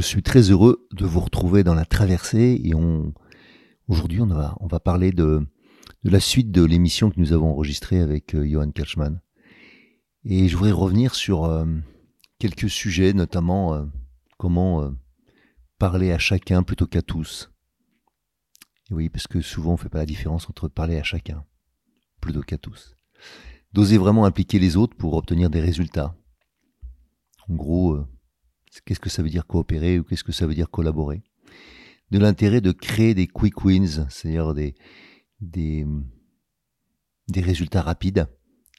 Je 0.00 0.06
suis 0.06 0.22
très 0.22 0.50
heureux 0.50 0.88
de 0.92 1.04
vous 1.04 1.20
retrouver 1.20 1.62
dans 1.62 1.74
la 1.74 1.84
traversée 1.84 2.60
et 2.64 2.74
on 2.74 3.12
aujourd'hui 3.86 4.20
on 4.22 4.26
va 4.26 4.56
on 4.60 4.66
va 4.66 4.80
parler 4.80 5.12
de 5.12 5.46
la 6.04 6.20
suite 6.20 6.50
de 6.50 6.64
l'émission 6.64 7.10
que 7.10 7.20
nous 7.20 7.34
avons 7.34 7.50
enregistrée 7.50 8.00
avec 8.00 8.34
euh, 8.34 8.46
Johan 8.46 8.70
Kirchmann. 8.70 9.20
Et 10.24 10.48
je 10.48 10.56
voudrais 10.56 10.72
revenir 10.72 11.14
sur 11.14 11.44
euh, 11.44 11.66
quelques 12.38 12.70
sujets, 12.70 13.12
notamment 13.12 13.74
euh, 13.74 13.84
comment 14.38 14.90
parler 15.78 16.12
à 16.12 16.18
chacun 16.18 16.62
plutôt 16.62 16.86
qu'à 16.86 17.02
tous. 17.02 17.50
Et 18.90 18.94
oui, 18.94 19.10
parce 19.10 19.26
que 19.26 19.42
souvent 19.42 19.74
on 19.74 19.76
fait 19.76 19.90
pas 19.90 19.98
la 19.98 20.06
différence 20.06 20.48
entre 20.48 20.68
parler 20.68 20.98
à 20.98 21.02
chacun 21.02 21.44
plutôt 22.22 22.40
qu'à 22.40 22.56
tous. 22.56 22.96
D'oser 23.74 23.98
vraiment 23.98 24.24
impliquer 24.24 24.58
les 24.58 24.78
autres 24.78 24.96
pour 24.96 25.12
obtenir 25.14 25.50
des 25.50 25.60
résultats. 25.60 26.16
En 27.48 27.54
gros, 27.54 27.98
Qu'est-ce 28.84 29.00
que 29.00 29.10
ça 29.10 29.22
veut 29.22 29.28
dire 29.28 29.46
coopérer 29.46 29.98
ou 29.98 30.04
qu'est-ce 30.04 30.24
que 30.24 30.32
ça 30.32 30.46
veut 30.46 30.54
dire 30.54 30.70
collaborer? 30.70 31.22
De 32.10 32.18
l'intérêt 32.18 32.60
de 32.60 32.72
créer 32.72 33.14
des 33.14 33.26
quick 33.26 33.64
wins, 33.64 34.06
c'est-à-dire 34.08 34.54
des, 35.40 35.86
résultats 37.34 37.82
rapides 37.82 38.26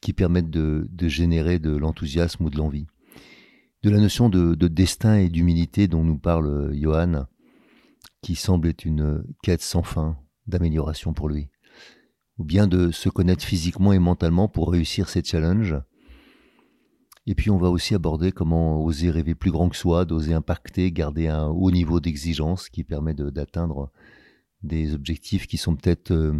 qui 0.02 0.14
permettent 0.14 0.50
de, 0.50 0.88
générer 1.08 1.60
de 1.60 1.76
l'enthousiasme 1.76 2.46
ou 2.46 2.50
de 2.50 2.58
l'envie. 2.58 2.88
De 3.84 3.90
la 3.90 3.98
notion 3.98 4.30
de, 4.30 4.56
de 4.56 4.68
destin 4.68 5.18
et 5.18 5.30
d'humilité 5.30 5.88
dont 5.88 6.04
nous 6.04 6.18
parle 6.18 6.74
Johan, 6.74 7.26
qui 8.22 8.36
semble 8.36 8.68
être 8.68 8.86
une 8.86 9.24
quête 9.42 9.62
sans 9.62 9.84
fin 9.84 10.18
d'amélioration 10.48 11.14
pour 11.14 11.30
lui. 11.30 11.50
Ou 12.38 12.44
bien 12.44 12.68
de 12.68 12.92
se 12.92 13.10
connaître 13.10 13.44
physiquement 13.44 13.94
et 13.94 14.00
mentalement 14.00 14.48
pour 14.48 14.72
réussir 14.72 15.10
ces 15.10 15.24
challenges 15.24 15.76
et 17.28 17.36
puis 17.36 17.52
on 17.52 17.58
va 17.58 17.70
aussi 17.70 17.94
aborder 17.94 18.32
comment 18.32 18.84
oser 18.84 19.12
rêver 19.12 19.36
plus 19.36 19.52
grand 19.52 19.70
que 19.70 19.76
soi, 19.76 20.06
d'oser 20.06 20.34
impacter, 20.34 20.92
garder 20.92 21.28
un 21.28 21.48
haut 21.48 21.72
niveau 21.72 22.00
d'exigence 22.00 22.70
qui 22.70 22.84
permet 22.84 23.14
d'atteindre 23.14 23.92
des 24.64 24.94
objectifs 24.94 25.48
qui 25.48 25.58
sont 25.58 25.76
peut-être 25.76 26.12
euh, 26.12 26.40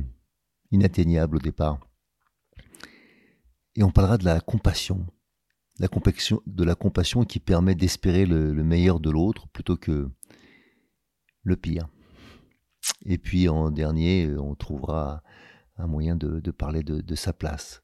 inatteignables 0.72 1.38
au 1.38 1.40
départ. 1.40 1.80
Et 3.76 3.84
on 3.84 3.92
parlera 3.92 4.18
de 4.18 4.26
la 4.26 4.42
compassion, 4.42 5.06
la 5.80 5.88
compassion 5.88 6.42
de 6.46 6.64
la 6.64 6.76
compassion 6.76 7.24
qui 7.26 7.40
permet 7.40 7.76
d'espérer 7.76 8.26
le, 8.26 8.52
meilleur 8.64 9.00
de 9.00 9.10
l'autre 9.10 9.48
plutôt 9.50 9.78
que 9.78 10.10
le 11.44 11.56
pire. 11.56 11.88
Et 13.06 13.18
puis 13.18 13.48
en 13.50 13.70
dernier, 13.70 14.36
on 14.38 14.56
trouvera 14.56 15.24
un 15.78 15.88
moyen 15.88 16.16
de, 16.16 16.52
parler 16.52 16.84
de 16.84 17.16
sa 17.16 17.34
place 17.34 17.82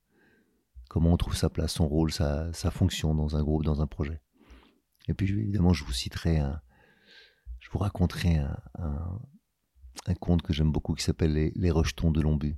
comment 0.98 1.14
on 1.14 1.18
trouve 1.18 1.36
sa 1.36 1.52
place, 1.52 1.74
son 1.74 1.88
rôle, 1.88 2.12
sa, 2.12 2.52
fonction 2.72 3.14
dans 3.14 3.36
un 3.36 3.44
groupe, 3.44 3.64
dans 3.64 3.84
un 3.84 3.86
projet. 3.86 4.20
Et 5.08 5.14
puis 5.14 5.30
évidemment, 5.30 5.72
je 5.72 5.84
vous 5.84 5.94
citerai 5.94 6.40
un, 6.40 6.60
je 7.60 7.70
vous 7.70 7.78
raconterai 7.78 8.38
un, 8.38 8.58
un, 10.08 10.14
conte 10.16 10.42
que 10.42 10.54
j'aime 10.54 10.72
beaucoup 10.72 10.96
qui 10.96 11.04
s'appelle 11.04 11.52
les, 11.56 11.70
rejetons 11.70 12.10
de 12.10 12.20
Lombu. 12.20 12.58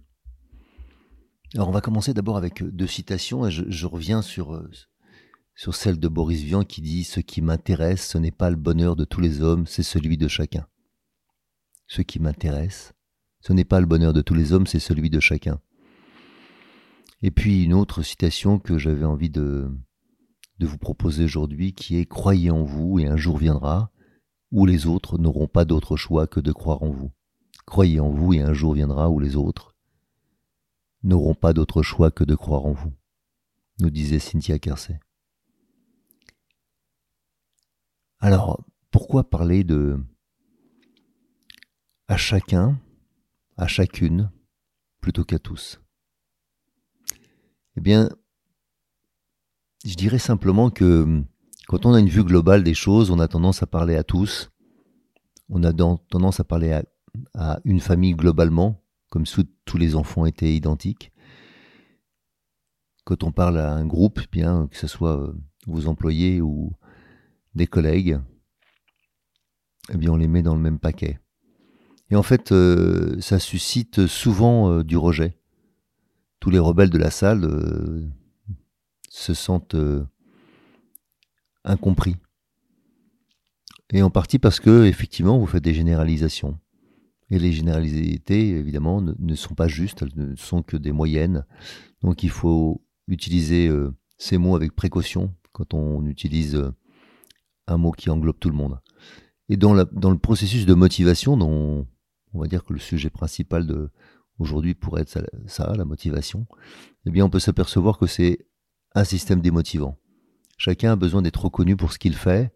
Alors 1.54 1.68
on 1.68 1.74
va 1.74 1.82
commencer 1.82 2.14
d'abord 2.14 2.38
avec 2.38 2.64
deux 2.64 2.88
citations 2.88 3.46
et 3.46 3.52
je, 3.52 3.86
reviens 3.86 4.22
sur, 4.22 4.66
sur 5.54 5.76
celle 5.76 6.00
de 6.00 6.08
Boris 6.08 6.42
Vian 6.42 6.64
qui 6.64 6.80
dit 6.80 7.04
Ce 7.04 7.20
qui 7.20 7.42
m'intéresse, 7.42 8.08
ce 8.08 8.18
n'est 8.18 8.32
pas 8.32 8.50
le 8.50 8.56
bonheur 8.56 8.96
de 8.96 9.04
tous 9.04 9.20
les 9.20 9.42
hommes, 9.42 9.68
c'est 9.68 9.84
celui 9.84 10.16
de 10.16 10.30
chacun. 10.30 10.66
Ce 11.88 12.02
qui 12.02 12.20
m'intéresse, 12.20 12.94
ce 13.42 13.52
n'est 13.52 13.66
pas 13.66 13.82
le 13.82 13.86
bonheur 13.86 14.14
de 14.14 14.22
tous 14.22 14.34
les 14.34 14.54
hommes, 14.54 14.66
c'est 14.66 14.80
celui 14.80 15.10
de 15.10 15.20
chacun. 15.20 15.60
Et 17.22 17.32
puis 17.32 17.64
une 17.64 17.74
autre 17.74 18.02
citation 18.02 18.60
que 18.60 18.78
j'avais 18.78 19.06
envie 19.06 19.30
de, 19.30 19.70
vous 20.60 20.78
proposer 20.78 21.26
aujourd'hui 21.26 21.74
qui 21.74 21.98
est 21.98 22.06
Croyez 22.06 22.52
en 22.52 22.64
vous 22.64 23.00
et 23.00 23.08
un 23.08 23.18
jour 23.18 23.38
viendra 23.38 23.92
où 24.52 24.66
les 24.66 24.88
autres 24.88 25.18
n'auront 25.18 25.48
pas 25.48 25.66
d'autre 25.66 25.96
choix 25.98 26.28
que 26.28 26.40
de 26.40 26.52
croire 26.52 26.84
en 26.84 26.90
vous. 26.90 27.12
Croyez 27.66 28.00
en 28.00 28.10
vous 28.10 28.34
et 28.34 28.42
un 28.42 28.54
jour 28.54 28.74
viendra 28.74 29.10
où 29.10 29.20
les 29.20 29.36
autres 29.36 29.76
n'auront 31.04 31.36
pas 31.36 31.54
d'autre 31.54 31.82
choix 31.82 32.12
que 32.12 32.24
de 32.24 32.36
croire 32.36 32.66
en 32.66 32.74
vous, 32.74 32.94
nous 33.80 33.90
disait 33.90 34.20
Cynthia 34.20 34.60
Kersey. 34.60 35.00
Alors, 38.20 38.66
pourquoi 38.92 39.30
parler 39.30 39.64
de 39.64 39.98
à 42.10 42.18
chacun, 42.18 42.82
à 43.56 43.68
chacune, 43.68 44.32
plutôt 45.00 45.24
qu'à 45.24 45.40
tous 45.40 45.80
eh 47.78 47.82
bien, 47.82 48.10
je 49.86 49.96
dirais 49.96 50.20
simplement 50.20 50.70
que 50.70 51.04
hum, 51.04 51.26
quand 51.68 51.86
on 51.86 51.94
a 51.94 52.00
une 52.00 52.10
vue 52.10 52.24
globale 52.24 52.64
des 52.64 52.74
choses, 52.74 53.12
on 53.12 53.20
a 53.20 53.28
tendance 53.28 53.62
à 53.62 53.68
parler 53.68 53.96
à 53.96 54.04
tous. 54.04 54.50
On 55.50 55.64
a 55.64 55.72
tendance 55.72 56.40
à 56.40 56.44
parler 56.44 56.82
à, 57.36 57.60
une 57.64 57.80
famille 57.80 58.14
globalement, 58.14 58.84
comme 59.10 59.26
si 59.26 59.48
tous 59.66 59.78
les 59.78 59.96
enfants 59.96 60.26
étaient 60.26 60.56
identiques. 60.56 61.12
Quand 63.04 63.24
on 63.24 63.32
parle 63.32 63.60
à 63.60 63.74
un 63.74 63.86
groupe, 63.86 64.20
eh 64.24 64.28
bien 64.32 64.68
que 64.68 64.78
ce 64.78 64.88
soit 64.88 65.20
euh, 65.20 65.34
vos 65.68 65.88
employés 65.88 66.42
ou 66.42 66.74
des 67.56 67.68
collègues, 67.68 68.20
eh 69.92 69.98
bien 69.98 70.12
on 70.12 70.18
les 70.18 70.28
met 70.28 70.44
dans 70.44 70.56
le 70.56 70.62
même 70.62 70.80
paquet. 70.80 71.20
Et 72.10 72.16
en 72.16 72.24
fait, 72.24 72.52
euh, 72.52 73.20
ça 73.22 73.40
suscite 73.40 74.08
souvent 74.08 74.72
euh, 74.72 74.84
du 74.84 74.98
rejet 74.98 75.39
tous 76.40 76.50
les 76.50 76.60
rebelles 76.60 76.90
de 76.90 76.98
la 76.98 77.12
salle 77.12 77.44
euh, 77.44 78.08
se 79.10 79.34
sentent 79.34 79.76
euh, 79.76 80.06
incompris. 81.64 82.16
Et 83.92 84.02
en 84.02 84.10
partie 84.10 84.40
parce 84.40 84.60
que, 84.60 84.86
effectivement, 84.86 85.40
vous 85.40 85.48
faites 85.48 85.64
des 85.64 85.74
généralisations. 85.74 86.60
Et 87.32 87.40
les 87.40 87.52
généralités, 87.52 88.50
évidemment, 88.50 89.02
ne, 89.02 89.36
sont 89.36 89.56
pas 89.56 89.68
justes, 89.68 90.02
elles 90.02 90.12
ne 90.16 90.36
sont 90.36 90.64
que 90.64 90.78
des 90.78 90.92
moyennes. 90.92 91.46
Donc 92.02 92.24
il 92.24 92.30
faut 92.30 92.84
utiliser 93.08 93.68
euh, 93.68 93.92
ces 94.18 94.38
mots 94.38 94.56
avec 94.56 94.76
précaution 94.76 95.34
quand 95.52 95.74
on 95.74 96.06
utilise 96.06 96.72
un 97.68 97.78
mot 97.78 97.92
qui 97.92 98.10
englobe 98.10 98.40
tout 98.40 98.50
le 98.50 98.56
monde. 98.56 98.80
Et 99.50 99.58
dans, 99.58 99.74
le 99.74 100.18
processus 100.18 100.66
de 100.66 100.74
motivation, 100.74 101.34
on 101.34 101.86
va 102.40 102.48
dire 102.48 102.64
que 102.64 102.74
le 102.74 102.80
sujet 102.80 103.10
principal 103.10 103.66
de, 103.66 103.90
aujourd'hui 104.40 104.74
pourrait 104.74 105.02
être 105.04 105.30
ça, 105.46 105.74
la 105.76 105.86
motivation, 105.86 106.48
eh 107.06 107.12
bien 107.12 107.26
on 107.26 107.30
peut 107.30 107.40
s'apercevoir 107.40 107.98
que 107.98 108.08
c'est 108.08 108.48
un 108.96 109.04
système 109.04 109.42
démotivant. 109.42 109.98
Chacun 110.58 110.94
a 110.94 110.96
besoin 110.96 111.22
d'être 111.22 111.46
reconnu 111.46 111.76
pour 111.76 111.94
ce 111.94 112.00
qu'il 112.00 112.16
fait 112.16 112.52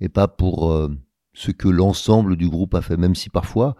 et 0.00 0.08
pas 0.08 0.28
pour 0.28 0.70
euh, 0.70 0.88
ce 1.34 1.50
que 1.50 1.68
l'ensemble 1.68 2.36
du 2.36 2.48
groupe 2.48 2.74
a 2.74 2.82
fait, 2.82 2.96
même 2.96 3.14
si 3.14 3.30
parfois, 3.30 3.76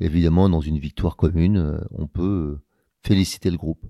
évidemment, 0.00 0.48
dans 0.48 0.60
une 0.60 0.78
victoire 0.78 1.16
commune, 1.16 1.56
euh, 1.56 1.78
on 1.90 2.06
peut 2.06 2.58
féliciter 3.04 3.50
le 3.50 3.56
groupe. 3.56 3.84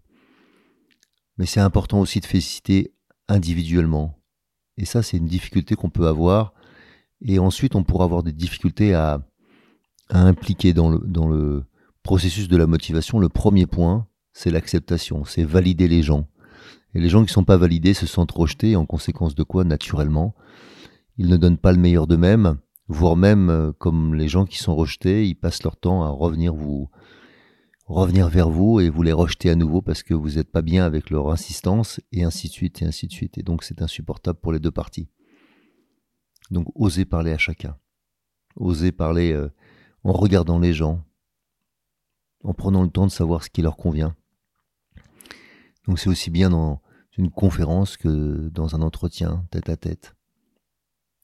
Mais 1.39 1.47
c'est 1.47 1.61
important 1.61 2.01
aussi 2.01 2.21
de 2.21 2.27
féliciter 2.27 2.95
individuellement. 3.29 4.19
Et 4.77 4.85
ça, 4.85 5.03
c'est 5.03 5.19
une 5.19 5.27
difficulté 5.27 5.75
qu'on 5.75 5.91
peut 5.91 6.07
avoir. 6.07 6.55
Et 7.21 7.39
ensuite, 7.39 7.75
on 7.75 7.85
pourra 7.85 8.05
avoir 8.05 8.23
des 8.23 8.33
difficultés 8.33 8.95
à, 8.95 9.23
à 10.09 10.21
impliquer 10.21 10.73
dans 10.73 10.91
le, 10.91 10.99
dans 10.99 11.29
le, 11.29 11.65
processus 12.03 12.49
de 12.49 12.57
la 12.57 12.67
motivation, 12.67 13.19
le 13.19 13.29
premier 13.29 13.67
point, 13.67 14.07
c'est 14.33 14.51
l'acceptation, 14.51 15.25
c'est 15.25 15.45
valider 15.45 15.89
les 15.89 16.03
gens. 16.03 16.29
Et 16.95 17.01
les 17.01 17.09
gens 17.09 17.21
qui 17.21 17.31
ne 17.31 17.35
sont 17.35 17.45
pas 17.45 17.57
validés 17.57 17.95
se 17.95 18.07
sentent 18.07 18.33
rejetés, 18.33 18.77
en 18.77 18.87
conséquence 18.87 19.35
de 19.35 19.43
quoi, 19.43 19.65
naturellement, 19.65 20.35
ils 21.17 21.29
ne 21.29 21.37
donnent 21.37 21.59
pas 21.59 21.73
le 21.73 21.79
meilleur 21.79 22.07
d'eux-mêmes, 22.07 22.59
voire 22.89 23.17
même 23.17 23.51
euh, 23.51 23.73
comme 23.73 24.15
les 24.15 24.29
gens 24.29 24.45
qui 24.45 24.59
sont 24.59 24.75
rejetés, 24.75 25.27
ils 25.27 25.35
passent 25.35 25.63
leur 25.63 25.77
temps 25.77 26.03
à 26.03 26.09
revenir 26.09 26.55
vous 26.55 26.91
revenir 27.87 28.29
vers 28.29 28.49
vous 28.49 28.81
et 28.81 28.89
vous 28.89 29.03
les 29.03 29.13
rejeter 29.13 29.51
à 29.51 29.55
nouveau 29.55 29.83
parce 29.83 30.03
que 30.03 30.15
vous 30.15 30.31
n'êtes 30.31 30.51
pas 30.51 30.63
bien 30.63 30.85
avec 30.85 31.11
leur 31.11 31.31
insistance 31.31 32.01
et 32.11 32.25
ainsi 32.25 32.49
de 32.49 32.53
suite 32.53 32.81
et 32.83 32.87
ainsi 32.87 33.07
de 33.07 33.13
suite. 33.13 33.39
Et 33.39 33.43
donc 33.43 33.65
c'est 33.65 33.83
insupportable 33.83 34.39
pour 34.41 34.53
les 34.53 34.61
deux 34.61 34.71
parties. 34.71 35.09
Donc 36.51 36.69
osez 36.75 37.05
parler 37.05 37.33
à 37.33 37.39
chacun. 37.39 37.77
Osez 38.57 38.93
parler 38.93 39.33
euh, 39.33 39.49
en 40.05 40.13
regardant 40.13 40.59
les 40.59 40.73
gens, 40.73 41.05
en 42.43 42.55
prenant 42.55 42.83
le 42.83 42.91
temps 42.91 43.07
de 43.07 43.13
savoir 43.13 43.43
ce 43.45 43.51
qui 43.51 43.63
leur 43.63 43.77
convient. 43.77 44.15
Donc 45.87 45.99
c'est 45.99 46.09
aussi 46.09 46.31
bien 46.31 46.51
dans 46.51 46.81
une 47.17 47.31
conférence 47.31 47.97
que 47.97 48.49
dans 48.49 48.75
un 48.75 48.83
entretien 48.83 49.47
tête 49.51 49.69
à 49.69 49.77
tête. 49.77 50.15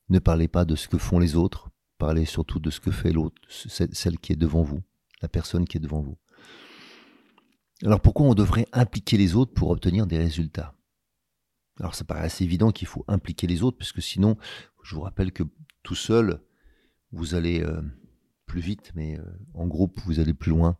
Ne 0.08 0.18
parlez 0.18 0.48
pas 0.48 0.64
de 0.64 0.74
ce 0.74 0.88
que 0.88 0.98
font 0.98 1.18
les 1.18 1.36
autres, 1.36 1.70
parlez 1.98 2.24
surtout 2.24 2.58
de 2.58 2.70
ce 2.70 2.80
que 2.80 2.90
fait 2.90 3.12
l'autre, 3.12 3.40
celle 3.48 4.18
qui 4.18 4.32
est 4.32 4.36
devant 4.36 4.62
vous, 4.62 4.82
la 5.22 5.28
personne 5.28 5.66
qui 5.66 5.76
est 5.76 5.80
devant 5.80 6.00
vous. 6.00 6.16
Alors 7.84 8.00
pourquoi 8.00 8.26
on 8.26 8.34
devrait 8.34 8.66
impliquer 8.72 9.16
les 9.16 9.36
autres 9.36 9.54
pour 9.54 9.70
obtenir 9.70 10.06
des 10.06 10.18
résultats? 10.18 10.74
Alors 11.78 11.94
ça 11.94 12.04
paraît 12.04 12.24
assez 12.24 12.44
évident 12.44 12.72
qu'il 12.72 12.88
faut 12.88 13.04
impliquer 13.06 13.46
les 13.46 13.62
autres, 13.62 13.78
parce 13.78 13.92
que 13.92 14.00
sinon, 14.00 14.36
je 14.82 14.94
vous 14.94 15.02
rappelle 15.02 15.32
que 15.32 15.44
tout 15.82 15.94
seul, 15.94 16.40
vous 17.12 17.34
allez 17.34 17.62
euh, 17.62 17.80
plus 18.46 18.60
vite, 18.60 18.92
mais 18.94 19.18
euh, 19.18 19.24
en 19.54 19.66
groupe, 19.66 20.00
vous 20.04 20.18
allez 20.18 20.34
plus 20.34 20.50
loin. 20.50 20.76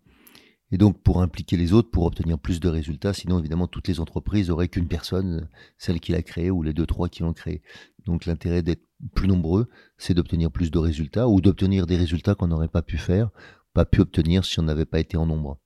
Et 0.70 0.76
donc 0.76 1.02
pour 1.02 1.22
impliquer 1.22 1.56
les 1.56 1.72
autres, 1.72 1.90
pour 1.90 2.04
obtenir 2.04 2.38
plus 2.38 2.60
de 2.60 2.68
résultats, 2.68 3.14
sinon 3.14 3.38
évidemment 3.38 3.66
toutes 3.66 3.88
les 3.88 4.00
entreprises 4.00 4.50
auraient 4.50 4.68
qu'une 4.68 4.88
personne, 4.88 5.48
celle 5.78 5.98
qui 5.98 6.12
l'a 6.12 6.22
créée 6.22 6.50
ou 6.50 6.62
les 6.62 6.74
deux, 6.74 6.86
trois 6.86 7.08
qui 7.08 7.22
l'ont 7.22 7.32
créée. 7.32 7.62
Donc 8.04 8.26
l'intérêt 8.26 8.62
d'être 8.62 8.84
plus 9.14 9.28
nombreux, 9.28 9.68
c'est 9.96 10.14
d'obtenir 10.14 10.50
plus 10.50 10.70
de 10.70 10.78
résultats 10.78 11.28
ou 11.28 11.40
d'obtenir 11.40 11.86
des 11.86 11.96
résultats 11.96 12.34
qu'on 12.34 12.48
n'aurait 12.48 12.68
pas 12.68 12.82
pu 12.82 12.98
faire, 12.98 13.30
pas 13.72 13.86
pu 13.86 14.00
obtenir 14.00 14.44
si 14.44 14.58
on 14.60 14.64
n'avait 14.64 14.84
pas 14.84 15.00
été 15.00 15.16
en 15.16 15.26
nombre. 15.26 15.58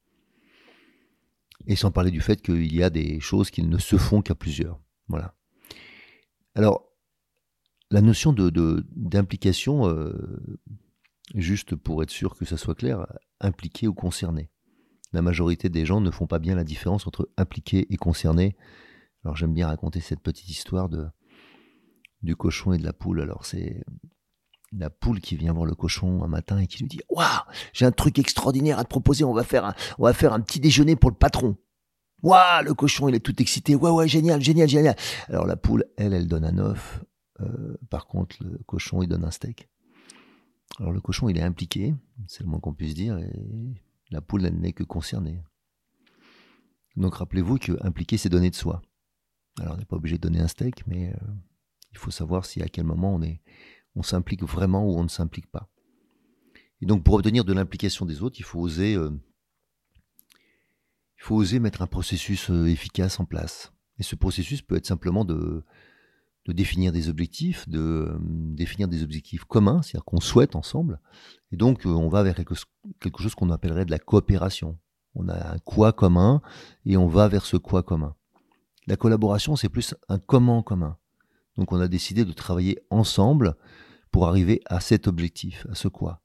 Et 1.66 1.76
sans 1.76 1.90
parler 1.90 2.10
du 2.10 2.20
fait 2.20 2.40
qu'il 2.42 2.74
y 2.74 2.82
a 2.82 2.90
des 2.90 3.20
choses 3.20 3.50
qui 3.50 3.62
ne 3.62 3.78
se 3.78 3.96
font 3.96 4.22
qu'à 4.22 4.34
plusieurs. 4.34 4.80
Voilà. 5.08 5.34
Alors, 6.54 6.88
la 7.90 8.00
notion 8.00 8.32
d'implication, 8.32 9.88
euh, 9.88 10.58
juste 11.34 11.76
pour 11.76 12.02
être 12.02 12.10
sûr 12.10 12.36
que 12.36 12.44
ça 12.44 12.56
soit 12.56 12.74
clair, 12.74 13.06
impliqué 13.40 13.86
ou 13.86 13.94
concerné. 13.94 14.50
La 15.12 15.22
majorité 15.22 15.68
des 15.68 15.84
gens 15.84 16.00
ne 16.00 16.10
font 16.10 16.26
pas 16.26 16.38
bien 16.38 16.54
la 16.54 16.64
différence 16.64 17.06
entre 17.06 17.28
impliqué 17.36 17.86
et 17.92 17.96
concerné. 17.96 18.56
Alors 19.24 19.36
j'aime 19.36 19.52
bien 19.52 19.66
raconter 19.68 20.00
cette 20.00 20.20
petite 20.20 20.48
histoire 20.48 20.88
de 20.88 21.06
du 22.22 22.36
cochon 22.36 22.72
et 22.72 22.78
de 22.78 22.84
la 22.84 22.92
poule. 22.92 23.20
Alors 23.20 23.44
c'est 23.44 23.84
la 24.72 24.90
poule 24.90 25.20
qui 25.20 25.36
vient 25.36 25.52
voir 25.52 25.66
le 25.66 25.74
cochon 25.74 26.22
un 26.22 26.28
matin 26.28 26.58
et 26.58 26.66
qui 26.66 26.82
lui 26.82 26.88
dit 26.88 27.00
Waouh, 27.10 27.26
j'ai 27.72 27.84
un 27.84 27.92
truc 27.92 28.18
extraordinaire 28.18 28.78
à 28.78 28.84
te 28.84 28.88
proposer, 28.88 29.24
on 29.24 29.34
va 29.34 29.44
faire 29.44 29.64
un, 29.64 30.40
petit 30.40 30.60
déjeuner 30.60 30.96
pour 30.96 31.10
le 31.10 31.16
patron. 31.16 31.56
Waouh, 32.22 32.64
le 32.64 32.74
cochon, 32.74 33.08
il 33.08 33.14
est 33.14 33.20
tout 33.20 33.40
excité. 33.42 33.74
Ouais, 33.74 33.90
ouais, 33.90 34.08
génial, 34.08 34.40
génial, 34.40 34.68
génial. 34.68 34.96
Alors 35.28 35.46
la 35.46 35.56
poule, 35.56 35.84
elle, 35.96 36.14
elle 36.14 36.28
donne 36.28 36.44
un 36.44 36.58
œuf. 36.58 37.04
Euh, 37.40 37.76
par 37.90 38.06
contre, 38.06 38.36
le 38.40 38.58
cochon, 38.66 39.02
il 39.02 39.08
donne 39.08 39.24
un 39.24 39.30
steak. 39.30 39.68
Alors 40.78 40.92
le 40.92 41.00
cochon, 41.00 41.28
il 41.28 41.36
est 41.36 41.42
impliqué, 41.42 41.94
c'est 42.28 42.42
le 42.42 42.48
moins 42.48 42.60
qu'on 42.60 42.72
puisse 42.72 42.94
dire, 42.94 43.18
la 44.12 44.20
poule, 44.20 44.42
n'est 44.42 44.72
que 44.72 44.84
concernée. 44.84 45.42
Donc 46.96 47.14
rappelez-vous 47.14 47.58
que 47.58 47.84
impliquer, 47.84 48.16
c'est 48.18 48.28
donner 48.28 48.50
de 48.50 48.54
soi. 48.54 48.82
Alors 49.58 49.74
on 49.74 49.76
n'est 49.78 49.84
pas 49.84 49.96
obligé 49.96 50.16
de 50.16 50.22
donner 50.22 50.40
un 50.40 50.48
steak, 50.48 50.86
mais 50.86 51.12
euh, 51.12 51.16
il 51.90 51.98
faut 51.98 52.10
savoir 52.10 52.44
si 52.44 52.62
à 52.62 52.68
quel 52.68 52.84
moment 52.84 53.14
on 53.14 53.22
est, 53.22 53.40
on 53.94 54.02
s'implique 54.02 54.42
vraiment 54.42 54.86
ou 54.86 54.98
on 54.98 55.04
ne 55.04 55.08
s'implique 55.08 55.50
pas. 55.50 55.68
Et 56.80 56.86
donc 56.86 57.04
pour 57.04 57.14
obtenir 57.14 57.44
de 57.44 57.52
l'implication 57.52 58.06
des 58.06 58.22
autres, 58.22 58.38
il 58.38 58.44
faut 58.44 58.60
oser, 58.60 58.94
euh, 58.94 59.10
il 61.18 61.22
faut 61.22 61.36
oser 61.36 61.60
mettre 61.60 61.82
un 61.82 61.86
processus 61.86 62.50
euh, 62.50 62.66
efficace 62.66 63.20
en 63.20 63.24
place. 63.24 63.72
Et 63.98 64.02
ce 64.02 64.16
processus 64.16 64.62
peut 64.62 64.76
être 64.76 64.86
simplement 64.86 65.24
de, 65.24 65.64
de 66.46 66.52
définir 66.52 66.92
des 66.92 67.08
objectifs, 67.08 67.68
de 67.68 67.78
euh, 67.78 68.18
définir 68.20 68.88
des 68.88 69.02
objectifs 69.02 69.44
communs, 69.44 69.82
c'est-à-dire 69.82 70.04
qu'on 70.04 70.20
souhaite 70.20 70.56
ensemble. 70.56 71.00
Et 71.52 71.56
donc 71.56 71.82
on 71.84 72.08
va 72.08 72.22
vers 72.22 72.34
quelque 72.34 73.22
chose 73.22 73.34
qu'on 73.34 73.50
appellerait 73.50 73.84
de 73.84 73.90
la 73.90 73.98
coopération. 73.98 74.78
On 75.14 75.28
a 75.28 75.54
un 75.54 75.58
quoi 75.58 75.92
commun 75.92 76.40
et 76.84 76.96
on 76.96 77.06
va 77.06 77.28
vers 77.28 77.44
ce 77.44 77.56
quoi 77.56 77.82
commun. 77.82 78.16
La 78.86 78.96
collaboration, 78.96 79.54
c'est 79.56 79.68
plus 79.68 79.94
un 80.08 80.18
comment 80.18 80.62
commun. 80.62 80.96
Donc 81.56 81.72
on 81.72 81.80
a 81.80 81.88
décidé 81.88 82.24
de 82.24 82.32
travailler 82.32 82.78
ensemble 82.90 83.56
pour 84.10 84.26
arriver 84.26 84.60
à 84.66 84.80
cet 84.80 85.06
objectif, 85.06 85.66
à 85.70 85.74
ce 85.74 85.88
quoi. 85.88 86.22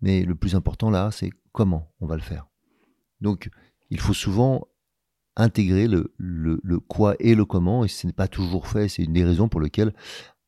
Mais 0.00 0.22
le 0.22 0.34
plus 0.34 0.54
important 0.54 0.90
là, 0.90 1.10
c'est 1.10 1.30
comment 1.52 1.90
on 2.00 2.06
va 2.06 2.16
le 2.16 2.22
faire. 2.22 2.46
Donc, 3.20 3.50
il 3.90 4.00
faut 4.00 4.14
souvent 4.14 4.68
intégrer 5.36 5.86
le, 5.88 6.80
quoi 6.88 7.14
et 7.20 7.34
le 7.34 7.44
comment, 7.44 7.84
et 7.84 7.88
ce 7.88 8.06
n'est 8.06 8.12
pas 8.12 8.28
toujours 8.28 8.66
fait. 8.66 8.88
C'est 8.88 9.02
une 9.02 9.12
des 9.12 9.24
raisons 9.24 9.48
pour 9.48 9.60
lesquelles, 9.60 9.94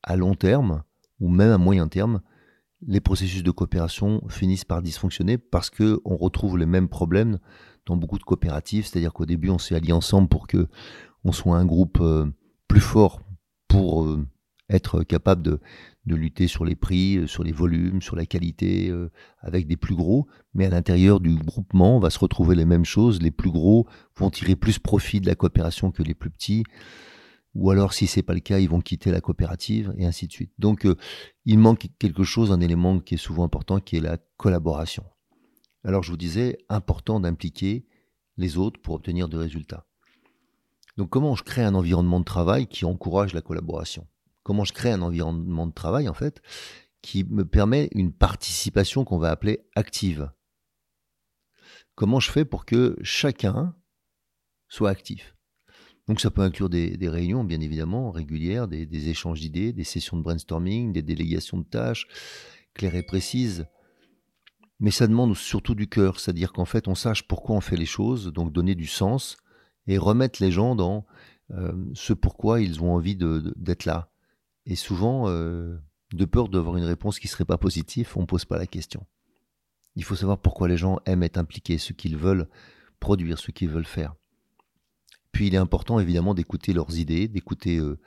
à 0.03 0.17
long 0.17 0.35
terme, 0.35 0.83
ou 1.21 1.29
même 1.29 1.53
à 1.53 1.59
moyen 1.59 1.89
terme, 1.89 2.21
les 2.87 3.01
processus 3.01 3.43
de 3.43 3.51
coopération 3.51 4.23
finissent 4.29 4.65
par 4.65 4.83
dysfonctionner 4.83 5.37
parce 5.37 5.69
que 5.69 6.01
on 6.05 6.17
retrouve 6.17 6.57
les 6.57 6.67
mêmes 6.67 6.89
problèmes 6.89 7.39
dans 7.87 7.97
beaucoup 7.97 8.19
de 8.19 8.23
coopératives. 8.23 8.87
C'est-à-dire 8.87 9.13
qu'au 9.13 9.27
début, 9.27 9.51
on 9.51 9.59
s'est 9.59 9.75
allié 9.75 9.93
ensemble 9.93 10.29
pour 10.29 10.47
que 10.47 10.69
on 11.25 11.33
soit 11.33 11.57
un 11.57 11.67
groupe 11.67 11.99
euh, 12.01 12.27
plus 12.69 12.81
fort 12.81 13.21
pour 13.67 14.05
euh, 14.05 14.25
être 14.69 15.03
capable 15.03 15.43
de, 15.43 15.61
de 16.07 16.15
lutter 16.15 16.49
sur 16.49 16.65
les 16.65 16.75
prix, 16.75 17.19
euh, 17.19 17.27
sur 17.27 17.45
les 17.45 17.53
volumes, 17.53 18.03
sur 18.03 18.17
la 18.17 18.27
qualité, 18.27 18.91
euh, 18.91 19.11
avec 19.41 19.67
des 19.67 19.77
plus 19.77 19.95
gros. 19.95 20.27
Mais 20.55 20.67
à 20.67 20.71
l'intérieur 20.71 21.21
du 21.21 21.37
groupement, 21.37 21.97
on 21.97 22.01
va 22.01 22.11
se 22.11 22.19
retrouver 22.19 22.57
les 22.57 22.65
mêmes 22.65 22.85
choses. 22.85 23.23
Les 23.23 23.31
plus 23.31 23.51
gros 23.51 23.87
vont 24.17 24.31
tirer 24.31 24.57
plus 24.57 24.79
profit 24.79 25.21
de 25.21 25.27
la 25.27 25.35
coopération 25.35 25.91
que 25.91 26.03
les 26.03 26.15
plus 26.15 26.31
petits. 26.31 26.65
Ou 27.55 27.71
alors, 27.71 27.93
si 27.93 28.07
c'est 28.07 28.23
pas 28.23 28.35
le 28.35 28.41
cas, 28.41 28.59
ils 28.59 28.69
vont 28.69 28.81
quitter 28.81 29.11
la 29.11 29.21
coopérative 29.21 29.93
et 29.97 30.07
ainsi 30.07 30.27
de 30.27 30.33
suite. 30.33 30.53
Donc, 30.59 30.85
euh, 30.85 30.97
il 31.45 31.59
manque 31.59 31.89
quelque 31.99 32.25
chose, 32.25 32.53
un 32.53 32.61
élément 32.61 33.01
qui 33.01 33.15
est 33.15 33.19
souvent 33.19 33.45
important, 33.45 33.81
qui 33.81 33.97
est 33.97 34.01
la 34.01 34.19
collaboration. 34.37 35.05
Alors, 35.85 36.03
je 36.03 36.11
vous 36.11 36.17
disais, 36.17 36.59
important 36.69 37.21
d'impliquer 37.21 37.87
les 38.37 38.59
autres 38.59 38.81
pour 38.81 38.95
obtenir 38.95 39.29
des 39.29 39.39
résultats. 39.39 39.87
Donc, 40.97 41.11
comment 41.11 41.35
je 41.35 41.43
crée 41.43 41.63
un 41.63 41.75
environnement 41.75 42.21
de 42.21 42.25
travail 42.25 42.67
qui 42.67 42.85
encourage 42.85 43.33
la 43.33 43.41
collaboration? 43.41 44.07
Comment 44.49 44.65
je 44.65 44.73
crée 44.73 44.91
un 44.91 45.03
environnement 45.03 45.67
de 45.67 45.75
travail, 45.75 46.09
en 46.09 46.15
fait, 46.15 46.41
qui 47.03 47.23
me 47.23 47.45
permet 47.45 47.91
une 47.93 48.15
participation 48.15 49.05
qu'on 49.05 49.19
va 49.19 49.31
appeler 49.31 49.61
active. 49.77 50.31
Comment 51.95 52.19
je 52.19 52.31
fais 52.31 52.47
pour 52.47 52.65
que 52.65 52.97
chacun 53.03 53.77
soit 54.67 54.89
actif? 54.89 55.37
Donc 56.07 56.19
ça 56.19 56.31
peut 56.31 56.41
inclure 56.41 56.71
des, 56.71 56.97
réunions, 57.11 57.45
bien 57.45 57.61
évidemment, 57.61 58.11
régulières, 58.11 58.69
des, 58.69 59.11
échanges 59.11 59.41
d'idées, 59.41 59.75
des 59.75 59.85
sessions 59.85 60.17
de 60.17 60.23
brainstorming, 60.23 60.95
des 60.95 61.03
délégations 61.03 61.59
de 61.59 61.65
tâches 61.65 62.09
claires 62.73 62.95
et 62.95 63.03
précises. 63.03 63.67
Mais 64.81 64.91
ça 64.91 65.07
demande 65.07 65.37
surtout 65.37 65.75
du 65.75 65.91
cœur, 65.91 66.19
c'est-à-dire 66.19 66.55
qu'en 66.55 66.65
fait 66.65 66.89
on 66.89 66.95
sache 66.95 67.29
pourquoi 67.29 67.55
on 67.55 67.61
fait 67.61 67.77
les 67.77 67.85
choses, 67.85 68.33
donc 68.33 68.55
donner 68.55 68.75
du 68.75 68.87
sens 68.87 69.37
et 69.87 69.99
remettre 69.99 70.43
les 70.43 70.53
gens 70.53 70.75
dans 70.75 71.05
euh, 71.51 71.75
ce 71.93 72.15
pourquoi 72.15 72.63
ils 72.63 72.83
ont 72.83 72.95
envie 72.95 73.15
d'être 73.15 73.85
là. 73.85 74.11
Et 74.69 74.77
souvent, 74.77 75.29
euh, 75.29 75.79
de 76.13 76.25
peur 76.27 76.49
d'avoir 76.49 76.77
une 76.77 76.85
réponse 76.85 77.19
qui 77.19 77.27
serait 77.27 77.47
pas 77.47 77.57
positive, 77.57 78.13
on 78.17 78.21
ne 78.21 78.27
pose 78.27 78.45
pas 78.45 78.59
la 78.59 78.67
question. 78.67 79.05
Il 79.97 80.05
faut 80.05 80.15
savoir 80.15 80.39
pourquoi 80.39 80.69
les 80.69 80.77
gens 80.77 81.01
aiment 81.07 81.23
être 81.23 81.39
impliqués, 81.39 81.79
ce 81.79 81.95
qu'ils 81.95 82.19
veulent 82.19 82.47
produire, 83.01 83.39
ce 83.39 83.51
qu'ils 83.51 83.71
veulent 83.71 83.87
faire. 83.87 84.15
Puis 85.33 85.47
il 85.47 85.55
est 85.55 85.59
important 85.59 85.99
évidemment 85.99 86.35
d'écouter 86.35 86.75
leurs 86.75 86.99
idées, 86.99 87.29
d'écouter 87.29 87.79
euh, 87.79 87.99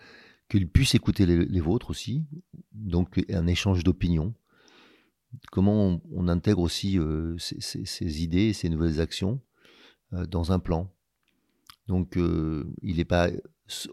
qu'ils 0.50 0.70
puissent 0.70 0.94
écouter 0.94 1.25
les, 1.25 1.60
vôtres 1.60 1.89
aussi, 1.89 2.25
donc 2.74 3.20
un 3.30 3.48
échange 3.48 3.84
d'opinions. 3.84 4.36
Comment 5.51 6.00
on, 6.12 6.27
intègre 6.27 6.62
aussi 6.62 7.00
euh, 7.00 7.36
ces, 7.39 8.24
idées, 8.24 8.53
ces 8.53 8.70
nouvelles 8.70 9.01
actions 9.01 9.41
dans 10.12 10.51
un 10.51 10.60
plan. 10.60 10.91
Donc 11.88 12.18
il 12.18 12.98
n'est 12.98 13.06
pas 13.06 13.30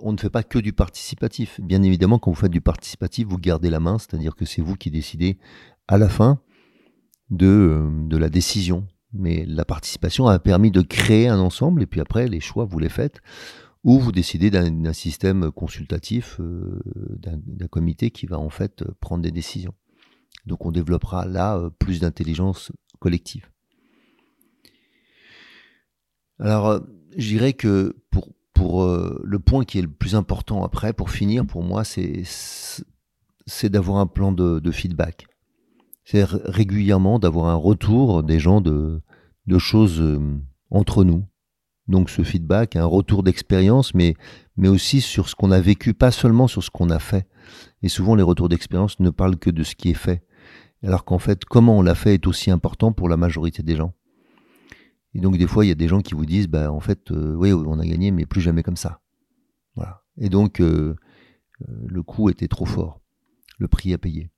on 0.00 0.12
ne 0.12 0.18
fait 0.18 0.30
pas 0.30 0.42
que 0.42 0.58
du 0.58 0.72
participatif. 0.72 1.60
Bien 1.60 1.82
évidemment, 1.82 2.18
quand 2.18 2.30
vous 2.30 2.40
faites 2.40 2.52
du 2.52 2.60
participatif, 2.60 3.28
vous 3.28 3.38
gardez 3.38 3.70
la 3.70 3.80
main, 3.80 3.98
c'est-à-dire 3.98 4.34
que 4.34 4.44
c'est 4.44 4.62
vous 4.62 4.76
qui 4.76 4.90
décidez 4.90 5.38
à 5.86 5.98
la 5.98 6.08
fin 6.08 6.40
de, 7.30 7.46
euh, 7.46 8.18
la 8.18 8.28
décision. 8.28 8.86
Mais 9.12 9.44
la 9.46 9.64
participation 9.64 10.26
a 10.26 10.38
permis 10.38 10.70
de 10.70 10.82
créer 10.82 11.28
un 11.28 11.38
ensemble, 11.38 11.82
et 11.82 11.86
puis 11.86 12.00
après, 12.00 12.28
les 12.28 12.40
choix, 12.40 12.64
vous 12.64 12.78
les 12.78 12.90
faites, 12.90 13.20
ou 13.84 13.98
vous 13.98 14.12
décidez 14.12 14.50
d'un 14.50 14.92
système 14.92 15.50
consultatif, 15.50 16.38
euh, 16.40 16.80
d'un 17.22 17.68
comité 17.68 18.10
qui 18.10 18.26
va 18.26 18.38
en 18.38 18.50
fait 18.50 18.84
prendre 19.00 19.22
des 19.22 19.30
décisions. 19.30 19.74
Donc 20.46 20.66
on 20.66 20.72
développera 20.72 21.26
là 21.26 21.56
euh, 21.56 21.70
plus 21.70 22.00
d'intelligence 22.00 22.72
collective. 22.98 23.48
Alors, 26.40 26.80
je 27.16 27.28
dirais 27.28 27.52
que 27.52 27.96
pour, 28.10 28.28
pour 28.58 28.82
euh, 28.82 29.20
le 29.22 29.38
point 29.38 29.64
qui 29.64 29.78
est 29.78 29.82
le 29.82 29.88
plus 29.88 30.16
important 30.16 30.64
après, 30.64 30.92
pour 30.92 31.10
finir, 31.10 31.46
pour 31.46 31.62
moi, 31.62 31.84
c'est 31.84 32.24
d'avoir 33.70 33.98
un 33.98 34.08
plan 34.08 34.32
de, 34.32 34.70
feedback. 34.72 35.28
c'est 36.04 36.24
régulièrement 36.24 37.20
d'avoir 37.20 37.50
un 37.50 37.54
retour 37.54 38.24
des 38.24 38.40
gens 38.40 38.60
de, 38.60 39.00
de 39.46 39.58
choses 39.58 40.00
euh, 40.00 40.18
entre 40.72 41.04
nous. 41.04 41.24
Donc 41.86 42.10
ce 42.10 42.22
feedback, 42.22 42.74
un 42.74 42.84
retour 42.84 43.22
d'expérience, 43.22 43.94
mais, 43.94 44.14
mais 44.56 44.68
aussi 44.68 45.00
sur 45.02 45.28
ce 45.28 45.36
qu'on 45.36 45.52
a 45.52 45.60
vécu, 45.60 45.94
pas 45.94 46.10
seulement 46.10 46.48
sur 46.48 46.64
ce 46.64 46.70
qu'on 46.70 46.90
a 46.90 46.98
fait. 46.98 47.28
Et 47.82 47.88
souvent 47.88 48.16
les 48.16 48.24
retours 48.24 48.48
d'expérience 48.48 48.98
ne 48.98 49.10
parlent 49.10 49.36
que 49.36 49.50
de 49.50 49.62
ce 49.62 49.76
qui 49.76 49.90
est 49.90 49.94
fait. 49.94 50.24
Alors 50.82 51.04
qu'en 51.04 51.20
fait, 51.20 51.44
comment 51.44 51.78
on 51.78 51.82
l'a 51.82 51.94
fait 51.94 52.14
est 52.14 52.26
aussi 52.26 52.50
important 52.50 52.92
pour 52.92 53.08
la 53.08 53.16
majorité 53.16 53.62
des 53.62 53.76
gens. 53.76 53.94
Et 55.14 55.20
donc 55.20 55.38
des 55.38 55.46
fois, 55.46 55.64
il 55.64 55.68
y 55.68 55.72
a 55.72 55.76
des 55.76 55.88
gens 55.88 56.00
qui 56.00 56.14
vous 56.14 56.26
disent, 56.26 56.48
bah 56.48 56.70
en 56.70 56.80
fait, 56.80 57.10
euh, 57.10 57.34
oui, 57.34 57.52
on 57.52 57.78
a 57.78 57.86
gagné, 57.86 58.10
mais 58.10 58.26
plus 58.26 58.40
jamais 58.40 58.62
comme 58.62 58.76
ça. 58.76 59.00
Voilà. 59.74 60.02
Et 60.18 60.28
donc 60.28 60.60
euh, 60.60 60.96
le 61.86 62.02
coût 62.02 62.30
était 62.30 62.48
trop 62.48 62.66
fort, 62.66 63.00
le 63.58 63.68
prix 63.68 63.92
à 63.94 63.98
payer. 63.98 64.30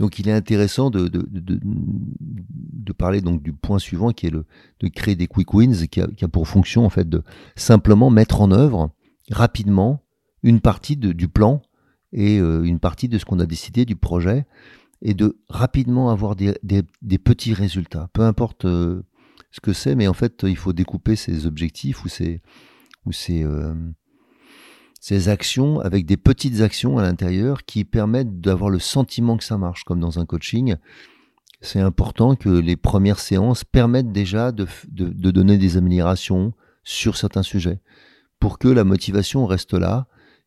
Donc 0.00 0.18
il 0.18 0.28
est 0.28 0.32
intéressant 0.32 0.88
de, 0.88 1.08
de, 1.08 1.28
de, 1.30 2.92
parler 2.94 3.20
donc 3.20 3.42
du 3.42 3.52
point 3.52 3.78
suivant 3.78 4.12
qui 4.12 4.26
est 4.26 4.30
le, 4.30 4.46
de 4.80 4.88
créer 4.88 5.14
des 5.14 5.26
quick 5.26 5.52
wins 5.52 5.86
qui 5.88 6.00
a, 6.00 6.06
qui 6.06 6.24
a, 6.24 6.28
pour 6.28 6.48
fonction 6.48 6.86
en 6.86 6.88
fait 6.88 7.06
de 7.06 7.22
simplement 7.54 8.08
mettre 8.08 8.40
en 8.40 8.50
œuvre 8.50 8.94
rapidement 9.30 10.02
une 10.42 10.60
partie 10.60 10.96
de, 10.96 11.12
du 11.12 11.28
plan 11.28 11.60
et 12.12 12.38
euh, 12.38 12.62
une 12.62 12.78
partie 12.78 13.08
de 13.08 13.18
ce 13.18 13.26
qu'on 13.26 13.40
a 13.40 13.46
décidé 13.46 13.84
du 13.84 13.94
projet 13.94 14.46
et 15.02 15.12
de 15.12 15.38
rapidement 15.48 16.10
avoir 16.10 16.34
des, 16.34 16.54
des, 16.62 17.18
petits 17.18 17.54
résultats. 17.54 18.08
Peu 18.12 18.22
importe 18.22 18.64
euh, 18.64 19.02
ce 19.50 19.60
que 19.60 19.72
c'est, 19.72 19.94
mais 19.94 20.08
en 20.08 20.12
fait 20.12 20.44
il 20.44 20.56
faut 20.56 20.72
découper 20.72 21.16
ces 21.16 21.46
objectifs 21.46 22.04
ou 22.04 22.08
ces, 22.08 22.40
ou 23.06 23.12
ces, 23.12 23.44
euh, 23.44 23.74
actions 25.26 25.80
avec 25.80 26.06
des 26.06 26.16
petites 26.16 26.60
actions 26.60 26.98
à 26.98 27.02
l'intérieur 27.02 27.64
qui 27.64 27.84
permettent 27.84 28.40
d'avoir 28.40 28.70
le 28.70 28.78
sentiment 28.78 29.36
que 29.36 29.44
ça 29.44 29.58
marche, 29.58 29.84
comme 29.84 30.00
dans 30.00 30.18
un 30.18 30.26
coaching. 30.26 30.76
C'est 31.62 31.80
important 31.80 32.36
que 32.36 32.48
les 32.48 32.76
premières 32.76 33.18
séances 33.18 33.64
permettent 33.64 34.12
déjà 34.12 34.52
de, 34.52 34.66
de, 34.88 35.30
donner 35.30 35.58
des 35.58 35.76
améliorations 35.76 36.54
sur 36.84 37.16
certains 37.16 37.42
sujets 37.42 37.80
pour 38.38 38.58
que 38.58 38.68
la 38.68 38.84
motivation 38.84 39.46
reste 39.46 39.74
là 39.74 40.06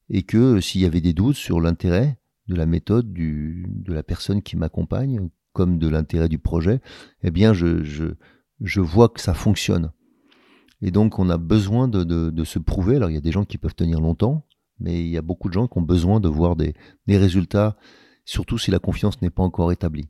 et 0.09 0.23
que 0.23 0.59
s'il 0.59 0.81
y 0.81 0.85
avait 0.85 1.01
des 1.01 1.13
doutes 1.13 1.35
sur 1.35 1.61
l'intérêt 1.61 2.17
de 2.47 2.55
la 2.55 2.65
méthode 2.65 3.13
du, 3.13 3.65
de 3.69 3.93
la 3.93 4.03
personne 4.03 4.41
qui 4.41 4.57
m'accompagne, 4.57 5.29
comme 5.53 5.77
de 5.77 5.87
l'intérêt 5.87 6.27
du 6.27 6.39
projet, 6.39 6.81
eh 7.21 7.31
bien 7.31 7.53
je, 7.53 8.15
je 8.61 8.81
vois 8.81 9.09
que 9.09 9.21
ça 9.21 9.33
fonctionne. 9.33 9.91
Et 10.81 10.91
donc, 10.91 11.17
on 11.17 11.29
a 11.29 11.37
besoin 11.37 11.87
de, 11.87 12.03
de, 12.03 12.43
se 12.43 12.59
prouver. 12.59 12.97
Alors, 12.97 13.09
il 13.09 13.13
y 13.13 13.17
a 13.17 13.21
des 13.21 13.31
gens 13.31 13.45
qui 13.45 13.57
peuvent 13.57 13.75
tenir 13.75 14.01
longtemps, 14.01 14.45
mais 14.79 14.99
il 14.99 15.09
y 15.09 15.17
a 15.17 15.21
beaucoup 15.21 15.47
de 15.47 15.53
gens 15.53 15.67
qui 15.67 15.77
ont 15.77 15.83
besoin 15.83 16.19
de 16.19 16.27
voir 16.27 16.57
des, 16.57 16.73
des 17.07 17.17
résultats, 17.17 17.77
surtout 18.25 18.57
si 18.57 18.69
la 18.69 18.79
confiance 18.79 19.21
n'est 19.21 19.29
pas 19.29 19.43
encore 19.43 19.71
établie. 19.71 20.09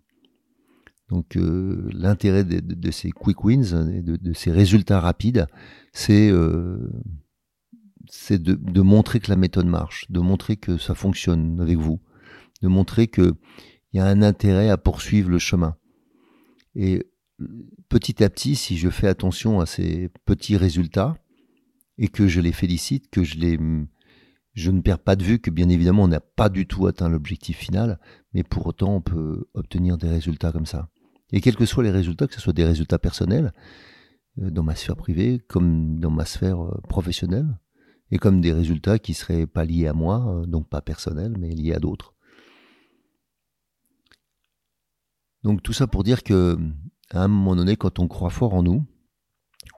Donc, 1.10 1.38
euh, 1.38 1.88
l'intérêt 1.94 2.44
de, 2.44 2.92
ces 2.92 3.12
quick 3.12 3.44
wins, 3.44 4.02
de, 4.02 4.34
ces 4.34 4.50
résultats 4.50 5.00
rapides, 5.00 5.46
c'est 5.92 6.32
euh, 6.32 6.90
de, 8.32 8.54
de 8.56 8.82
montrer 8.82 9.20
que 9.20 9.30
la 9.30 9.36
méthode 9.36 9.68
marche, 9.68 10.10
de 10.10 10.22
montrer 10.22 10.58
que 10.58 10.80
ça 10.80 10.96
fonctionne 10.96 11.62
avec 11.62 11.78
vous, 11.78 12.02
de 12.64 12.68
montrer 12.68 13.08
qu'il 13.08 13.34
y 13.94 14.00
a 14.00 14.08
un 14.08 14.24
intérêt 14.24 14.70
à 14.70 14.78
poursuivre 14.78 15.30
le 15.30 15.38
chemin. 15.38 15.76
Et 16.74 17.06
petit 17.90 18.24
à 18.24 18.30
petit, 18.30 18.56
si 18.56 18.78
je 18.78 18.90
fais 18.90 19.08
attention 19.08 19.60
à 19.60 19.66
ces 19.66 20.10
petits 20.26 20.58
résultats 20.58 21.18
et 21.98 22.08
que 22.08 22.28
je 22.28 22.42
les 22.42 22.52
félicite, 22.52 23.10
que 23.10 23.24
je 23.24 23.38
les, 23.38 23.60
je 24.54 24.72
ne 24.72 24.82
perds 24.82 25.00
pas 25.00 25.16
de 25.16 25.24
vue 25.24 25.40
que 25.40 25.52
bien 25.52 25.70
évidemment 25.70 26.04
on 26.04 26.08
n'a 26.08 26.20
pas 26.20 26.50
du 26.50 26.68
tout 26.68 26.88
atteint 26.88 27.10
l'objectif 27.10 27.58
final, 27.58 28.00
mais 28.34 28.44
pour 28.44 28.68
autant 28.68 28.96
on 28.96 29.02
peut 29.02 29.46
obtenir 29.54 29.98
des 29.98 30.10
résultats 30.10 30.52
comme 30.52 30.66
ça. 30.66 30.90
Et 31.32 31.42
quels 31.42 31.56
que 31.56 31.66
soient 31.66 31.84
les 31.84 31.92
résultats, 31.92 32.28
que 32.28 32.36
ce 32.36 32.42
soit 32.42 32.54
des 32.54 32.66
résultats 32.66 33.00
personnels 33.00 33.54
euh, 34.40 34.52
dans 34.52 34.64
ma 34.64 34.76
sphère 34.76 34.96
privée, 34.96 35.40
comme 35.48 36.00
dans 36.00 36.12
ma 36.12 36.26
sphère 36.26 36.64
euh, 36.64 36.80
professionnelle, 36.88 37.58
et 38.12 38.20
comme 38.20 38.42
des 38.42 38.54
résultats 38.54 39.00
qui 39.00 39.16
seraient 39.16 39.48
pas 39.48 39.66
liés 39.66 39.88
à 39.88 39.94
moi, 39.94 40.24
euh, 40.28 40.46
donc 40.46 40.70
pas 40.70 40.82
personnels, 40.82 41.36
mais 41.40 41.50
liés 41.50 41.74
à 41.74 41.80
d'autres. 41.80 42.14
Donc 45.44 45.64
tout 45.64 45.74
ça 45.74 45.88
pour 45.88 46.04
dire 46.04 46.24
que 46.24 46.58
à 47.14 47.24
un 47.24 47.28
moment 47.28 47.56
donné, 47.56 47.76
quand 47.76 48.00
on 48.00 48.08
croit 48.08 48.32
fort 48.32 48.54
en 48.54 48.64
nous, 48.64 48.86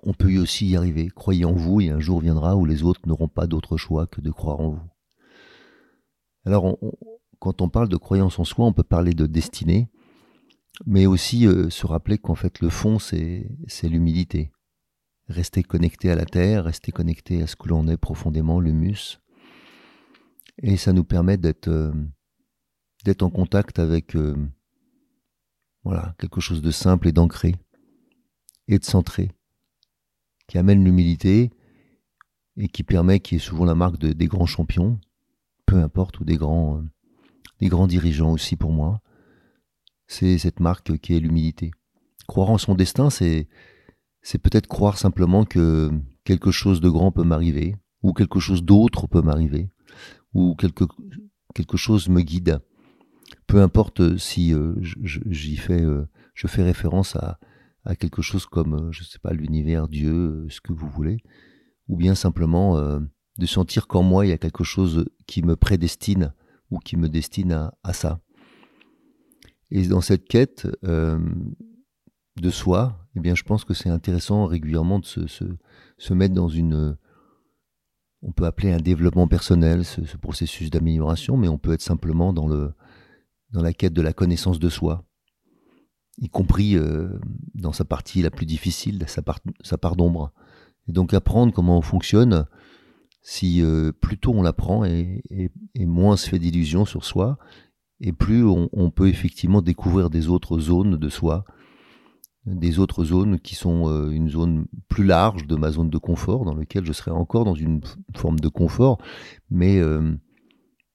on 0.03 0.13
peut 0.13 0.37
aussi 0.37 0.67
y 0.67 0.75
arriver. 0.75 1.09
Croyez 1.09 1.45
en 1.45 1.53
vous 1.53 1.81
et 1.81 1.89
un 1.89 1.99
jour 1.99 2.21
viendra 2.21 2.55
où 2.55 2.65
les 2.65 2.83
autres 2.83 3.01
n'auront 3.05 3.27
pas 3.27 3.45
d'autre 3.45 3.77
choix 3.77 4.07
que 4.07 4.21
de 4.21 4.31
croire 4.31 4.61
en 4.61 4.69
vous. 4.69 4.89
Alors, 6.45 6.77
quand 7.39 7.61
on 7.61 7.69
parle 7.69 7.89
de 7.89 7.97
croyance 7.97 8.39
en 8.39 8.45
soi, 8.45 8.65
on 8.65 8.73
peut 8.73 8.83
parler 8.83 9.13
de 9.13 9.25
destinée, 9.25 9.89
mais 10.85 11.05
aussi 11.05 11.47
euh, 11.47 11.69
se 11.69 11.85
rappeler 11.87 12.17
qu'en 12.17 12.35
fait 12.35 12.59
le 12.59 12.69
fond, 12.69 12.99
c'est 12.99 13.47
l'humilité. 13.83 14.51
Rester 15.27 15.63
connecté 15.63 16.11
à 16.11 16.15
la 16.15 16.25
terre, 16.25 16.65
rester 16.65 16.91
connecté 16.91 17.41
à 17.41 17.47
ce 17.47 17.55
que 17.55 17.67
l'on 17.67 17.87
est 17.87 17.97
profondément, 17.97 18.59
l'humus. 18.59 19.19
Et 20.61 20.77
ça 20.77 20.93
nous 20.93 21.03
permet 21.03 21.37
d'être 21.37 21.67
euh, 21.67 21.91
en 23.21 23.29
contact 23.29 23.79
avec 23.79 24.15
euh, 24.15 24.35
voilà, 25.85 26.15
quelque 26.17 26.41
chose 26.41 26.61
de 26.61 26.71
simple 26.71 27.07
et 27.07 27.11
d'ancré 27.11 27.55
et 28.67 28.79
de 28.79 28.83
centré, 28.83 29.31
qui 30.47 30.57
amène 30.57 30.83
l'humilité 30.83 31.51
et 32.57 32.67
qui 32.67 32.83
permet, 32.83 33.19
qui 33.19 33.35
est 33.35 33.39
souvent 33.39 33.65
la 33.65 33.75
marque 33.75 33.99
de, 33.99 34.11
des 34.11 34.25
grands 34.25 34.47
champions, 34.47 34.99
peu 35.67 35.77
importe, 35.77 36.19
ou 36.19 36.25
des 36.25 36.37
grands, 36.37 36.83
des 37.59 37.67
grands 37.67 37.85
dirigeants 37.85 38.31
aussi 38.31 38.55
pour 38.55 38.71
moi, 38.71 38.99
c'est 40.07 40.39
cette 40.39 40.59
marque 40.59 40.97
qui 40.97 41.15
est 41.15 41.19
l'humilité. 41.19 41.71
Croire 42.27 42.49
en 42.49 42.57
son 42.57 42.73
destin, 42.73 43.11
c'est, 43.11 43.47
c'est 44.23 44.39
peut-être 44.39 44.67
croire 44.67 44.97
simplement 44.97 45.45
que 45.45 45.91
quelque 46.23 46.49
chose 46.49 46.81
de 46.81 46.89
grand 46.89 47.11
peut 47.11 47.23
m'arriver, 47.23 47.75
ou 48.01 48.13
quelque 48.13 48.39
chose 48.39 48.63
d'autre 48.63 49.05
peut 49.05 49.21
m'arriver, 49.21 49.69
ou 50.33 50.55
quelque, 50.55 50.85
quelque 51.53 51.77
chose 51.77 52.09
me 52.09 52.21
guide 52.21 52.59
peu 53.47 53.61
importe 53.61 54.01
euh, 54.01 54.17
si 54.17 54.53
euh, 54.53 54.75
j'y 54.81 55.55
fais, 55.57 55.81
euh, 55.81 56.07
je 56.33 56.47
fais 56.47 56.63
référence 56.63 57.15
à, 57.15 57.39
quelque 57.99 58.23
chose 58.23 58.47
comme, 58.47 58.91
je 58.91 59.03
sais 59.03 59.19
pas, 59.19 59.31
l'univers, 59.31 59.87
Dieu, 59.87 60.47
ce 60.49 60.59
que 60.59 60.73
vous 60.73 60.89
voulez, 60.89 61.17
ou 61.87 61.95
bien 61.95 62.15
simplement 62.15 62.79
de 63.37 63.45
sentir 63.45 63.85
qu'en 63.85 64.01
moi 64.01 64.25
il 64.25 64.29
y 64.29 64.31
a 64.31 64.39
quelque 64.39 64.63
chose 64.63 65.05
qui 65.27 65.43
me 65.43 65.55
prédestine 65.55 66.33
ou 66.71 66.79
qui 66.79 66.97
me 66.97 67.09
destine 67.09 67.69
à, 67.83 67.93
ça. 67.93 68.21
Et 69.69 69.85
dans 69.85 70.01
cette 70.01 70.25
quête 70.27 70.67
de 70.81 72.49
soi, 72.49 73.07
eh 73.15 73.19
bien, 73.19 73.35
je 73.35 73.43
pense 73.43 73.65
que 73.65 73.75
c'est 73.75 73.89
intéressant 73.89 74.47
régulièrement 74.47 74.97
de 74.97 75.05
se, 75.05 76.13
mettre 76.13 76.33
dans 76.33 76.49
une, 76.49 76.97
on 78.23 78.31
peut 78.31 78.45
appeler 78.47 78.71
un 78.71 78.81
développement 78.81 79.27
personnel, 79.27 79.85
ce 79.85 80.17
processus 80.17 80.71
d'amélioration, 80.71 81.37
mais 81.37 81.49
on 81.49 81.59
peut 81.59 81.73
être 81.73 81.83
simplement 81.83 82.33
dans 82.33 82.47
le, 82.47 82.73
dans 83.51 83.61
la 83.61 83.73
quête 83.73 83.93
de 83.93 84.01
la 84.01 84.13
connaissance 84.13 84.59
de 84.59 84.69
soi, 84.69 85.05
y 86.17 86.29
compris 86.29 86.75
euh, 86.75 87.19
dans 87.53 87.73
sa 87.73 87.85
partie 87.85 88.21
la 88.21 88.31
plus 88.31 88.45
difficile, 88.45 89.03
sa 89.07 89.21
part, 89.21 89.95
d'ombre. 89.95 90.31
Et 90.87 90.91
donc 90.91 91.13
apprendre 91.13 91.53
comment 91.53 91.77
on 91.77 91.81
fonctionne, 91.81 92.45
si 93.21 93.61
euh, 93.61 93.91
plus 93.91 94.17
tôt 94.17 94.33
on 94.33 94.43
l'apprend 94.43 94.85
et, 94.85 95.23
moins 95.79 96.13
on 96.13 96.17
se 96.17 96.29
fait 96.29 96.39
d'illusions 96.39 96.85
sur 96.85 97.03
soi, 97.05 97.37
et 98.01 98.11
plus 98.11 98.43
on, 98.45 98.91
peut 98.91 99.07
effectivement 99.07 99.61
découvrir 99.61 100.09
des 100.09 100.27
autres 100.27 100.59
zones 100.59 100.97
de 100.97 101.09
soi, 101.09 101.45
des 102.45 102.77
autres 102.77 103.05
zones 103.05 103.39
qui 103.39 103.55
sont 103.55 103.89
euh, 103.89 104.11
une 104.11 104.29
zone 104.29 104.67
plus 104.89 105.05
large 105.05 105.47
de 105.47 105.55
ma 105.55 105.71
zone 105.71 105.89
de 105.89 105.97
confort, 105.97 106.45
dans 106.45 106.53
laquelle 106.53 106.85
je 106.85 106.93
serai 106.93 107.11
encore 107.11 107.45
dans 107.45 107.55
une 107.55 107.81
forme 108.15 108.39
de 108.39 108.49
confort, 108.49 108.99
mais, 109.49 109.81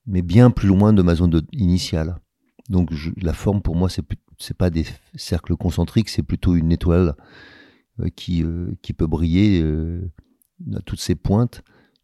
mais 0.07 0.23
bien 0.23 0.51
plus 0.51 0.69
loin 0.69 0.93
de 0.93 1.03
ma 1.03 1.15
zone 1.17 1.43
initiale. 1.53 2.21
Donc 2.71 2.93
la 3.21 3.33
forme 3.33 3.63
pour 3.63 3.75
moi 3.75 3.89
c'est 3.91 4.05
c'est 4.39 4.57
pas 4.57 4.71
des 4.71 4.87
cercles 5.17 5.57
concentriques, 5.57 6.09
c'est 6.09 6.23
plutôt 6.23 6.55
une 6.55 6.71
étoile 6.71 7.17
euh, 7.99 8.09
qui 8.15 8.45
euh, 8.45 8.77
qui 8.81 8.93
peut 8.93 9.09
briller 9.09 9.61
euh, 9.61 10.09
à 10.75 10.81
toutes 10.81 11.01
ses 11.01 11.17
pointes 11.17 11.63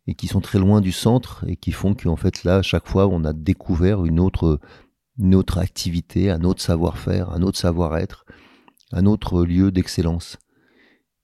et 0.09 0.15
qui 0.15 0.27
sont 0.27 0.41
très 0.41 0.59
loin 0.59 0.81
du 0.81 0.91
centre 0.91 1.45
et 1.47 1.57
qui 1.57 1.71
font 1.71 1.95
qu'en 1.95 2.17
fait 2.17 2.43
là 2.43 2.57
à 2.57 2.63
chaque 2.63 2.89
fois 2.89 3.07
on 3.07 3.25
a 3.25 3.33
découvert 3.33 4.05
une 4.05 4.19
autre 4.19 4.59
activité, 5.59 6.33
un 6.33 6.43
autre 6.43 6.61
savoir-faire, 6.61 7.31
un 7.31 7.43
autre 7.43 7.59
savoir-être, 7.59 8.27
un 8.91 9.07
autre 9.07 9.45
lieu 9.45 9.71
d'excellence. 9.71 10.37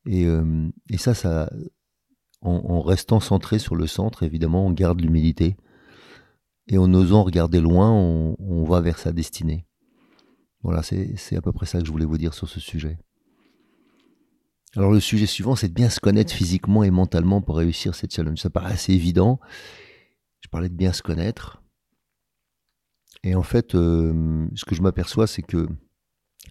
Et, 0.07 0.27
ça 0.99 1.51
en, 2.41 2.51
en 2.51 2.81
restant 2.81 3.21
centré 3.21 3.61
sur 3.61 3.77
le 3.77 3.87
centre, 3.87 4.25
évidemment, 4.25 4.67
on 4.67 4.73
garde 4.73 5.01
l'humilité 5.01 5.57
et 6.69 6.79
en 6.79 6.93
osant 6.95 7.25
regarder 7.25 7.61
loin, 7.61 7.91
on, 7.91 8.65
va 8.65 8.81
vers 8.81 8.99
sa 8.99 9.13
destinée. 9.13 9.67
Voilà, 10.63 10.83
c'est 10.83 11.37
à 11.37 11.41
peu 11.41 11.53
près 11.53 11.67
ça 11.67 11.81
que 11.81 11.87
je 11.87 11.91
voulais 11.91 12.05
vous 12.05 12.19
dire 12.19 12.35
sur 12.35 12.49
ce 12.49 12.61
sujet. 12.61 12.99
Alors 14.77 14.91
le 14.91 15.01
sujet 15.01 15.27
suivant, 15.27 15.55
c'est 15.55 15.69
de 15.69 15.75
bien 15.75 15.91
se 15.91 16.01
connaître 16.01 16.33
physiquement 16.33 16.83
et 16.83 16.91
mentalement 16.91 17.43
pour 17.43 17.57
réussir 17.57 17.95
cette 17.95 18.15
challenge. 18.15 18.39
Ça 18.39 18.49
paraît 18.49 18.73
assez 18.73 18.95
évident. 18.95 19.39
Je 20.41 20.49
parlais 20.49 20.69
de 20.69 20.75
bien 20.75 20.93
se 20.93 21.03
connaître. 21.03 21.63
Et 23.23 23.35
en 23.35 23.43
fait, 23.43 23.75
euh, 23.75 24.47
ce 24.55 24.65
que 24.65 24.75
je 24.75 24.83
m'aperçois, 24.83 25.27
c'est 25.27 25.43
que 25.43 25.69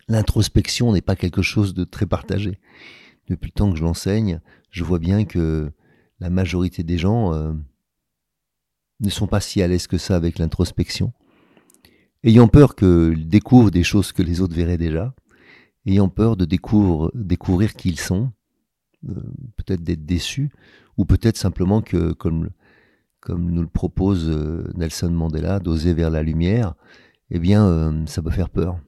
l'introspection 0.07 0.91
n'est 0.93 1.01
pas 1.01 1.15
quelque 1.15 1.41
chose 1.41 1.73
de 1.73 1.83
très 1.83 2.05
partagé. 2.05 2.59
Depuis 3.27 3.47
le 3.47 3.53
temps 3.53 3.71
que 3.71 3.77
je 3.77 3.83
l'enseigne, 3.83 4.41
je 4.69 4.83
vois 4.83 4.99
bien 4.99 5.25
que 5.25 5.71
la 6.19 6.29
majorité 6.29 6.83
des 6.83 6.97
gens 6.97 7.33
euh, 7.33 7.53
ne 9.01 9.09
sont 9.09 9.27
pas 9.27 9.41
si 9.41 9.61
à 9.61 9.67
l'aise 9.67 9.87
que 9.87 9.97
ça 9.97 10.15
avec 10.15 10.39
l'introspection, 10.39 11.11
ayant 12.23 12.47
peur 12.47 12.75
qu'ils 12.75 13.27
découvrent 13.27 13.71
des 13.71 13.83
choses 13.83 14.11
que 14.11 14.21
les 14.21 14.41
autres 14.41 14.55
verraient 14.55 14.77
déjà, 14.77 15.13
ayant 15.85 16.09
peur 16.09 16.37
de 16.37 16.45
découvrir 16.45 17.73
qui 17.73 17.89
ils 17.89 17.99
sont, 17.99 18.31
euh, 19.09 19.15
peut-être 19.57 19.83
d'être 19.83 20.05
déçus, 20.05 20.51
ou 20.97 21.05
peut-être 21.05 21.37
simplement 21.37 21.81
que, 21.81 22.13
comme, 22.13 22.49
nous 23.29 23.61
le 23.61 23.67
propose 23.67 24.29
euh, 24.29 24.69
Nelson 24.75 25.09
Mandela, 25.09 25.59
d'oser 25.59 25.93
vers 25.93 26.11
la 26.11 26.21
lumière, 26.21 26.75
eh 27.31 27.39
bien, 27.39 27.65
euh, 27.65 28.05
ça 28.05 28.21
peut 28.21 28.29
faire 28.29 28.49
peur. 28.49 28.79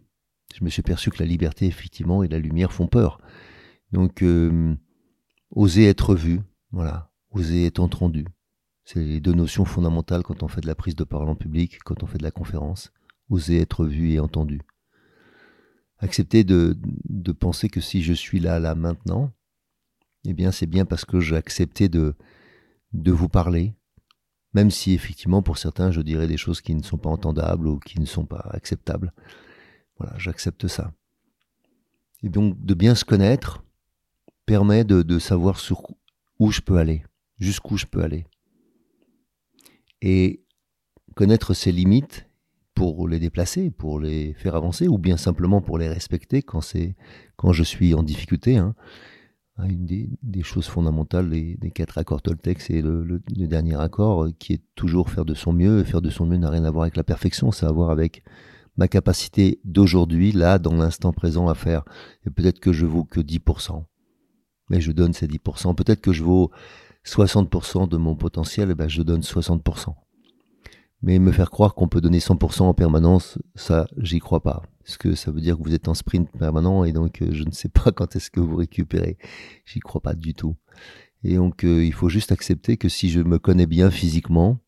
Je 0.56 0.64
me 0.64 0.70
suis 0.70 0.84
perçu 0.84 1.10
que 1.10 1.20
la 1.20 1.26
liberté, 1.26 1.66
effectivement, 1.66 2.22
et 2.22 2.28
la 2.28 2.38
lumière 2.38 2.72
font 2.72 2.88
peur. 2.88 3.20
Donc, 3.92 4.24
oser 5.52 5.86
être 5.86 6.16
vu, 6.16 6.42
voilà, 6.72 7.12
oser 7.32 7.66
être 7.66 7.80
entendu. 7.80 8.26
C'est 8.86 9.00
les 9.00 9.22
deux 9.22 9.34
notions 9.34 9.66
fondamentales 9.66 10.24
quand 10.24 10.44
on 10.44 10.48
fait 10.48 10.62
de 10.62 10.68
la 10.68 10.76
prise 10.76 10.96
de 10.96 11.04
parole 11.04 11.30
en 11.30 11.36
public, 11.36 11.80
quand 11.84 12.04
on 12.04 12.06
fait 12.06 12.18
de 12.18 12.24
la 12.24 12.32
conférence. 12.32 12.92
Oser 13.30 13.60
être 13.62 13.86
vu 13.86 14.12
et 14.12 14.20
entendu. 14.20 14.62
Accepter 16.00 16.44
de, 16.44 16.78
penser 17.40 17.70
que 17.70 17.80
si 17.80 18.04
je 18.04 18.14
suis 18.14 18.40
là, 18.40 18.60
là, 18.60 18.76
maintenant, 18.76 19.32
eh 20.26 20.34
bien, 20.34 20.52
c'est 20.52 20.66
bien 20.66 20.86
parce 20.86 21.06
que 21.06 21.22
j'ai 21.22 21.38
accepté 21.38 21.88
de, 21.88 22.16
de 22.92 23.12
vous 23.12 23.30
parler, 23.30 23.74
même 24.54 24.70
si 24.70 24.94
effectivement, 24.94 25.42
pour 25.42 25.58
certains, 25.58 25.92
je 25.92 26.02
dirais 26.02 26.28
des 26.28 26.38
choses 26.38 26.60
qui 26.60 26.76
ne 26.76 26.84
sont 26.84 26.98
pas 26.98 27.10
entendables 27.10 27.68
ou 27.68 27.80
qui 27.80 28.00
ne 28.02 28.06
sont 28.06 28.26
pas 28.26 28.50
acceptables. 28.52 29.14
Voilà, 29.98 30.18
j'accepte 30.18 30.68
ça. 30.68 30.92
Et 32.22 32.30
donc, 32.30 32.60
de 32.64 32.74
bien 32.74 32.96
se 32.96 33.06
connaître 33.06 33.64
permet 34.46 34.84
de, 34.84 35.04
de 35.04 35.20
savoir 35.20 35.58
sur 35.58 35.88
où 36.38 36.52
je 36.52 36.60
peux 36.60 36.78
aller, 36.78 37.06
jusqu'où 37.40 37.78
je 37.78 37.86
peux 37.86 38.04
aller. 38.04 38.26
Et 40.04 40.44
connaître 41.16 41.56
ses 41.56 41.72
limites 41.72 42.28
pour 42.76 43.08
les 43.08 43.20
déplacer, 43.20 43.72
pour 43.72 44.00
les 44.00 44.34
faire 44.34 44.56
avancer, 44.56 44.88
ou 44.88 45.00
bien 45.00 45.18
simplement 45.18 45.62
pour 45.62 45.80
les 45.80 45.90
respecter 45.90 46.44
quand 46.44 46.62
quand 47.38 47.54
je 47.54 47.64
suis 47.64 47.96
en 47.96 48.04
difficulté. 48.04 48.58
Hein. 48.58 48.76
Hein, 49.58 49.68
une 49.70 49.86
des, 49.86 50.44
choses 50.44 50.66
fondamentales 50.66 51.30
des, 51.30 51.72
quatre 51.72 52.00
accords 52.00 52.24
Toltec, 52.24 52.60
c'est 52.60 52.82
le, 52.82 53.22
dernier 53.28 53.80
accord 53.80 54.28
qui 54.40 54.54
est 54.54 54.64
toujours 54.76 55.10
faire 55.12 55.26
de 55.26 55.36
son 55.36 55.54
mieux. 55.54 55.84
Faire 55.84 56.02
de 56.02 56.10
son 56.10 56.26
mieux 56.26 56.38
n'a 56.38 56.50
rien 56.50 56.66
à 56.66 56.72
voir 56.72 56.84
avec 56.84 56.98
la 56.98 57.04
perfection, 57.04 57.52
ça 57.52 57.68
a 57.68 57.70
à 57.70 57.72
voir 57.74 57.92
avec 57.92 58.24
ma 58.78 58.88
capacité 58.88 59.60
d'aujourd'hui, 59.64 60.32
là, 60.32 60.58
dans 60.58 60.74
l'instant 60.74 61.14
présent 61.14 61.48
à 61.48 61.54
faire. 61.54 61.84
Et 62.26 62.32
peut-être 62.32 62.60
que 62.60 62.74
je 62.74 62.88
vaux 62.88 63.04
que 63.04 63.20
10%, 63.20 63.86
mais 64.70 64.82
je 64.82 64.92
donne 64.92 65.14
ces 65.14 65.28
10%. 65.28 65.76
Peut-être 65.76 66.02
que 66.02 66.14
je 66.14 66.24
vaux 66.24 66.52
60% 67.06 67.88
de 67.88 67.98
mon 67.98 68.16
potentiel, 68.16 68.74
ben 68.76 68.88
je 68.88 69.02
donne 69.02 69.22
60%. 69.22 69.96
Mais 71.02 71.20
me 71.20 71.34
faire 71.34 71.52
croire 71.52 71.76
qu'on 71.76 71.90
peut 71.90 72.00
donner 72.00 72.20
100% 72.20 72.62
en 72.62 72.74
permanence, 72.74 73.38
ça, 73.56 73.88
j'y 73.98 74.20
crois 74.20 74.42
pas. 74.42 74.64
Est-ce 74.86 74.98
que 74.98 75.16
ça 75.16 75.32
veut 75.32 75.42
dire 75.42 75.58
que 75.58 75.64
vous 75.64 75.74
êtes 75.74 75.90
en 75.90 75.94
sprint 75.94 76.30
permanent 76.32 76.86
et 76.86 76.94
donc 76.94 77.22
euh, 77.22 77.30
je 77.32 77.44
ne 77.44 77.52
sais 77.52 77.70
pas 77.70 77.92
quand 77.96 78.16
est-ce 78.16 78.32
que 78.32 78.40
vous 78.40 78.56
récupérez 78.56 79.18
J'y 79.66 79.80
crois 79.80 80.02
pas 80.02 80.14
du 80.14 80.34
tout. 80.34 80.56
Et 81.24 81.36
donc 81.36 81.64
euh, 81.64 81.84
il 81.84 81.94
faut 81.94 82.10
juste 82.10 82.32
accepter 82.32 82.78
que 82.78 82.90
si 82.90 83.10
je 83.10 83.20
me 83.20 83.38
connais 83.38 83.66
bien 83.66 83.92
physiquement, 83.92 84.60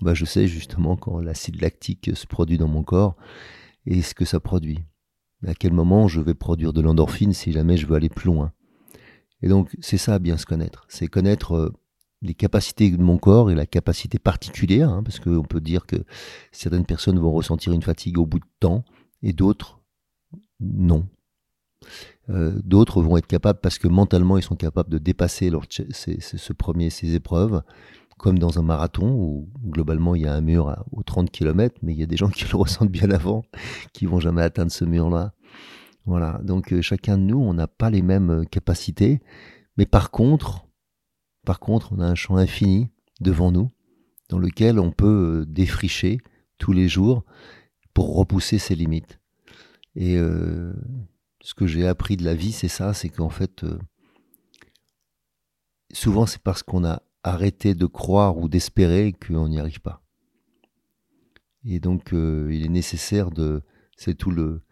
bah, 0.00 0.14
je 0.14 0.24
sais 0.24 0.46
justement 0.46 0.96
quand 0.96 1.20
l'acide 1.20 1.60
lactique 1.60 2.10
se 2.14 2.26
produit 2.26 2.58
dans 2.58 2.68
mon 2.68 2.82
corps 2.82 3.16
et 3.86 4.02
ce 4.02 4.14
que 4.14 4.24
ça 4.24 4.40
produit. 4.40 4.84
À 5.46 5.54
quel 5.54 5.72
moment 5.72 6.06
je 6.06 6.20
vais 6.20 6.34
produire 6.34 6.72
de 6.72 6.80
l'endorphine 6.80 7.32
si 7.32 7.50
jamais 7.52 7.76
je 7.76 7.86
veux 7.86 7.96
aller 7.96 8.08
plus 8.08 8.26
loin? 8.26 8.52
Et 9.42 9.48
donc 9.48 9.76
c'est 9.80 9.98
ça 9.98 10.18
bien 10.18 10.36
se 10.36 10.46
connaître, 10.46 10.84
c'est 10.88 11.08
connaître 11.08 11.54
euh, 11.54 11.72
les 12.22 12.34
capacités 12.34 12.90
de 12.90 13.02
mon 13.02 13.18
corps 13.18 13.50
et 13.50 13.54
la 13.54 13.66
capacité 13.66 14.18
particulière, 14.18 14.88
hein, 14.88 15.02
parce 15.02 15.18
qu'on 15.18 15.42
peut 15.42 15.60
dire 15.60 15.86
que 15.86 15.96
certaines 16.52 16.86
personnes 16.86 17.18
vont 17.18 17.32
ressentir 17.32 17.72
une 17.72 17.82
fatigue 17.82 18.18
au 18.18 18.26
bout 18.26 18.38
de 18.38 18.44
temps, 18.60 18.84
et 19.22 19.32
d'autres 19.32 19.80
non. 20.60 21.06
Euh, 22.30 22.52
d'autres 22.64 23.02
vont 23.02 23.16
être 23.16 23.26
capables 23.26 23.58
parce 23.60 23.78
que 23.78 23.88
mentalement 23.88 24.38
ils 24.38 24.44
sont 24.44 24.54
capables 24.54 24.90
de 24.90 24.98
dépasser 24.98 25.50
ce 25.90 26.52
premier, 26.52 26.90
ces 26.90 27.14
épreuves, 27.16 27.62
comme 28.18 28.38
dans 28.38 28.60
un 28.60 28.62
marathon 28.62 29.10
où 29.10 29.48
globalement 29.64 30.14
il 30.14 30.22
y 30.22 30.26
a 30.26 30.34
un 30.34 30.40
mur 30.40 30.84
aux 30.92 31.02
30 31.02 31.30
km, 31.30 31.74
mais 31.82 31.92
il 31.92 31.98
y 31.98 32.04
a 32.04 32.06
des 32.06 32.16
gens 32.16 32.28
qui 32.28 32.44
le 32.50 32.56
ressentent 32.56 32.92
bien 32.92 33.10
avant, 33.10 33.44
qui 33.92 34.06
vont 34.06 34.20
jamais 34.20 34.42
atteindre 34.42 34.70
ce 34.70 34.84
mur-là. 34.84 35.32
Voilà, 36.04 36.40
donc 36.42 36.72
euh, 36.72 36.82
chacun 36.82 37.16
de 37.16 37.22
nous, 37.22 37.38
on 37.38 37.54
n'a 37.54 37.68
pas 37.68 37.90
les 37.90 38.02
mêmes 38.02 38.30
euh, 38.30 38.44
capacités, 38.44 39.20
mais 39.76 39.86
par 39.86 40.10
contre, 40.10 40.66
par 41.44 41.60
contre, 41.60 41.92
on 41.92 42.00
a 42.00 42.06
un 42.06 42.14
champ 42.14 42.36
infini 42.36 42.90
devant 43.20 43.52
nous, 43.52 43.70
dans 44.28 44.38
lequel 44.38 44.78
on 44.78 44.90
peut 44.90 45.44
défricher 45.48 46.18
tous 46.58 46.72
les 46.72 46.88
jours 46.88 47.24
pour 47.94 48.16
repousser 48.16 48.58
ses 48.58 48.74
limites. 48.74 49.18
Et 49.94 50.16
euh, 50.16 50.72
ce 51.40 51.54
que 51.54 51.66
j'ai 51.66 51.86
appris 51.86 52.16
de 52.16 52.24
la 52.24 52.34
vie, 52.34 52.52
c'est 52.52 52.68
ça, 52.68 52.94
c'est 52.94 53.08
qu'en 53.08 53.28
fait, 53.28 53.64
euh, 53.64 53.78
souvent 55.92 56.26
c'est 56.26 56.42
parce 56.42 56.62
qu'on 56.62 56.84
a 56.84 57.02
arrêté 57.22 57.74
de 57.74 57.86
croire 57.86 58.38
ou 58.38 58.48
d'espérer 58.48 59.12
qu'on 59.12 59.48
n'y 59.48 59.58
arrive 59.58 59.80
pas. 59.80 60.02
Et 61.64 61.78
donc, 61.78 62.12
euh, 62.12 62.48
il 62.52 62.64
est 62.64 62.70
nécessaire 62.70 63.30
de, 63.30 63.62
c'est 63.96 64.14
tout 64.14 64.30
le, 64.30 64.62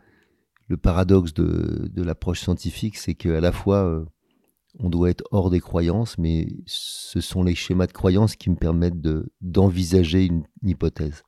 le 0.71 0.77
paradoxe 0.77 1.35
de, 1.35 1.91
l'approche 2.01 2.41
scientifique, 2.41 2.97
c'est 2.97 3.15
qu'à 3.15 3.41
la 3.41 3.51
fois, 3.51 4.07
on 4.79 4.89
doit 4.89 5.11
être 5.11 5.25
hors 5.33 5.51
des 5.51 5.59
croyances, 5.59 6.17
mais 6.17 6.47
ce 6.65 7.21
sont 7.21 7.43
les 7.43 7.57
schémas 7.57 7.89
de 7.89 7.93
croyances 7.93 8.37
qui 8.37 8.51
me 8.51 8.55
permettent 8.55 9.01
de, 9.01 9.33
d'envisager 9.41 10.27
une 10.27 10.45
hypothèse. 10.63 11.25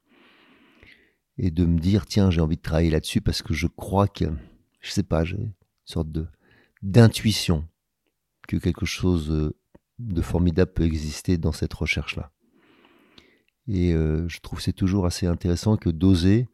Et 1.39 1.51
de 1.51 1.65
me 1.65 1.79
dire 1.79 2.07
tiens 2.07 2.31
j'ai 2.31 2.41
envie 2.41 2.57
de 2.57 2.63
travailler 2.63 2.91
là-dessus 2.91 3.21
parce 3.21 3.43
que 3.43 3.55
je 3.55 3.67
crois 3.67 4.07
que 4.07 4.27
je 4.81 4.91
sais 4.91 5.03
pas 5.03 5.25
j'ai 5.25 5.39
une 5.39 5.55
sorte 5.87 6.09
d'intuition 6.83 7.67
que 8.47 8.59
quelque 8.59 8.85
chose 8.85 9.31
euh, 9.31 9.57
de 9.99 10.21
formidable 10.21 10.73
peut 10.75 10.85
exister 10.85 11.39
dans 11.39 11.51
cette 11.51 11.73
recherche 11.73 12.17
là 12.17 12.33
et 13.67 13.95
euh, 13.95 14.29
je 14.29 14.41
trouve 14.41 14.61
c'est 14.61 14.75
toujours 14.75 15.07
assez 15.07 15.27
intéressant 15.27 15.79
que 15.79 15.89
d'oser 15.89 16.49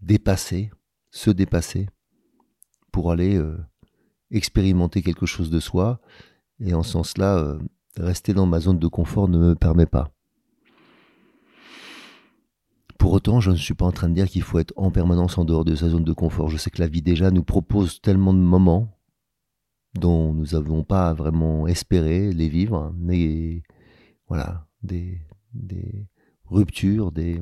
dépasser 0.00 0.70
se 1.16 1.30
dépasser 1.30 1.88
pour 2.92 3.10
aller 3.10 3.36
euh, 3.36 3.56
expérimenter 4.30 5.02
quelque 5.02 5.26
chose 5.26 5.50
de 5.50 5.60
soi 5.60 6.00
et 6.60 6.74
en 6.74 6.82
ce 6.82 6.92
sens 6.92 7.18
là 7.18 7.58
rester 7.96 8.34
dans 8.34 8.46
ma 8.46 8.60
zone 8.60 8.78
de 8.78 8.86
confort 8.86 9.28
ne 9.28 9.38
me 9.38 9.54
permet 9.54 9.86
pas 9.86 10.10
pour 12.98 13.12
autant, 13.12 13.40
je 13.40 13.50
ne 13.52 13.56
suis 13.56 13.74
pas 13.74 13.84
en 13.84 13.92
train 13.92 14.08
de 14.08 14.14
dire 14.14 14.26
qu'il 14.26 14.42
faut 14.42 14.58
être 14.58 14.72
en 14.74 14.90
permanence 14.90 15.38
en 15.38 15.44
dehors 15.44 15.64
de 15.64 15.76
sa 15.76 15.88
zone 15.88 16.02
de 16.02 16.12
confort. 16.12 16.48
Je 16.48 16.56
sais 16.56 16.70
que 16.70 16.80
la 16.80 16.88
vie 16.88 17.02
déjà 17.02 17.30
nous 17.30 17.44
propose 17.44 18.00
tellement 18.00 18.32
de 18.32 18.38
moments 18.38 18.98
dont 19.94 20.34
nous 20.34 20.46
n'avons 20.46 20.82
pas 20.82 21.14
vraiment 21.14 21.66
espéré 21.66 22.32
les 22.32 22.48
vivre, 22.48 22.92
mais 22.98 23.62
voilà, 24.28 24.66
des, 24.82 25.20
ruptures, 26.48 27.12
des, 27.12 27.40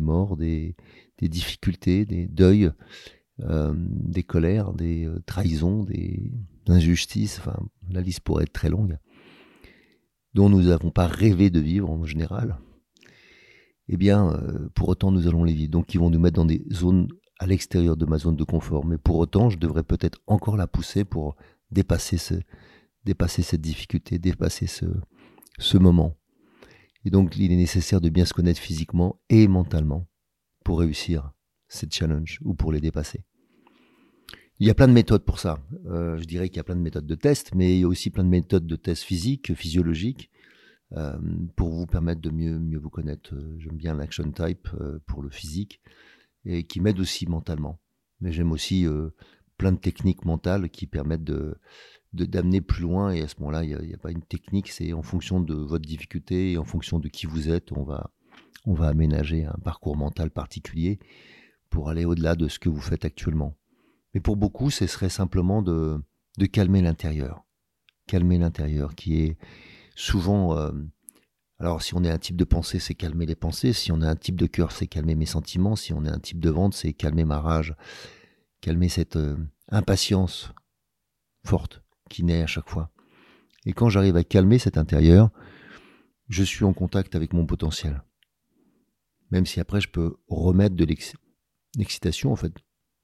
morts, 0.00 0.36
des, 0.36 0.74
difficultés, 1.20 2.04
des 2.04 2.26
deuils, 2.26 2.70
euh, 3.40 3.72
des 3.76 4.22
colères, 4.22 4.72
des 4.72 5.06
euh, 5.06 5.20
trahisons, 5.26 5.84
des 5.84 6.32
injustices, 6.66 7.38
enfin 7.38 7.56
la 7.90 8.00
liste 8.00 8.20
pourrait 8.20 8.44
être 8.44 8.52
très 8.52 8.68
longue, 8.68 8.98
dont 10.34 10.48
nous 10.48 10.62
n'avons 10.62 10.90
pas 10.90 11.06
rêvé 11.06 11.50
de 11.50 11.60
vivre 11.60 11.90
en 11.90 12.04
général 12.04 12.58
eh 13.88 13.96
bien, 13.96 14.32
euh, 14.34 14.68
pour 14.74 14.88
autant, 14.88 15.10
nous 15.10 15.26
allons 15.26 15.44
les 15.44 15.54
vivre. 15.54 15.70
Donc, 15.70 15.94
ils 15.94 15.98
vont 15.98 16.10
nous 16.10 16.18
mettre 16.18 16.36
dans 16.36 16.44
des 16.44 16.64
zones 16.72 17.08
à 17.38 17.46
l'extérieur 17.46 17.96
de 17.96 18.04
ma 18.04 18.18
zone 18.18 18.36
de 18.36 18.44
confort. 18.44 18.84
Mais 18.84 18.98
pour 18.98 19.16
autant, 19.16 19.48
je 19.48 19.58
devrais 19.58 19.82
peut-être 19.82 20.20
encore 20.26 20.56
la 20.56 20.66
pousser 20.66 21.04
pour 21.04 21.36
dépasser, 21.70 22.18
ce, 22.18 22.34
dépasser 23.04 23.42
cette 23.42 23.60
difficulté, 23.60 24.18
dépasser 24.18 24.66
ce, 24.66 24.84
ce 25.58 25.78
moment. 25.78 26.17
Et 27.04 27.10
donc, 27.10 27.36
il 27.36 27.52
est 27.52 27.56
nécessaire 27.56 28.00
de 28.00 28.08
bien 28.08 28.24
se 28.24 28.34
connaître 28.34 28.60
physiquement 28.60 29.20
et 29.28 29.48
mentalement 29.48 30.08
pour 30.64 30.80
réussir 30.80 31.32
cette 31.68 31.94
challenge 31.94 32.40
ou 32.44 32.54
pour 32.54 32.72
les 32.72 32.80
dépasser. 32.80 33.24
Il 34.60 34.66
y 34.66 34.70
a 34.70 34.74
plein 34.74 34.88
de 34.88 34.92
méthodes 34.92 35.24
pour 35.24 35.38
ça. 35.38 35.60
Euh, 35.86 36.18
je 36.18 36.24
dirais 36.24 36.48
qu'il 36.48 36.56
y 36.56 36.60
a 36.60 36.64
plein 36.64 36.74
de 36.74 36.80
méthodes 36.80 37.06
de 37.06 37.14
test, 37.14 37.54
mais 37.54 37.76
il 37.76 37.80
y 37.80 37.84
a 37.84 37.88
aussi 37.88 38.10
plein 38.10 38.24
de 38.24 38.28
méthodes 38.28 38.66
de 38.66 38.76
tests 38.76 39.04
physiques, 39.04 39.54
physiologiques, 39.54 40.30
euh, 40.96 41.16
pour 41.54 41.70
vous 41.70 41.86
permettre 41.86 42.20
de 42.20 42.30
mieux, 42.30 42.58
mieux 42.58 42.78
vous 42.78 42.90
connaître. 42.90 43.34
Euh, 43.34 43.54
j'aime 43.58 43.76
bien 43.76 43.94
l'action 43.94 44.30
type 44.32 44.68
pour 45.06 45.22
le 45.22 45.30
physique 45.30 45.80
et 46.44 46.64
qui 46.64 46.80
m'aide 46.80 46.98
aussi 46.98 47.26
mentalement. 47.26 47.80
Mais 48.20 48.32
j'aime 48.32 48.50
aussi 48.50 48.84
plein 49.58 49.70
de 49.70 49.78
techniques 49.78 50.24
mentales 50.24 50.70
qui 50.70 50.88
permettent 50.88 51.22
de 51.22 51.56
d'amener 52.12 52.60
plus 52.60 52.82
loin 52.82 53.10
et 53.10 53.22
à 53.22 53.28
ce 53.28 53.34
moment-là 53.40 53.64
il 53.64 53.76
n'y 53.86 53.94
a, 53.94 53.98
pas 53.98 54.10
une 54.10 54.22
technique 54.22 54.68
c'est 54.68 54.92
en 54.92 55.02
fonction 55.02 55.40
de 55.40 55.54
votre 55.54 55.84
difficulté 55.86 56.52
et 56.52 56.58
en 56.58 56.64
fonction 56.64 56.98
de 56.98 57.08
qui 57.08 57.26
vous 57.26 57.50
êtes 57.50 57.70
on 57.72 57.82
va 57.82 58.88
aménager 58.88 59.44
un 59.44 59.58
parcours 59.62 59.96
mental 59.96 60.30
particulier 60.30 60.98
pour 61.70 61.88
aller 61.88 62.04
au-delà 62.04 62.34
de 62.34 62.48
ce 62.48 62.58
que 62.58 62.68
vous 62.68 62.80
faites 62.80 63.04
actuellement 63.04 63.56
Mais 64.14 64.20
pour 64.20 64.36
beaucoup, 64.36 64.70
ce 64.70 64.86
serait 64.86 65.08
simplement 65.08 65.62
de, 65.62 66.00
de 66.38 66.46
calmer 66.46 66.82
l'intérieur. 66.82 67.44
Calmer 68.06 68.38
l'intérieur, 68.38 68.94
qui 68.94 69.20
est 69.22 69.38
souvent... 69.94 70.56
euh, 70.56 70.72
alors 71.58 71.82
si 71.82 71.94
on 71.94 72.04
est 72.04 72.10
un 72.10 72.18
type 72.18 72.36
de 72.36 72.44
pensée, 72.44 72.78
c'est 72.78 72.94
calmer 72.94 73.26
les 73.26 73.34
pensées. 73.34 73.72
Si 73.72 73.90
on 73.90 74.00
est 74.00 74.06
un 74.06 74.16
type 74.16 74.36
de 74.36 74.46
cœur, 74.46 74.70
c'est 74.72 74.86
calmer 74.86 75.16
mes 75.16 75.26
sentiments. 75.26 75.76
Si 75.76 75.92
on 75.92 76.04
est 76.04 76.10
un 76.10 76.20
type 76.20 76.40
de 76.40 76.50
vente, 76.50 76.74
c'est 76.74 76.92
calmer 76.92 77.24
ma 77.24 77.40
rage. 77.40 77.74
Calmer 78.60 78.88
cette 78.88 79.16
euh, 79.16 79.36
impatience 79.68 80.52
forte 81.44 81.82
qui 82.08 82.24
naît 82.24 82.42
à 82.42 82.46
chaque 82.46 82.68
fois. 82.68 82.90
Et 83.66 83.72
quand 83.72 83.88
j'arrive 83.88 84.16
à 84.16 84.24
calmer 84.24 84.58
cet 84.58 84.78
intérieur, 84.78 85.30
je 86.28 86.42
suis 86.42 86.64
en 86.64 86.72
contact 86.72 87.14
avec 87.14 87.32
mon 87.32 87.46
potentiel. 87.46 88.02
Même 89.30 89.46
si 89.46 89.60
après 89.60 89.80
je 89.80 89.88
peux 89.88 90.16
remettre 90.28 90.74
de 90.74 90.84
l'ex- 90.84 91.16
l'excitation, 91.76 92.32
en 92.32 92.36
fait, 92.36 92.52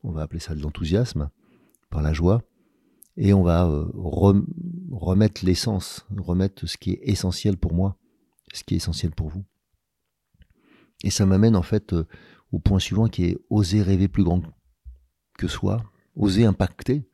on 0.03 0.13
va 0.13 0.23
appeler 0.23 0.41
ça 0.41 0.55
de 0.55 0.61
l'enthousiasme, 0.61 1.31
par 1.91 2.03
la 2.03 2.13
joie, 2.13 2.43
et 3.17 3.33
on 3.33 3.43
va 3.43 3.67
euh, 3.67 3.87
rem- 3.95 4.47
remettre 4.91 5.45
l'essence, 5.45 6.07
remettre 6.17 6.67
ce 6.67 6.77
qui 6.77 6.93
est 6.93 7.01
essentiel 7.03 7.57
pour 7.57 7.73
moi, 7.73 7.97
ce 8.53 8.65
qui 8.65 8.75
est 8.75 8.79
essentiel 8.79 9.13
pour 9.13 9.29
vous. 9.29 9.45
Et 11.05 11.11
ça 11.11 11.27
m'amène 11.27 11.57
en 11.57 11.63
fait 11.63 11.93
euh, 11.93 12.07
au 12.53 12.59
point 12.59 12.79
suivant 12.79 13.09
qui 13.09 13.25
est 13.25 13.39
oser 13.51 13.83
rêver 13.83 14.09
plus 14.09 14.25
grand 14.25 14.43
que 15.39 15.49
soi, 15.49 15.85
oser 16.17 16.45
impacter. 16.45 17.09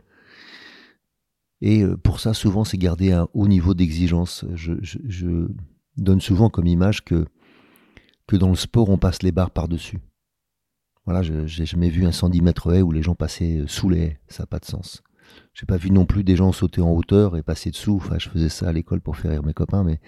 Et 1.62 1.82
euh, 1.82 1.96
pour 1.96 2.20
ça, 2.20 2.32
souvent, 2.34 2.64
c'est 2.64 2.78
garder 2.78 3.12
un 3.12 3.28
haut 3.34 3.48
niveau 3.48 3.74
d'exigence. 3.74 4.44
Je, 4.54 4.74
je- 4.82 4.98
je 5.06 5.48
donne 5.96 6.20
souvent 6.20 6.48
comme 6.50 6.66
image 6.66 7.04
que, 7.04 7.26
que 8.26 8.36
dans 8.36 8.48
le 8.48 8.56
sport, 8.56 8.88
on 8.88 8.98
passe 8.98 9.22
les 9.22 9.32
barres 9.32 9.50
par-dessus. 9.50 9.98
Voilà, 11.04 11.22
j'ai 11.22 11.66
jamais 11.66 11.90
vu 11.90 12.04
un 12.06 12.12
110 12.12 12.40
mètres 12.42 12.72
haie 12.74 12.82
où 12.82 12.92
les 12.92 13.02
gens 13.02 13.14
passaient 13.14 13.58
euh, 13.58 13.66
sous 13.66 13.88
les 13.88 13.98
haies. 14.00 14.20
Ça 14.28 14.42
n'a 14.44 14.46
pas 14.46 14.58
de 14.58 14.64
sens. 14.66 15.02
J'ai 15.54 15.66
pas 15.66 15.76
vu 15.76 15.90
non 15.90 16.06
plus 16.06 16.24
des 16.24 16.36
gens 16.36 16.50
sauter 16.52 16.80
en 16.80 16.90
hauteur 16.92 17.36
et 17.36 17.42
passer 17.42 17.70
dessous. 17.70 17.96
Enfin, 17.96 18.18
je 18.18 18.28
faisais 18.28 18.48
ça 18.48 18.68
à 18.68 18.72
l'école 18.72 19.00
pour 19.00 19.16
faire 19.16 19.30
rire 19.32 19.42
mes 19.44 19.54
copains, 19.54 19.84
mais 19.84 20.00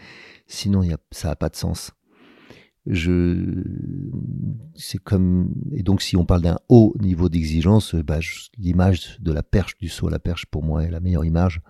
sinon, 0.47 0.83
y 0.83 0.93
a, 0.93 0.99
ça 1.11 1.29
n'a 1.29 1.37
pas 1.37 1.49
de 1.49 1.57
sens. 1.57 1.93
Je, 2.87 3.63
c'est 4.75 4.99
comme, 4.99 5.55
et 5.73 5.83
donc 5.83 6.03
si 6.03 6.17
on 6.17 6.25
parle 6.25 6.43
d'un 6.43 6.59
haut 6.69 6.95
niveau 7.01 7.29
d'exigence, 7.29 7.95
bah, 7.95 8.21
je- 8.21 8.49
l'image 8.59 9.19
de 9.21 9.33
la 9.33 9.43
perche, 9.45 9.77
du 9.79 9.89
saut 9.89 10.09
à 10.09 10.11
la 10.11 10.19
perche, 10.19 10.47
pour 10.47 10.65
moi 10.65 10.83
est 10.85 10.91
la 10.91 10.99
meilleure 11.01 11.25
image. 11.25 11.61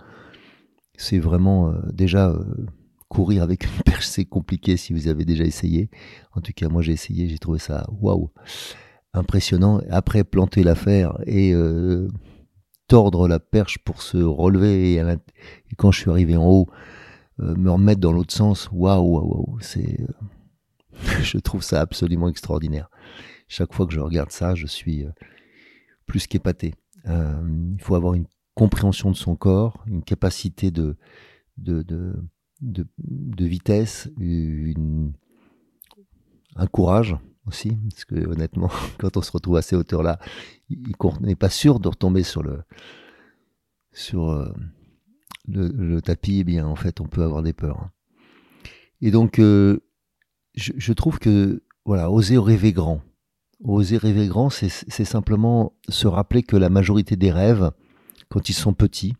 C'est 0.97 1.19
vraiment 1.19 1.69
euh, 1.71 1.81
déjà 1.93 2.31
euh, 2.31 2.67
courir 3.09 3.43
avec 3.43 3.65
une 3.65 3.83
perche, 3.85 4.07
c'est 4.07 4.25
compliqué 4.25 4.77
si 4.79 4.93
vous 4.95 5.09
avez 5.09 5.25
déjà 5.27 5.45
essayé. 5.45 5.91
En 6.33 6.41
tout 6.41 6.53
cas, 6.55 6.69
moi 6.69 6.81
j'ai 6.81 6.93
essayé, 6.93 7.29
j'ai 7.29 7.39
trouvé 7.39 7.59
ça 7.59 7.87
waouh, 8.01 8.31
impressionnant. 9.13 9.81
Après 9.91 10.25
planter 10.25 10.63
l'affaire 10.63 11.19
et 11.27 11.53
euh, 11.55 12.09
tordre 12.89 13.29
la 13.29 13.39
perche 13.39 13.79
pour 13.85 14.01
se 14.03 14.17
relever 14.17 14.95
et, 14.95 15.03
quand 15.77 15.93
je 15.93 16.01
suis 16.01 16.11
arrivé 16.11 16.37
en 16.37 16.47
haut, 16.49 16.69
euh, 17.41 17.55
me 17.55 17.71
remettre 17.71 18.01
dans 18.01 18.13
l'autre 18.13 18.33
sens, 18.35 18.71
waouh, 18.73 19.03
waouh, 19.05 19.27
waouh, 19.29 19.59
c'est 19.61 20.01
euh, 20.01 20.07
je 21.23 21.39
trouve 21.39 21.63
ça 21.63 21.81
absolument 21.81 22.29
extraordinaire. 22.29 22.91
Chaque 23.49 23.75
fois 23.75 23.87
que 23.87 23.93
je 23.93 24.01
regarde 24.01 24.31
ça, 24.31 24.55
je 24.55 24.67
suis 24.67 25.05
euh, 25.05 25.11
plus 26.07 26.27
qu'épaté. 26.27 26.75
Euh, 27.07 27.73
il 27.75 27.83
faut 27.83 27.95
avoir 27.95 28.15
une 28.15 28.27
compréhension 28.55 29.11
de 29.11 29.17
son 29.17 29.37
corps, 29.37 29.83
une 29.87 30.03
capacité 30.03 30.71
de, 30.71 30.97
de, 31.59 31.83
de, 31.83 32.15
de, 32.61 33.45
vitesse, 33.45 34.09
un 36.57 36.67
courage 36.67 37.17
aussi, 37.47 37.77
parce 37.91 38.05
que 38.05 38.15
honnêtement, 38.27 38.71
quand 38.99 39.17
on 39.17 39.23
se 39.23 39.33
retrouve 39.33 39.57
à 39.57 39.63
ces 39.63 39.77
hauteurs-là, 39.77 40.19
qu'on 40.99 41.19
n'est 41.21 41.35
pas 41.35 41.51
sûr 41.51 41.81
de 41.81 41.89
retomber 41.89 42.23
sur 42.23 42.43
le 42.43 42.63
sur 43.95 44.31
euh, 44.31 44.51
le, 45.47 46.01
tapis, 46.01 46.39
eh 46.41 46.45
bien 46.45 46.67
en 46.67 46.77
fait, 46.77 47.01
on 47.01 47.07
peut 47.07 47.23
avoir 47.23 47.43
des 47.43 47.53
peurs. 47.53 47.91
Et 49.03 49.11
donc, 49.11 49.39
je, 50.55 50.93
trouve 50.93 51.19
que 51.19 51.63
voilà, 51.85 52.11
oser 52.11 52.39
rêver 52.39 52.73
grand. 52.73 53.01
Oser 53.65 53.97
rêver 53.97 54.27
grand, 54.27 54.51
c'est 54.51 55.05
simplement 55.05 55.73
se 55.89 56.07
rappeler 56.07 56.43
que 56.43 56.57
la 56.57 56.69
majorité 56.69 57.17
des 57.17 57.31
rêves, 57.31 57.71
quand 58.29 58.49
ils 58.49 58.55
sont 58.55 58.75
petits, 58.75 59.15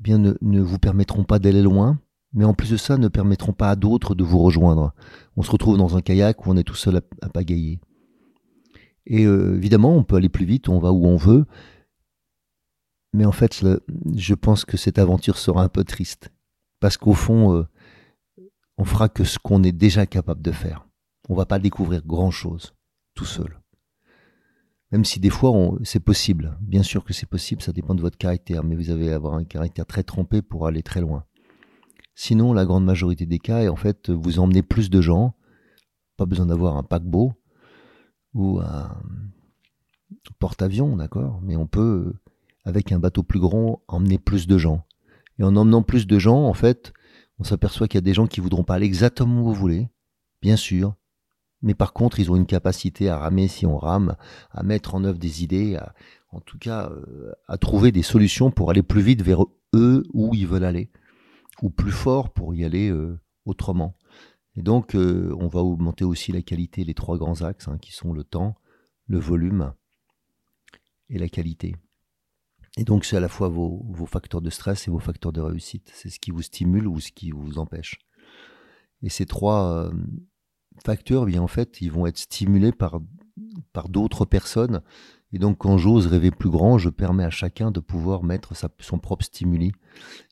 eh 0.00 0.02
bien 0.02 0.18
ne, 0.18 0.60
vous 0.60 0.78
permettront 0.78 1.24
pas 1.24 1.38
d'aller 1.38 1.62
loin, 1.62 1.98
mais 2.34 2.44
en 2.44 2.54
plus 2.54 2.70
de 2.70 2.76
ça, 2.76 2.98
ne 2.98 3.08
permettront 3.08 3.54
pas 3.54 3.70
à 3.70 3.76
d'autres 3.76 4.14
de 4.14 4.24
vous 4.24 4.38
rejoindre. 4.38 4.92
On 5.36 5.42
se 5.42 5.50
retrouve 5.50 5.78
dans 5.78 5.96
un 5.96 6.02
kayak 6.02 6.46
où 6.46 6.50
on 6.50 6.56
est 6.56 6.64
tout 6.64 6.74
seul 6.74 7.00
à, 7.22 7.28
pagayer. 7.30 7.80
Et 9.06 9.24
euh, 9.24 9.56
évidemment, 9.56 9.96
on 9.96 10.04
peut 10.04 10.16
aller 10.16 10.28
plus 10.28 10.44
vite, 10.44 10.68
on 10.68 10.78
va 10.78 10.92
où 10.92 11.06
on 11.06 11.16
veut, 11.16 11.46
mais 13.14 13.24
en 13.24 13.32
fait, 13.32 13.64
je 14.14 14.34
pense 14.34 14.66
que 14.66 14.76
cette 14.76 14.98
aventure 14.98 15.38
sera 15.38 15.62
un 15.62 15.68
peu 15.70 15.84
triste, 15.84 16.30
parce 16.80 16.98
qu'au 16.98 17.14
fond, 17.14 17.54
euh, 17.54 17.66
on 18.78 18.84
fera 18.84 19.08
que 19.08 19.24
ce 19.24 19.38
qu'on 19.38 19.62
est 19.62 19.72
déjà 19.72 20.06
capable 20.06 20.42
de 20.42 20.52
faire. 20.52 20.86
On 21.28 21.34
va 21.34 21.46
pas 21.46 21.58
découvrir 21.58 22.04
grand 22.04 22.30
chose 22.30 22.74
tout 23.14 23.24
seul. 23.24 23.60
Même 24.92 25.04
si 25.04 25.18
des 25.18 25.30
fois 25.30 25.52
c'est 25.82 26.00
possible. 26.00 26.56
Bien 26.60 26.82
sûr 26.82 27.04
que 27.04 27.12
c'est 27.12 27.26
possible, 27.26 27.62
ça 27.62 27.72
dépend 27.72 27.94
de 27.94 28.02
votre 28.02 28.18
caractère, 28.18 28.62
mais 28.62 28.76
vous 28.76 28.90
avez 28.90 29.12
à 29.12 29.16
avoir 29.16 29.34
un 29.34 29.44
caractère 29.44 29.86
très 29.86 30.04
trempé 30.04 30.42
pour 30.42 30.66
aller 30.66 30.82
très 30.82 31.00
loin. 31.00 31.24
Sinon, 32.14 32.52
la 32.52 32.64
grande 32.64 32.84
majorité 32.84 33.26
des 33.26 33.38
cas 33.38 33.62
est 33.62 33.68
en 33.68 33.76
fait 33.76 34.10
vous 34.10 34.38
emmenez 34.38 34.62
plus 34.62 34.88
de 34.88 35.00
gens, 35.00 35.34
pas 36.16 36.26
besoin 36.26 36.46
d'avoir 36.46 36.76
un 36.76 36.82
paquebot 36.82 37.32
ou 38.32 38.60
un 38.60 39.02
porte-avions, 40.38 40.96
d'accord, 40.96 41.40
mais 41.42 41.56
on 41.56 41.66
peut 41.66 42.14
avec 42.64 42.92
un 42.92 42.98
bateau 42.98 43.22
plus 43.22 43.40
grand 43.40 43.82
emmener 43.88 44.18
plus 44.18 44.46
de 44.46 44.58
gens. 44.58 44.84
Et 45.38 45.44
en 45.44 45.56
emmenant 45.56 45.82
plus 45.82 46.06
de 46.06 46.18
gens, 46.18 46.44
en 46.44 46.54
fait, 46.54 46.92
on 47.38 47.44
s'aperçoit 47.44 47.88
qu'il 47.88 47.98
y 47.98 47.98
a 47.98 48.02
des 48.02 48.14
gens 48.14 48.26
qui 48.26 48.40
voudront 48.40 48.64
pas 48.64 48.74
aller 48.74 48.86
exactement 48.86 49.42
où 49.42 49.44
vous 49.44 49.54
voulez, 49.54 49.88
bien 50.42 50.56
sûr, 50.56 50.94
mais 51.62 51.74
par 51.74 51.92
contre, 51.92 52.20
ils 52.20 52.30
ont 52.30 52.36
une 52.36 52.46
capacité 52.46 53.08
à 53.08 53.18
ramer 53.18 53.48
si 53.48 53.66
on 53.66 53.76
rame, 53.78 54.16
à 54.50 54.62
mettre 54.62 54.94
en 54.94 55.04
œuvre 55.04 55.18
des 55.18 55.42
idées, 55.42 55.76
à- 55.76 55.94
en 56.30 56.40
tout 56.40 56.58
cas, 56.58 56.90
euh, 56.90 57.32
à 57.48 57.56
trouver 57.58 57.92
des 57.92 58.02
solutions 58.02 58.50
pour 58.50 58.70
aller 58.70 58.82
plus 58.82 59.02
vite 59.02 59.22
vers 59.22 59.44
eux 59.74 60.04
où 60.12 60.34
ils 60.34 60.46
veulent 60.46 60.64
aller, 60.64 60.90
ou 61.62 61.70
plus 61.70 61.92
fort 61.92 62.30
pour 62.32 62.54
y 62.54 62.64
aller 62.64 62.90
euh, 62.90 63.18
autrement. 63.46 63.96
Et 64.54 64.62
donc, 64.62 64.94
euh, 64.94 65.34
on 65.38 65.48
va 65.48 65.60
augmenter 65.60 66.04
aussi 66.04 66.32
la 66.32 66.42
qualité, 66.42 66.84
les 66.84 66.94
trois 66.94 67.18
grands 67.18 67.42
axes, 67.42 67.68
hein, 67.68 67.78
qui 67.78 67.92
sont 67.92 68.12
le 68.12 68.24
temps, 68.24 68.56
le 69.06 69.18
volume 69.18 69.72
et 71.08 71.18
la 71.18 71.28
qualité. 71.28 71.76
Et 72.76 72.84
donc, 72.84 73.04
c'est 73.04 73.16
à 73.16 73.20
la 73.20 73.28
fois 73.28 73.48
vos, 73.48 74.06
facteurs 74.06 74.42
de 74.42 74.50
stress 74.50 74.86
et 74.86 74.90
vos 74.90 74.98
facteurs 74.98 75.32
de 75.32 75.40
réussite. 75.40 75.90
C'est 75.94 76.10
ce 76.10 76.20
qui 76.20 76.30
vous 76.30 76.42
stimule 76.42 76.86
ou 76.86 77.00
ce 77.00 77.10
qui 77.10 77.30
vous 77.30 77.58
empêche. 77.58 77.98
Et 79.02 79.08
ces 79.08 79.24
trois 79.24 79.86
euh, 79.86 79.90
facteurs, 80.84 81.24
eh 81.26 81.32
bien 81.32 81.42
en 81.42 81.46
fait, 81.46 81.80
ils 81.80 81.90
vont 81.90 82.06
être 82.06 82.18
stimulés 82.18 82.72
par, 82.72 83.00
par 83.72 83.88
d'autres 83.88 84.26
personnes. 84.26 84.82
Et 85.32 85.38
donc, 85.38 85.58
quand 85.58 85.78
j'ose 85.78 86.06
rêver 86.06 86.30
plus 86.30 86.50
grand, 86.50 86.76
je 86.78 86.90
permets 86.90 87.24
à 87.24 87.30
chacun 87.30 87.70
de 87.70 87.80
pouvoir 87.80 88.22
mettre 88.22 88.54
sa, 88.54 88.68
son 88.80 88.98
propre 88.98 89.24
stimuli 89.24 89.72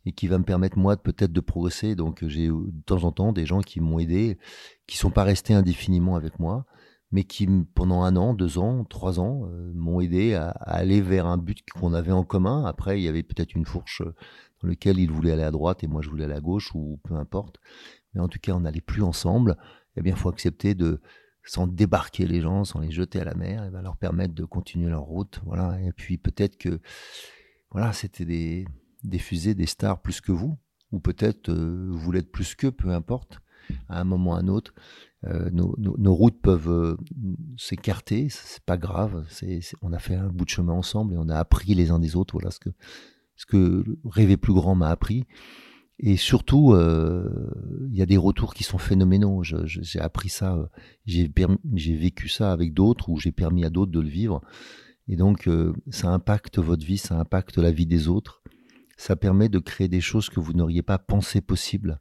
et 0.05 0.13
qui 0.13 0.29
va 0.29 0.39
me 0.39 0.45
permettre, 0.45 0.79
moi, 0.79 0.97
peut-être 0.97 1.33
de 1.33 1.41
progresser. 1.41 1.95
Donc, 1.95 2.27
j'ai 2.27 2.49
de 2.49 2.83
temps 2.85 3.05
en 3.05 3.13
temps 3.13 3.33
des 3.33 3.47
gens 3.47 3.61
qui 3.61 3.81
m'ont 3.81 3.99
aidé, 3.99 4.39
qui 4.87 4.99
sont 4.99 5.11
pas 5.11 5.25
restés 5.25 5.55
indéfiniment 5.55 6.15
avec 6.15 6.39
moi, 6.39 6.67
mais 7.13 7.25
qui, 7.25 7.47
pendant 7.75 8.03
un 8.03 8.17
an, 8.17 8.35
deux 8.35 8.59
ans, 8.59 8.85
trois 8.85 9.21
ans, 9.21 9.47
euh, 9.47 9.73
m'ont 9.75 10.01
aidé 10.01 10.35
à, 10.35 10.49
aller 10.49 11.01
vers 11.01 11.27
un 11.27 11.39
but 11.39 11.65
qu'on 11.73 11.95
avait 11.95 12.13
en 12.13 12.25
commun. 12.25 12.65
Après, 12.65 13.01
il 13.01 13.05
y 13.05 13.09
avait 13.09 13.23
peut-être 13.23 13.55
une 13.55 13.67
fourche 13.67 14.03
euh, 14.03 14.15
dans 14.63 14.69
laquelle 14.69 14.99
ils 14.99 15.11
voulaient 15.11 15.33
aller 15.33 15.43
à 15.43 15.51
droite 15.51 15.85
et 15.85 15.87
moi, 15.87 16.03
je 16.03 16.11
voulais 16.11 16.25
aller 16.25 16.35
à 16.35 16.41
gauche 16.41 16.75
ou 16.75 16.99
peu 17.05 17.15
importe. 17.15 17.59
Mais 18.15 18.21
en 18.21 18.29
tout 18.29 18.39
cas, 18.41 18.53
on 18.53 18.61
n'allait 18.61 18.81
plus 18.81 19.03
ensemble. 19.03 19.57
Eh 19.97 20.03
bien, 20.03 20.15
il 20.15 20.19
faut 20.19 20.29
accepter 20.29 20.75
de 20.75 21.01
sans 21.45 21.67
débarquer 21.67 22.27
les 22.27 22.41
gens, 22.41 22.65
sans 22.65 22.81
les 22.81 22.91
jeter 22.91 23.21
à 23.21 23.25
la 23.25 23.35
mer, 23.35 23.65
et 23.65 23.71
ben 23.71 23.83
leur 23.83 23.97
permettre 23.97 24.35
de 24.35 24.45
continuer 24.45 24.89
leur 24.89 25.03
route. 25.03 25.41
Voilà. 25.45 25.79
Et 25.83 25.93
puis 25.93 26.17
peut-être 26.17 26.57
que 26.57 26.81
voilà, 27.71 27.93
c'était 27.93 28.25
des, 28.25 28.67
des 29.03 29.19
fusées, 29.19 29.55
des 29.55 29.67
stars 29.67 30.01
plus 30.01 30.21
que 30.21 30.33
vous, 30.33 30.57
ou 30.91 31.01
peut-être 31.01 31.51
euh, 31.51 31.89
vous 31.91 32.13
l'êtes 32.13 32.31
plus 32.31 32.55
qu'eux, 32.55 32.73
peu 32.73 32.91
importe, 32.91 33.41
à 33.89 34.01
un 34.01 34.05
moment 34.05 34.33
ou 34.33 34.35
à 34.35 34.39
un 34.39 34.49
autre. 34.49 34.75
Euh, 35.27 35.51
nos, 35.51 36.15
routes 36.15 36.41
peuvent 36.41 36.71
euh, 36.71 36.97
s'écarter, 37.57 38.29
c'est 38.31 38.63
pas 38.65 38.77
grave. 38.77 39.25
On 39.81 39.93
a 39.93 39.99
fait 39.99 40.17
un 40.17 40.29
bout 40.29 40.45
de 40.45 40.51
chemin 40.51 40.73
ensemble 40.73 41.15
et 41.15 41.17
on 41.17 41.29
a 41.29 41.37
appris 41.37 41.75
les 41.75 41.91
uns 41.91 41.99
des 41.99 42.17
autres. 42.17 42.35
Voilà 42.35 42.51
ce 42.51 42.59
que, 42.59 42.71
ce 43.37 43.47
que 43.47 43.85
rêver 44.05 44.37
plus 44.37 44.53
grand 44.53 44.75
m'a 44.75 44.89
appris. 44.89 45.27
Et 46.01 46.17
surtout, 46.17 46.73
euh, 46.73 47.51
il 47.89 47.97
y 47.97 48.03
a 48.03 48.07
des 48.07 48.17
retours 48.17 48.55
qui 48.55 48.65
sont 48.65 48.79
phénoménaux. 48.79 49.43
J'ai 49.43 50.01
appris 50.01 50.29
ça, 50.29 50.57
euh, 50.57 50.67
j'ai, 51.07 51.31
vécu 51.95 52.29
ça 52.29 52.53
avec 52.53 52.75
d'autres 52.75 53.09
ou 53.09 53.19
j'ai 53.19 53.33
permis 53.33 53.65
à 53.65 53.71
d'autres 53.71 53.93
de 53.93 54.01
le 54.01 54.09
vivre. 54.09 54.41
Et 55.07 55.17
donc, 55.17 55.49
ça 55.91 56.09
impacte 56.09 56.59
votre 56.59 56.85
vie, 56.85 56.97
ça 56.97 57.19
impacte 57.19 57.59
la 57.59 57.71
vie 57.71 57.87
des 57.87 58.09
autres. 58.09 58.43
Ça 58.97 59.17
permet 59.17 59.49
de 59.49 59.59
créer 59.59 59.89
des 59.89 60.01
choses 60.01 60.31
que 60.31 60.41
vous 60.41 60.55
n'auriez 60.55 60.83
pas 60.83 60.99
pensé 60.99 61.41
possibles. 61.41 62.01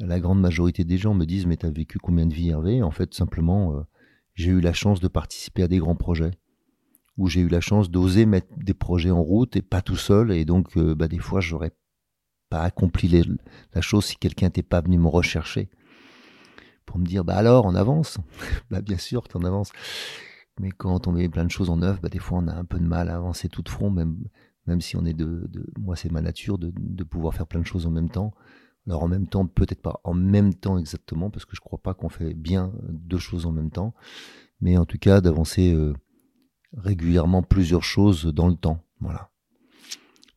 La 0.00 0.18
grande 0.18 0.40
majorité 0.40 0.84
des 0.84 0.96
gens 0.96 1.14
me 1.14 1.26
disent 1.26 1.46
Mais 1.46 1.56
tu 1.56 1.66
as 1.66 1.70
vécu 1.70 1.98
combien 1.98 2.26
de 2.26 2.32
vies, 2.32 2.48
Hervé? 2.48 2.82
En 2.82 2.90
fait, 2.90 3.14
simplement, 3.14 3.76
euh, 3.76 3.82
j'ai 4.34 4.50
eu 4.50 4.60
la 4.60 4.72
chance 4.72 5.00
de 5.00 5.08
participer 5.08 5.62
à 5.62 5.68
des 5.68 5.78
grands 5.78 5.96
projets 5.96 6.30
où 7.18 7.28
j'ai 7.28 7.40
eu 7.40 7.48
la 7.48 7.60
chance 7.60 7.90
d'oser 7.90 8.24
mettre 8.24 8.48
des 8.56 8.72
projets 8.72 9.10
en 9.10 9.22
route 9.22 9.54
et 9.56 9.62
pas 9.62 9.82
tout 9.82 9.96
seul. 9.96 10.32
Et 10.32 10.46
donc, 10.46 10.76
euh, 10.78 10.94
bah, 10.94 11.06
des 11.06 11.18
fois, 11.18 11.40
j'aurais 11.42 11.72
pas 12.48 12.62
accompli 12.62 13.08
la 13.74 13.80
chose 13.82 14.06
si 14.06 14.16
quelqu'un 14.16 14.46
n'était 14.46 14.62
pas 14.62 14.80
venu 14.80 14.96
me 14.96 15.06
rechercher 15.06 15.68
pour 16.86 16.98
me 16.98 17.04
dire, 17.04 17.22
bah 17.22 17.36
alors, 17.36 17.66
on 17.66 17.74
avance? 17.74 18.18
bah 18.70 18.80
bien 18.80 18.96
sûr, 18.96 19.28
tu 19.28 19.36
en 19.36 19.44
avances. 19.44 19.70
Mais 20.58 20.70
quand 20.70 21.06
on 21.06 21.12
met 21.12 21.28
plein 21.28 21.44
de 21.44 21.50
choses 21.50 21.68
en 21.68 21.82
œuvre, 21.82 22.00
bah, 22.00 22.08
des 22.08 22.18
fois, 22.18 22.38
on 22.38 22.48
a 22.48 22.54
un 22.54 22.64
peu 22.64 22.78
de 22.78 22.86
mal 22.86 23.10
à 23.10 23.16
avancer 23.16 23.48
tout 23.48 23.62
de 23.62 23.68
front, 23.68 23.90
même, 23.90 24.16
même 24.66 24.80
si 24.80 24.96
on 24.96 25.04
est 25.04 25.14
de, 25.14 25.48
moi, 25.78 25.94
c'est 25.94 26.10
ma 26.10 26.22
nature 26.22 26.58
de 26.58 27.04
pouvoir 27.04 27.34
faire 27.34 27.46
plein 27.46 27.60
de 27.60 27.66
choses 27.66 27.86
en 27.86 27.90
même 27.90 28.08
temps. 28.08 28.32
Alors 28.90 29.04
en 29.04 29.08
même 29.08 29.28
temps, 29.28 29.46
peut-être 29.46 29.80
pas 29.80 30.00
en 30.02 30.14
même 30.14 30.52
temps 30.52 30.76
exactement, 30.76 31.30
parce 31.30 31.44
que 31.44 31.54
je 31.54 31.60
crois 31.60 31.78
pas 31.78 31.94
qu'on 31.94 32.08
fait 32.08 32.34
bien 32.34 32.72
deux 32.88 33.18
choses 33.18 33.46
en 33.46 33.52
même 33.52 33.70
temps, 33.70 33.94
mais 34.60 34.76
en 34.76 34.84
tout 34.84 34.98
cas 34.98 35.20
d'avancer 35.20 35.72
euh, 35.72 35.94
régulièrement 36.76 37.44
plusieurs 37.44 37.84
choses 37.84 38.24
dans 38.24 38.48
le 38.48 38.56
temps. 38.56 38.84
Voilà. 38.98 39.30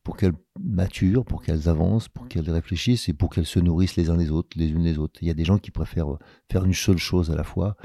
Pour 0.04 0.16
qu'elles 0.16 0.36
maturent, 0.60 1.24
pour 1.24 1.42
qu'elles 1.42 1.68
avancent, 1.68 2.08
pour 2.08 2.28
qu'elles 2.28 2.48
réfléchissent 2.48 3.08
et 3.08 3.12
pour 3.12 3.28
qu'elles 3.28 3.44
se 3.44 3.58
nourrissent 3.58 3.96
les 3.96 4.08
uns 4.08 4.16
les 4.16 4.30
autres, 4.30 4.56
les 4.56 4.68
unes 4.68 4.84
les 4.84 4.98
autres. 4.98 5.20
Il 5.20 5.26
y 5.26 5.32
a 5.32 5.34
des 5.34 5.44
gens 5.44 5.58
qui 5.58 5.72
préfèrent 5.72 6.16
faire 6.48 6.64
une 6.64 6.74
seule 6.74 6.98
chose 6.98 7.32
à 7.32 7.34
la 7.34 7.42
fois, 7.42 7.76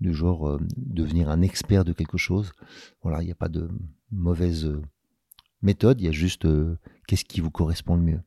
du 0.00 0.12
genre 0.12 0.50
euh, 0.50 0.58
devenir 0.76 1.30
un 1.30 1.40
expert 1.40 1.86
de 1.86 1.94
quelque 1.94 2.18
chose. 2.18 2.52
Voilà, 3.02 3.22
il 3.22 3.24
n'y 3.24 3.32
a 3.32 3.36
pas 3.36 3.48
de 3.48 3.70
mauvaise 4.10 4.66
euh, 4.66 4.82
méthode, 5.62 5.98
il 5.98 6.04
y 6.04 6.08
a 6.10 6.12
juste 6.12 6.46
qu'est-ce 7.06 7.24
qui 7.24 7.40
vous 7.40 7.50
correspond 7.50 7.96
le 7.96 8.02
mieux. 8.02 8.20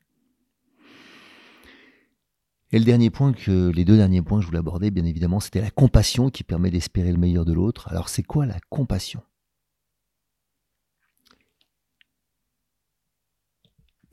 Et 2.74 2.78
le 2.80 2.84
dernier 2.84 3.08
point 3.08 3.32
que, 3.32 3.68
les 3.68 3.84
deux 3.84 3.96
derniers 3.96 4.20
points 4.20 4.38
que 4.38 4.42
je 4.42 4.48
voulais 4.48 4.58
aborder, 4.58 4.90
bien 4.90 5.04
évidemment, 5.04 5.38
c'était 5.38 5.60
la 5.60 5.70
compassion 5.70 6.28
qui 6.28 6.42
permet 6.42 6.72
d'espérer 6.72 7.12
le 7.12 7.18
meilleur 7.18 7.44
de 7.44 7.52
l'autre. 7.52 7.86
Alors, 7.86 8.08
c'est 8.08 8.24
quoi 8.24 8.46
la 8.46 8.58
compassion? 8.68 9.22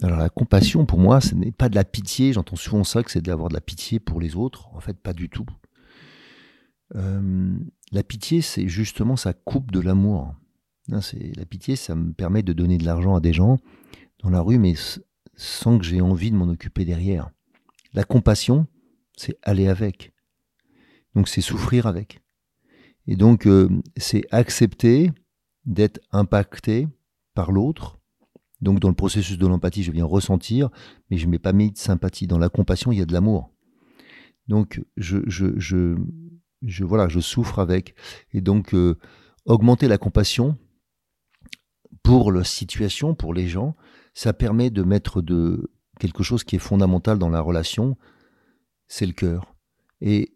Alors, 0.04 0.20
la 0.20 0.30
compassion, 0.30 0.86
pour 0.86 1.00
moi, 1.00 1.22
ce 1.22 1.34
n'est 1.34 1.52
pas 1.52 1.70
de 1.70 1.76
la 1.76 1.84
pitié. 1.84 2.34
J'entends 2.34 2.56
souvent 2.56 2.84
ça, 2.84 3.02
que 3.02 3.10
c'est 3.10 3.24
d'avoir 3.24 3.50
de 3.50 3.56
la 3.56 3.62
pitié 3.62 4.00
pour 4.00 4.22
les 4.22 4.36
autres. 4.36 4.70
En 4.76 4.80
fait, 4.80 4.96
pas 4.96 5.14
du 5.14 5.28
tout. 5.28 5.48
Euh, 6.94 7.58
la 7.92 8.04
pitié, 8.04 8.42
c'est 8.42 8.68
justement, 8.68 9.16
ça 9.16 9.34
coupe 9.34 9.72
de 9.72 9.80
l'amour. 9.80 10.36
Hein, 10.92 11.00
la 11.36 11.46
pitié, 11.46 11.76
ça 11.76 11.96
me 11.96 12.14
permet 12.14 12.44
de 12.44 12.54
donner 12.54 12.78
de 12.78 12.86
l'argent 12.86 13.16
à 13.16 13.22
des 13.22 13.34
gens 13.34 13.58
dans 14.20 14.30
la 14.30 14.42
rue, 14.42 14.60
mais 14.60 14.76
sans 15.36 15.80
que 15.80 15.84
j'ai 15.84 16.00
envie 16.00 16.30
de 16.30 16.36
m'en 16.36 16.48
occuper 16.48 16.86
derrière. 16.86 17.32
La 17.94 18.04
compassion, 18.04 18.68
c'est 19.16 19.38
aller 19.44 19.68
avec. 19.68 20.14
Donc 21.16 21.28
c'est 21.28 21.42
souffrir 21.42 21.88
avec. 21.88 22.22
Et 23.08 23.16
donc 23.16 23.46
euh, 23.48 23.70
c'est 23.98 24.24
accepter 24.32 25.12
d'être 25.66 26.00
impacté 26.12 26.88
par 27.34 27.52
l'autre. 27.52 28.00
Donc 28.62 28.80
dans 28.80 28.90
le 28.90 28.96
processus 28.96 29.38
de 29.38 29.48
l'empathie, 29.48 29.84
je 29.84 29.92
viens 29.92 30.06
ressentir, 30.06 30.70
mais 31.10 31.18
je 31.18 31.26
ne 31.26 31.32
mets 31.32 31.40
pas 31.40 31.54
mis 31.54 31.72
de 31.72 31.78
sympathie. 31.78 32.28
Dans 32.28 32.38
la 32.38 32.50
compassion, 32.50 32.92
il 32.92 33.00
y 33.00 33.02
a 33.02 33.06
de 33.06 33.14
l'amour. 33.14 33.52
Donc 34.48 34.82
je, 34.98 35.96
voilà, 36.84 37.08
je 37.08 37.20
souffre 37.20 37.60
avec. 37.60 37.96
Et 38.34 38.42
donc 38.42 38.74
euh, 38.74 38.98
augmenter 39.46 39.88
la 39.88 39.98
compassion 39.98 40.58
pour 42.04 42.32
la 42.32 42.44
situation, 42.44 43.16
pour 43.16 43.34
les 43.34 43.48
gens, 43.48 43.76
ça 44.14 44.34
permet 44.34 44.70
de 44.70 44.84
mettre 44.84 45.22
de 45.22 45.72
quelque 46.02 46.24
chose 46.24 46.44
qui 46.44 46.56
est 46.56 46.60
fondamental 46.60 47.20
dans 47.20 47.30
la 47.30 47.42
relation, 47.42 47.96
c'est 48.88 49.06
le 49.06 49.14
cœur. 49.14 49.54
Et, 50.02 50.34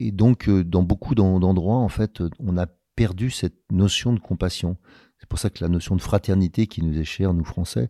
donc, 0.00 0.48
euh, 0.48 0.64
dans 0.64 0.82
beaucoup 0.82 1.14
d'endroits, 1.14 1.76
en 1.76 1.88
fait, 1.88 2.20
on 2.40 2.58
a 2.58 2.66
perdu 2.96 3.30
cette 3.30 3.70
notion 3.70 4.12
de 4.12 4.18
compassion. 4.18 4.76
C'est 5.18 5.28
pour 5.28 5.38
ça 5.38 5.48
que 5.48 5.62
la 5.62 5.68
notion 5.68 5.94
de 5.94 6.00
fraternité 6.00 6.66
qui 6.66 6.82
nous 6.82 6.98
est 6.98 7.04
chère, 7.04 7.32
nous 7.34 7.44
Français, 7.44 7.88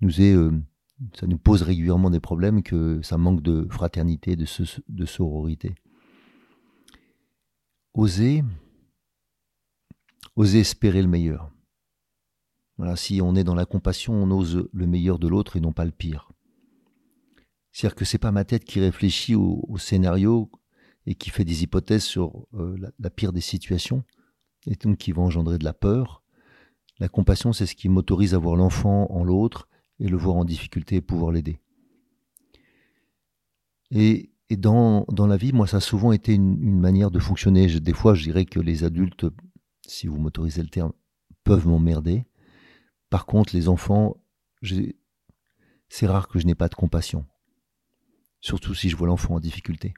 nous 0.00 0.22
est, 0.22 0.32
euh, 0.32 0.50
ça 1.12 1.26
nous 1.26 1.36
pose 1.36 1.60
régulièrement 1.60 2.08
des 2.08 2.20
problèmes, 2.20 2.62
que 2.62 3.02
ça 3.02 3.18
manque 3.18 3.42
de 3.42 3.68
fraternité, 3.70 4.34
de, 4.34 4.46
de 4.88 5.04
sororité. 5.04 5.74
Oser, 7.92 8.44
oser 10.36 10.60
espérer 10.60 11.02
le 11.02 11.08
meilleur. 11.08 11.50
Voilà, 12.78 12.96
si 12.96 13.20
on 13.20 13.36
est 13.36 13.44
dans 13.44 13.54
la 13.54 13.66
compassion, 13.66 14.14
on 14.14 14.30
ose 14.30 14.66
le 14.72 14.86
meilleur 14.86 15.18
de 15.18 15.28
l'autre 15.28 15.58
et 15.58 15.60
non 15.60 15.74
pas 15.74 15.84
le 15.84 15.90
pire. 15.90 16.29
C'est-à-dire 17.72 17.94
que 17.94 18.04
c'est 18.04 18.18
pas 18.18 18.32
ma 18.32 18.44
tête 18.44 18.64
qui 18.64 18.80
réfléchit 18.80 19.34
au, 19.34 19.78
scénario 19.78 20.50
et 21.06 21.14
qui 21.14 21.30
fait 21.30 21.44
des 21.44 21.62
hypothèses 21.62 22.04
sur 22.04 22.46
euh, 22.54 22.76
la, 22.98 23.10
pire 23.10 23.32
des 23.32 23.40
situations, 23.40 24.04
et 24.66 24.74
donc 24.74 24.98
qui 24.98 25.12
va 25.12 25.22
engendrer 25.22 25.58
de 25.58 25.64
la 25.64 25.72
peur. 25.72 26.22
La 26.98 27.08
compassion, 27.08 27.52
c'est 27.52 27.66
ce 27.66 27.74
qui 27.74 27.88
m'autorise 27.88 28.34
à 28.34 28.38
voir 28.38 28.56
l'enfant 28.56 29.10
en 29.10 29.24
l'autre 29.24 29.68
et 29.98 30.08
le 30.08 30.16
voir 30.16 30.36
en 30.36 30.44
difficulté 30.44 30.96
et 30.96 31.00
pouvoir 31.00 31.32
l'aider. 31.32 31.60
Et, 33.90 34.30
dans, 34.50 35.06
la 35.08 35.36
vie, 35.36 35.52
moi, 35.52 35.68
ça 35.68 35.76
a 35.76 35.80
souvent 35.80 36.10
été 36.10 36.34
une, 36.34 36.80
manière 36.80 37.12
de 37.12 37.20
fonctionner. 37.20 37.66
des 37.66 37.92
fois, 37.92 38.14
je 38.14 38.24
dirais 38.24 38.44
que 38.44 38.58
les 38.58 38.82
adultes, 38.82 39.26
si 39.86 40.08
vous 40.08 40.18
m'autorisez 40.18 40.62
le 40.62 40.68
terme, 40.68 40.92
peuvent 41.44 41.68
m'emmerder. 41.68 42.26
Par 43.10 43.26
contre, 43.26 43.54
les 43.54 43.68
enfants, 43.68 44.16
c'est 45.88 46.06
rare 46.06 46.26
que 46.26 46.40
je 46.40 46.46
n'ai 46.46 46.56
pas 46.56 46.68
de 46.68 46.74
compassion. 46.74 47.26
Surtout 48.40 48.74
si 48.74 48.88
je 48.88 48.96
vois 48.96 49.06
l'enfant 49.06 49.34
en 49.34 49.40
difficulté. 49.40 49.94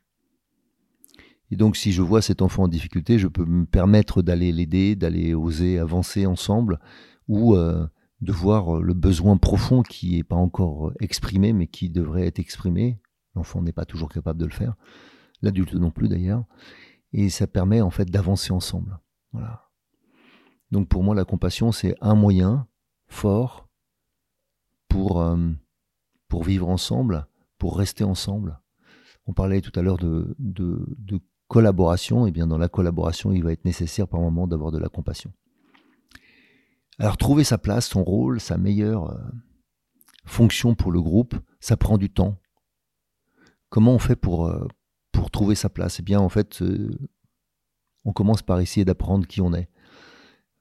Et 1.50 1.56
donc, 1.56 1.76
si 1.76 1.92
je 1.92 2.00
vois 2.00 2.22
cet 2.22 2.40
enfant 2.40 2.64
en 2.64 2.68
difficulté, 2.68 3.18
je 3.18 3.28
peux 3.28 3.44
me 3.44 3.66
permettre 3.66 4.22
d'aller 4.22 4.52
l'aider, 4.52 4.96
d'aller 4.96 5.34
oser 5.34 5.78
avancer 5.78 6.24
ensemble, 6.24 6.80
ou 7.28 7.54
euh, 7.54 7.86
de 8.22 8.32
voir 8.32 8.80
le 8.80 8.94
besoin 8.94 9.36
profond 9.36 9.82
qui 9.82 10.16
n'est 10.16 10.24
pas 10.24 10.36
encore 10.36 10.92
exprimé, 11.00 11.52
mais 11.52 11.66
qui 11.66 11.90
devrait 11.90 12.26
être 12.26 12.38
exprimé. 12.38 13.00
L'enfant 13.34 13.62
n'est 13.62 13.72
pas 13.72 13.84
toujours 13.84 14.08
capable 14.08 14.40
de 14.40 14.46
le 14.46 14.52
faire, 14.52 14.76
l'adulte 15.42 15.74
non 15.74 15.90
plus 15.90 16.08
d'ailleurs. 16.08 16.44
Et 17.12 17.28
ça 17.28 17.46
permet 17.46 17.80
en 17.80 17.90
fait 17.90 18.10
d'avancer 18.10 18.52
ensemble. 18.52 18.98
Voilà. 19.32 19.68
Donc 20.70 20.88
pour 20.88 21.02
moi, 21.02 21.14
la 21.14 21.24
compassion, 21.24 21.70
c'est 21.70 21.94
un 22.00 22.14
moyen 22.14 22.66
fort 23.08 23.68
pour, 24.88 25.20
euh, 25.20 25.50
pour 26.28 26.44
vivre 26.44 26.68
ensemble, 26.68 27.26
pour 27.62 27.78
rester 27.78 28.02
ensemble. 28.02 28.60
On 29.24 29.32
parlait 29.34 29.60
tout 29.60 29.70
à 29.78 29.82
l'heure 29.82 29.96
de, 29.96 30.34
collaboration, 31.46 32.26
et 32.26 32.32
bien 32.32 32.48
dans 32.48 32.58
la 32.58 32.68
collaboration, 32.68 33.30
il 33.30 33.44
va 33.44 33.52
être 33.52 33.64
nécessaire 33.64 34.08
par 34.08 34.18
moment 34.18 34.48
d'avoir 34.48 34.72
de 34.72 34.78
la 34.78 34.88
compassion. 34.88 35.32
Alors 36.98 37.16
trouver 37.16 37.44
sa 37.44 37.58
place, 37.58 37.86
son 37.86 38.02
rôle, 38.02 38.40
sa 38.40 38.58
meilleure 38.58 39.12
euh, 39.12 39.20
fonction 40.24 40.74
pour 40.74 40.90
le 40.90 41.00
groupe, 41.00 41.36
ça 41.60 41.76
prend 41.76 41.98
du 41.98 42.10
temps. 42.10 42.36
Comment 43.68 43.94
on 43.94 44.00
fait 44.00 44.16
pour, 44.16 44.48
euh, 44.48 44.66
pour 45.12 45.30
trouver 45.30 45.54
sa 45.54 45.68
place? 45.68 46.00
Eh 46.00 46.02
bien 46.02 46.18
en 46.18 46.28
fait, 46.28 46.64
on 48.04 48.12
commence 48.12 48.42
par 48.42 48.58
essayer 48.58 48.84
d'apprendre 48.84 49.24
qui 49.28 49.40
on 49.40 49.54
est. 49.54 49.68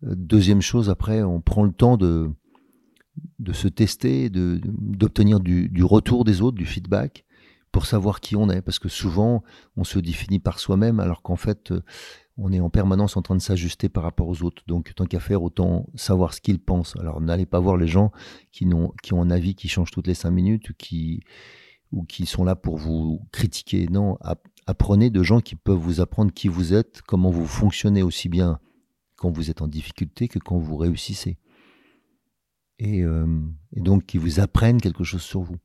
Deuxième 0.04 0.62
chose, 0.62 0.92
après, 0.92 1.24
on 1.24 1.42
prend 1.42 1.64
le 1.64 1.74
temps 1.74 1.98
de, 1.98 2.30
de 3.42 3.54
se 3.54 3.68
tester, 3.68 4.30
d'obtenir 4.30 5.40
du, 5.40 5.68
du, 5.68 5.84
retour 5.84 6.24
des 6.24 6.42
autres, 6.42 6.58
du 6.58 6.66
feedback, 6.66 7.26
pour 7.72 7.86
savoir 7.86 8.20
qui 8.20 8.36
on 8.36 8.50
est. 8.50 8.62
Parce 8.62 8.80
que 8.80 8.90
souvent, 8.90 9.44
on 9.76 9.84
se 9.84 10.00
définit 10.00 10.40
par 10.40 10.60
soi-même, 10.60 11.00
alors 11.00 11.22
qu'en 11.24 11.36
fait, 11.36 11.72
euh, 11.72 11.82
on 12.38 12.54
est 12.54 12.60
en 12.60 12.70
permanence 12.70 13.18
en 13.18 13.22
train 13.22 13.36
de 13.36 13.42
s'ajuster 13.42 13.90
par 13.90 14.04
rapport 14.04 14.28
aux 14.28 14.44
autres. 14.44 14.64
Donc, 14.68 14.94
tant 14.96 15.06
qu'à 15.06 15.20
faire, 15.20 15.42
autant 15.42 15.88
savoir 15.96 16.34
ce 16.34 16.42
qu'ils 16.42 16.60
pensent. 16.60 16.96
Alors, 17.00 17.20
n'allez 17.20 17.48
pas 17.48 17.60
voir 17.60 17.78
les 17.78 17.88
gens 17.88 18.12
qui, 18.52 18.66
ont, 18.68 18.94
qui 19.02 19.14
ont 19.14 19.22
un 19.22 19.32
avis 19.32 19.56
qui 19.56 19.68
change 19.68 19.92
toutes 19.92 20.08
les 20.08 20.14
cinq 20.14 20.32
minutes 20.32 20.72
qui, 20.78 21.22
ou 21.92 22.04
qui 22.04 22.28
sont 22.28 22.44
là 22.44 22.56
pour 22.56 22.78
vous 22.78 23.22
critiquer. 23.32 23.88
Non, 23.88 24.18
apprenez 24.68 25.10
de 25.10 25.24
gens 25.24 25.40
qui 25.40 25.56
peuvent 25.56 25.78
vous 25.78 26.00
apprendre 26.00 26.32
qui 26.32 26.48
vous 26.48 26.74
êtes, 26.74 27.02
comment 27.02 27.32
vous 27.32 27.48
fonctionnez 27.48 28.04
aussi 28.04 28.30
bien 28.30 28.60
quand 29.16 29.32
vous 29.32 29.50
êtes 29.50 29.62
en 29.62 29.68
difficulté 29.68 30.28
que 30.28 30.40
quand 30.40 30.58
vous 30.58 30.78
réussissez. 30.78 31.38
Euh, 32.82 33.42
et, 33.76 33.82
donc 33.82 34.06
qui 34.06 34.18
vous 34.18 34.40
apprennent 34.40 34.82
quelque 34.82 35.04
chose 35.04 35.22
sur 35.22 35.42
vous. 35.42 35.58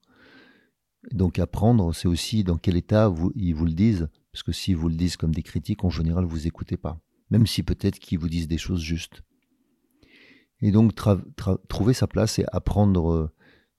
donc 1.12 1.38
apprendre, 1.38 1.94
c'est 1.94 2.08
aussi 2.08 2.44
dans 2.44 2.58
quel 2.58 2.76
état 2.76 3.12
ils 3.34 3.54
vous 3.54 3.64
le 3.64 3.72
disent, 3.72 4.08
parce 4.32 4.42
que 4.42 4.52
s'ils 4.52 4.76
vous 4.76 4.88
le 4.88 4.96
disent 4.96 5.16
comme 5.16 5.34
des 5.34 5.42
critiques, 5.42 5.84
en 5.84 5.90
général, 5.90 6.24
vous 6.24 6.46
écoutez 6.46 6.76
pas, 6.76 7.00
même 7.30 7.46
si 7.46 7.62
peut-être 7.62 7.98
qu'ils 7.98 8.18
vous 8.18 8.28
disent 8.28 8.48
des 8.48 8.58
choses 8.58 8.82
justes. 8.82 9.22
Et 10.60 10.72
donc 10.72 10.92
trouver 11.68 11.94
sa 11.94 12.06
place, 12.06 12.32
c'est 12.32 12.44
apprendre 12.52 13.12
euh, 13.12 13.34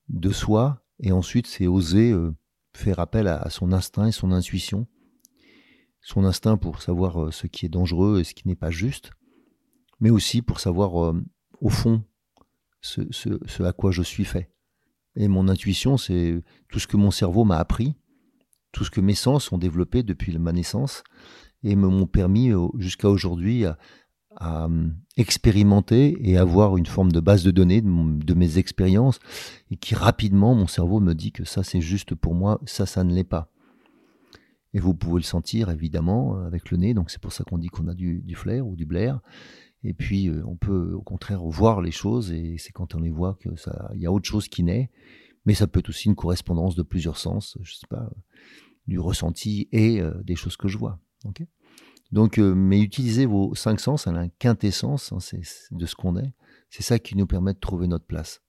de 0.09 0.31
soi, 0.31 0.83
et 0.99 1.11
ensuite 1.11 1.47
c'est 1.47 1.67
oser 1.67 2.11
euh, 2.11 2.33
faire 2.73 2.99
appel 2.99 3.27
à, 3.27 3.49
son 3.49 3.71
instinct 3.71 4.07
et 4.07 4.11
son 4.11 4.31
intuition. 4.31 4.87
Son 6.01 6.23
instinct 6.23 6.57
pour 6.57 6.81
savoir 6.81 7.33
ce 7.33 7.47
qui 7.47 7.65
est 7.65 7.69
dangereux 7.69 8.19
et 8.19 8.23
ce 8.23 8.33
qui 8.33 8.47
n'est 8.47 8.55
pas 8.55 8.71
juste, 8.71 9.11
mais 9.99 10.09
aussi 10.09 10.41
pour 10.41 10.59
savoir 10.59 11.13
au 11.59 11.69
fond 11.69 12.03
ce, 12.87 13.63
à 13.63 13.73
quoi 13.73 13.91
je 13.91 14.01
suis 14.01 14.25
fait. 14.25 14.49
Et 15.15 15.27
mon 15.27 15.47
intuition, 15.47 15.97
c'est 15.97 16.41
tout 16.69 16.79
ce 16.79 16.87
que 16.87 16.97
mon 16.97 17.11
cerveau 17.11 17.43
m'a 17.43 17.57
appris, 17.57 17.95
tout 18.71 18.83
ce 18.83 18.91
que 18.91 19.01
mes 19.01 19.15
sens 19.15 19.51
ont 19.51 19.57
développé 19.57 20.03
depuis 20.03 20.37
ma 20.37 20.53
naissance 20.53 21.03
et 21.63 21.75
me 21.75 21.87
m'ont 21.87 22.05
permis 22.05 22.51
jusqu'à 22.77 23.09
aujourd'hui 23.09 23.65
à 24.35 24.65
hum, 24.65 24.95
expérimenter 25.15 26.17
et 26.21 26.37
avoir 26.37 26.77
une 26.77 26.85
forme 26.85 27.11
de 27.11 27.19
base 27.19 27.43
de 27.43 27.51
données 27.51 27.81
de, 27.81 28.33
mes 28.33 28.57
expériences 28.59 29.19
et 29.71 29.77
qui 29.77 29.95
rapidement 29.95 30.53
mon 30.53 30.67
cerveau 30.67 30.99
me 30.99 31.13
dit 31.13 31.31
que 31.31 31.43
ça 31.43 31.63
c'est 31.63 31.81
juste 31.81 32.13
pour 32.13 32.35
moi, 32.35 32.61
ça 32.65 32.85
ça 32.85 33.03
ne 33.03 33.13
l'est 33.13 33.23
pas. 33.23 33.51
Et 34.73 34.79
vous 34.79 34.93
pouvez 34.93 35.19
le 35.19 35.25
sentir 35.25 35.69
évidemment 35.71 36.37
avec 36.45 36.69
le 36.69 36.77
nez, 36.77 36.93
donc 36.93 37.09
c'est 37.09 37.21
pour 37.21 37.31
ça 37.31 37.43
qu'on 37.43 37.57
dit 37.57 37.69
qu'on 37.69 37.87
a 37.87 37.95
du, 37.95 38.23
flair 38.35 38.67
ou 38.67 38.75
du 38.75 38.85
blair. 38.85 39.19
Et 39.83 39.93
puis 39.93 40.27
euh, 40.27 40.43
on 40.45 40.55
peut 40.55 40.93
au 40.93 41.01
contraire 41.01 41.43
voir 41.43 41.81
les 41.81 41.91
choses 41.91 42.31
et 42.31 42.57
c'est 42.57 42.71
quand 42.71 42.95
on 42.95 42.99
les 42.99 43.09
voit 43.09 43.35
que 43.35 43.55
ça, 43.55 43.91
y 43.95 44.05
a 44.05 44.11
autre 44.11 44.27
chose 44.27 44.47
qui 44.47 44.63
naît. 44.63 44.89
Mais 45.45 45.53
ça 45.53 45.67
peut 45.67 45.79
être 45.79 45.89
aussi 45.89 46.09
une 46.09 46.15
correspondance 46.15 46.75
de 46.75 46.83
plusieurs 46.83 47.17
sens, 47.17 47.57
je 47.61 47.73
sais 47.73 47.87
pas, 47.89 48.09
du 48.87 48.99
ressenti 48.99 49.69
et 49.71 50.01
euh, 50.01 50.21
des 50.23 50.35
choses 50.35 50.57
que 50.57 50.67
je 50.67 50.77
vois. 50.77 50.99
Donc, 52.11 52.37
euh, 52.37 52.53
mais 52.53 52.79
utilisez 52.79 53.25
vos 53.25 53.53
cinq 53.55 53.79
sens 53.79 54.07
à 54.07 54.11
la 54.11 54.27
quintessence 54.27 55.11
hein, 55.11 55.19
de 55.71 55.85
ce 55.85 55.95
qu'on 55.95 56.17
est. 56.17 56.33
C'est 56.69 56.83
ça 56.83 56.99
qui 56.99 57.15
nous 57.15 57.27
permet 57.27 57.53
de 57.53 57.59
trouver 57.59 57.87
notre 57.87 58.05
place. 58.05 58.41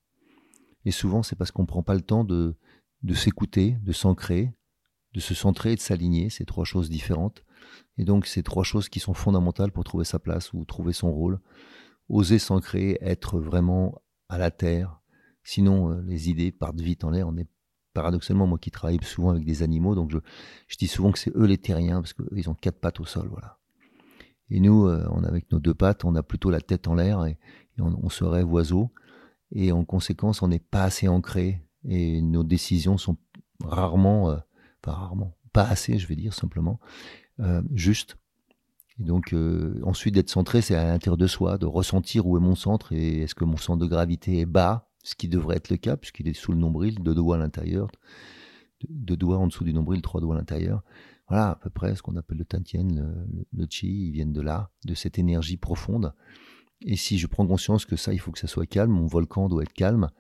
Et 0.85 0.91
souvent, 0.91 1.23
c'est 1.23 1.37
parce 1.37 1.51
qu'on 1.51 1.63
ne 1.63 1.69
prend 1.69 1.83
pas 1.83 1.95
le 1.95 2.03
temps 2.03 2.25
de, 2.25 2.57
de 3.03 3.15
s'écouter, 3.15 3.77
de 3.83 3.93
s'ancrer, 3.93 4.53
de 5.13 5.21
se 5.21 5.35
centrer 5.35 5.73
et 5.73 5.77
de 5.77 5.81
s'aligner. 5.81 6.31
C'est 6.31 6.45
trois 6.45 6.65
choses 6.65 6.91
différentes. 6.91 7.45
Et 7.97 8.05
donc, 8.05 8.27
c'est 8.27 8.43
trois 8.43 8.65
choses 8.65 8.89
qui 8.89 9.01
sont 9.01 9.15
fondamentales 9.15 9.73
pour 9.73 9.85
trouver 9.85 10.05
sa 10.05 10.19
place 10.19 10.53
ou 10.53 10.65
trouver 10.65 10.93
son 10.93 11.13
rôle. 11.13 11.41
Oser 12.09 12.39
s'ancrer, 12.39 12.99
être 13.01 13.39
vraiment 13.39 14.01
à 14.29 14.39
la 14.39 14.51
terre. 14.51 15.01
Sinon, 15.43 15.91
euh, 15.91 16.03
les 16.03 16.31
idées 16.31 16.53
partent 16.53 16.81
vite 16.81 17.05
en 17.05 17.11
l'air. 17.11 17.29
On 17.29 17.37
est 17.37 17.49
paradoxalement, 17.95 18.47
moi 18.47 18.59
qui 18.59 18.71
travaille 18.71 19.03
souvent 19.03 19.31
avec 19.31 19.45
des 19.45 19.63
animaux, 19.63 19.95
donc 19.95 20.13
je, 20.13 20.77
dis 20.77 20.87
souvent 20.87 21.11
que 21.11 21.19
c'est 21.19 21.35
eux 21.37 21.47
les 21.47 21.59
terriens, 21.59 22.01
parce 22.01 22.13
qu'ils 22.13 22.49
ont 22.49 22.55
quatre 22.55 22.79
pattes 22.79 23.01
au 23.01 23.05
sol, 23.05 23.29
voilà. 23.29 23.59
Et 24.51 24.61
nous, 24.61 24.87
euh, 24.87 25.07
on, 25.11 25.25
avec 25.25 25.51
nos 25.51 25.59
deux 25.59 25.75
pattes, 25.75 26.05
on 26.05 26.15
a 26.15 26.23
plutôt 26.23 26.51
la 26.51 26.61
tête 26.61 26.87
en 26.87 26.95
l'air 26.95 27.25
et, 27.27 27.39
on, 27.81 28.09
se 28.09 28.25
rêve 28.25 28.51
oiseau. 28.51 28.91
Et 29.53 29.73
en 29.73 29.85
conséquence, 29.85 30.43
on 30.43 30.49
n'est 30.49 30.59
pas 30.59 30.85
assez 30.85 31.07
ancré 31.07 31.63
et 31.85 32.21
nos 32.21 32.45
décisions 32.45 32.99
sont 32.99 33.17
rarement, 33.65 34.31
euh, 34.31 34.37
pas 34.83 34.93
rarement, 34.93 35.37
pas 35.53 35.65
assez, 35.65 35.99
je 35.99 36.07
vais 36.07 36.17
dire 36.17 36.35
simplement, 36.35 36.81
euh, 37.41 37.63
justes. 37.73 38.17
Et 39.01 39.05
donc, 39.05 39.33
ensuite 39.85 40.15
d'être 40.15 40.29
centré, 40.29 40.61
c'est 40.61 40.75
à 40.75 40.85
l'intérieur 40.85 41.17
de 41.17 41.29
soi, 41.29 41.57
de 41.57 41.67
ressentir 41.67 42.27
où 42.27 42.37
est 42.37 42.41
mon 42.41 42.57
centre 42.57 42.93
et 42.93 43.21
est-ce 43.21 43.35
que 43.37 43.45
mon 43.45 43.57
centre 43.57 43.79
de 43.79 43.87
gravité 43.87 44.41
est 44.41 44.47
bas 44.47 44.89
ce 45.09 45.15
qui 45.15 45.29
devrait 45.29 45.57
être 45.57 45.71
le 45.71 45.77
cas, 45.77 45.97
puisqu'il 45.97 46.29
est 46.29 46.35
sous 46.35 46.53
le 46.53 46.59
nombril, 46.59 46.99
deux 47.01 47.15
doigts 47.15 47.37
à 47.37 47.39
l'intérieur, 47.39 47.89
deux 48.89 49.17
doigts 49.17 49.39
en 49.39 49.47
dessous 49.47 49.65
du 49.65 49.73
nombril, 49.73 50.03
trois 50.03 50.21
doigts 50.21 50.35
à 50.35 50.39
l'intérieur. 50.39 50.83
Voilà, 51.29 51.51
à 51.51 51.55
peu 51.57 51.71
près 51.71 51.95
ce 51.95 52.03
qu'on 52.03 52.17
appelle 52.17 52.39
le 52.39 52.45
tantien, 52.45 52.87
le, 53.53 53.67
chi, 53.71 54.09
ils 54.09 54.13
viennent 54.13 54.33
de 54.33 54.41
là, 54.41 54.71
de 54.85 54.95
cette 54.95 55.19
énergie 55.19 55.57
profonde. 55.57 56.13
Et 56.83 56.97
si 56.97 57.19
je 57.19 57.27
prends 57.27 57.47
conscience 57.47 57.87
que 57.87 57.97
ça, 57.97 58.13
il 58.13 58.19
faut 58.19 58.33
que 58.33 58.39
ça 58.39 58.47
soit 58.47 58.67
calme, 58.67 58.93
mon 58.93 59.07
volcan 59.07 59.49
doit 59.49 59.63
être 59.63 59.73
calme 59.73 60.11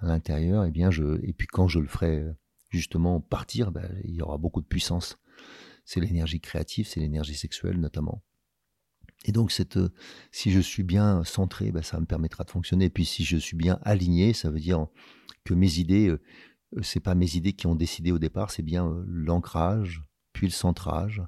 à 0.00 0.06
l'intérieur, 0.06 0.64
et 0.64 0.68
eh 0.68 0.70
bien 0.70 0.90
je, 0.90 1.20
et 1.24 1.32
puis 1.32 1.46
quand 1.46 1.68
je 1.68 1.78
le 1.78 1.88
ferai 1.88 2.24
justement 2.70 3.20
partir, 3.20 3.72
ben, 3.72 3.88
il 4.04 4.14
y 4.14 4.22
aura 4.22 4.38
beaucoup 4.38 4.60
de 4.60 4.66
puissance. 4.66 5.18
C'est 5.86 6.00
l'énergie 6.00 6.40
créative, 6.40 6.86
c'est 6.86 7.00
l'énergie 7.00 7.34
sexuelle 7.34 7.80
notamment. 7.80 8.22
Et 9.24 9.32
donc, 9.32 9.50
cette, 9.50 9.78
euh, 9.78 9.92
si 10.30 10.50
je 10.50 10.60
suis 10.60 10.82
bien 10.82 11.24
centré, 11.24 11.72
ben, 11.72 11.82
ça 11.82 11.98
me 11.98 12.06
permettra 12.06 12.44
de 12.44 12.50
fonctionner. 12.50 12.86
Et 12.86 12.90
puis, 12.90 13.04
si 13.04 13.24
je 13.24 13.36
suis 13.36 13.56
bien 13.56 13.78
aligné, 13.82 14.32
ça 14.34 14.50
veut 14.50 14.60
dire 14.60 14.86
que 15.44 15.54
mes 15.54 15.78
idées, 15.78 16.08
euh, 16.08 16.20
euh, 16.76 16.82
c'est 16.82 17.00
pas 17.00 17.14
mes 17.14 17.34
idées 17.36 17.54
qui 17.54 17.66
ont 17.66 17.74
décidé 17.74 18.12
au 18.12 18.18
départ, 18.18 18.50
c'est 18.50 18.62
bien 18.62 19.02
l'ancrage, 19.06 20.02
puis 20.32 20.46
le 20.46 20.52
centrage, 20.52 21.22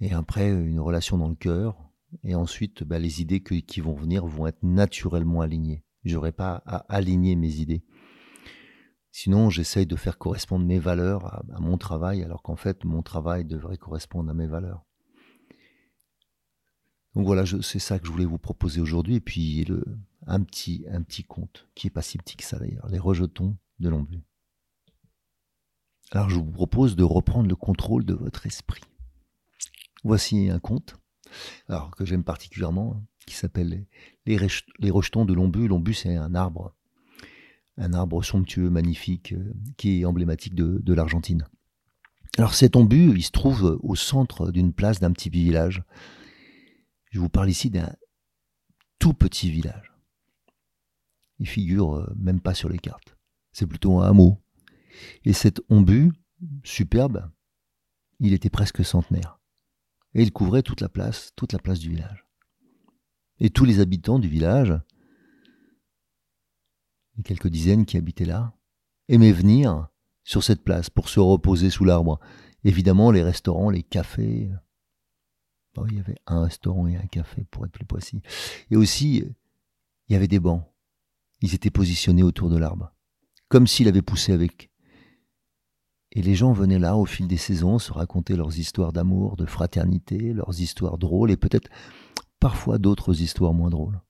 et 0.00 0.12
après 0.12 0.48
une 0.48 0.80
relation 0.80 1.18
dans 1.18 1.28
le 1.28 1.34
cœur, 1.34 1.76
et 2.24 2.34
ensuite, 2.34 2.82
ben, 2.82 3.00
les 3.00 3.20
idées 3.20 3.42
qui 3.42 3.80
vont 3.80 3.94
venir 3.94 4.26
vont 4.26 4.46
être 4.46 4.62
naturellement 4.62 5.40
alignées. 5.40 5.84
J'aurai 6.04 6.32
pas 6.32 6.62
à 6.66 6.78
aligner 6.88 7.36
mes 7.36 7.56
idées. 7.56 7.84
Sinon, 9.12 9.50
j'essaye 9.50 9.86
de 9.86 9.96
faire 9.96 10.18
correspondre 10.18 10.64
mes 10.64 10.78
valeurs 10.78 11.26
à 11.54 11.60
mon 11.60 11.76
travail, 11.78 12.22
alors 12.22 12.42
qu'en 12.42 12.56
fait, 12.56 12.84
mon 12.84 13.02
travail 13.02 13.44
devrait 13.44 13.76
correspondre 13.76 14.30
à 14.30 14.34
mes 14.34 14.46
valeurs. 14.46 14.84
Donc 17.14 17.26
voilà, 17.26 17.44
c'est 17.46 17.78
ça 17.78 17.98
que 17.98 18.06
je 18.06 18.10
voulais 18.10 18.24
vous 18.24 18.38
proposer 18.38 18.80
aujourd'hui. 18.80 19.16
Et 19.16 19.20
puis 19.20 19.66
un 20.26 20.42
petit, 20.42 20.84
un 20.90 21.02
petit 21.02 21.24
conte 21.24 21.68
qui 21.74 21.88
est 21.88 21.90
pas 21.90 22.02
si 22.02 22.18
petit 22.18 22.36
que 22.36 22.44
ça 22.44 22.58
d'ailleurs, 22.58 22.88
les 22.88 22.98
rejetons 22.98 23.56
de 23.80 23.88
l'ombu. 23.88 24.22
Alors 26.10 26.30
je 26.30 26.36
vous 26.36 26.50
propose 26.50 26.96
de 26.96 27.04
reprendre 27.04 27.48
le 27.48 27.56
contrôle 27.56 28.04
de 28.04 28.14
votre 28.14 28.46
esprit. 28.46 28.82
Voici 30.04 30.50
un 30.50 30.58
conte, 30.58 30.96
alors 31.68 31.90
que 31.90 32.04
j'aime 32.04 32.24
particulièrement, 32.24 32.96
hein, 32.96 33.04
qui 33.26 33.34
s'appelle 33.34 33.86
les, 34.26 34.90
rejetons 34.90 35.24
de 35.24 35.32
l'ombu. 35.32 35.68
L'ombu 35.68 35.94
c'est 35.94 36.16
un 36.16 36.34
arbre, 36.34 36.74
un 37.78 37.92
arbre 37.92 38.22
somptueux, 38.22 38.70
magnifique, 38.70 39.32
euh, 39.32 39.52
qui 39.76 40.00
est 40.00 40.04
emblématique 40.04 40.54
de, 40.54 40.92
l'Argentine. 40.92 41.46
Alors 42.38 42.54
cet 42.54 42.76
ombu, 42.76 43.12
il 43.14 43.22
se 43.22 43.30
trouve 43.30 43.78
au 43.82 43.94
centre 43.94 44.50
d'une 44.50 44.72
place 44.72 45.00
d'un 45.00 45.12
petit 45.12 45.30
village 45.30 45.82
je 47.12 47.20
vous 47.20 47.28
parle 47.28 47.50
ici 47.50 47.70
d'un 47.70 47.94
tout 48.98 49.12
petit 49.12 49.50
village. 49.50 49.92
Il 51.38 51.46
figure 51.46 51.96
euh, 51.96 52.12
même 52.16 52.40
pas 52.40 52.54
sur 52.54 52.70
les 52.70 52.78
cartes. 52.78 53.16
C'est 53.52 53.66
plutôt 53.66 54.00
un 54.00 54.08
hameau. 54.08 54.42
Et 55.24 55.34
cet 55.34 55.60
ombu, 55.68 56.10
superbe, 56.64 57.30
il 58.18 58.32
était 58.32 58.50
presque 58.50 58.84
centenaire. 58.84 59.38
Et 60.14 60.22
il 60.22 60.32
couvrait 60.32 60.62
toute 60.62 60.80
la 60.80 60.88
place, 60.88 61.32
toute 61.36 61.52
la 61.52 61.58
place 61.58 61.80
du 61.80 61.90
village. 61.90 62.26
Et 63.40 63.50
tous 63.50 63.66
les 63.66 63.80
habitants 63.80 64.18
du 64.18 64.28
village, 64.28 64.74
les 67.16 67.22
quelques 67.22 67.48
dizaines 67.48 67.84
qui 67.84 67.96
habitaient 67.96 68.24
là, 68.24 68.54
aimaient 69.08 69.32
venir 69.32 69.88
sur 70.24 70.42
cette 70.42 70.62
place 70.62 70.90
pour 70.90 71.08
se 71.08 71.20
reposer 71.20 71.70
sous 71.70 71.84
l'arbre. 71.84 72.20
Évidemment, 72.64 73.10
les 73.10 73.22
restaurants, 73.22 73.70
les 73.70 73.82
cafés, 73.82 74.50
il 75.88 75.96
y 75.96 76.00
avait 76.00 76.18
un 76.26 76.44
restaurant 76.44 76.86
et 76.86 76.96
un 76.96 77.06
café, 77.06 77.44
pour 77.50 77.64
être 77.64 77.72
plus 77.72 77.86
précis. 77.86 78.22
Et 78.70 78.76
aussi, 78.76 79.24
il 80.08 80.12
y 80.12 80.16
avait 80.16 80.28
des 80.28 80.40
bancs. 80.40 80.64
Ils 81.40 81.54
étaient 81.54 81.70
positionnés 81.70 82.22
autour 82.22 82.50
de 82.50 82.56
l'arbre, 82.56 82.92
comme 83.48 83.66
s'il 83.66 83.88
avait 83.88 84.02
poussé 84.02 84.32
avec. 84.32 84.70
Et 86.12 86.22
les 86.22 86.34
gens 86.34 86.52
venaient 86.52 86.78
là, 86.78 86.96
au 86.96 87.06
fil 87.06 87.26
des 87.26 87.38
saisons, 87.38 87.78
se 87.78 87.92
raconter 87.92 88.36
leurs 88.36 88.58
histoires 88.58 88.92
d'amour, 88.92 89.36
de 89.36 89.46
fraternité, 89.46 90.34
leurs 90.34 90.60
histoires 90.60 90.98
drôles, 90.98 91.30
et 91.30 91.36
peut-être 91.36 91.70
parfois 92.38 92.78
d'autres 92.78 93.22
histoires 93.22 93.54
moins 93.54 93.70
drôles. 93.70 94.00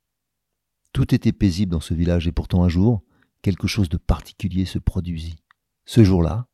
Tout 0.92 1.14
était 1.14 1.32
paisible 1.32 1.72
dans 1.72 1.80
ce 1.80 1.94
village, 1.94 2.26
et 2.26 2.32
pourtant 2.32 2.64
un 2.64 2.68
jour, 2.68 3.02
quelque 3.40 3.66
chose 3.66 3.88
de 3.88 3.96
particulier 3.96 4.64
se 4.64 4.78
produisit. 4.78 5.36
Ce 5.84 6.04
jour-là, 6.04 6.46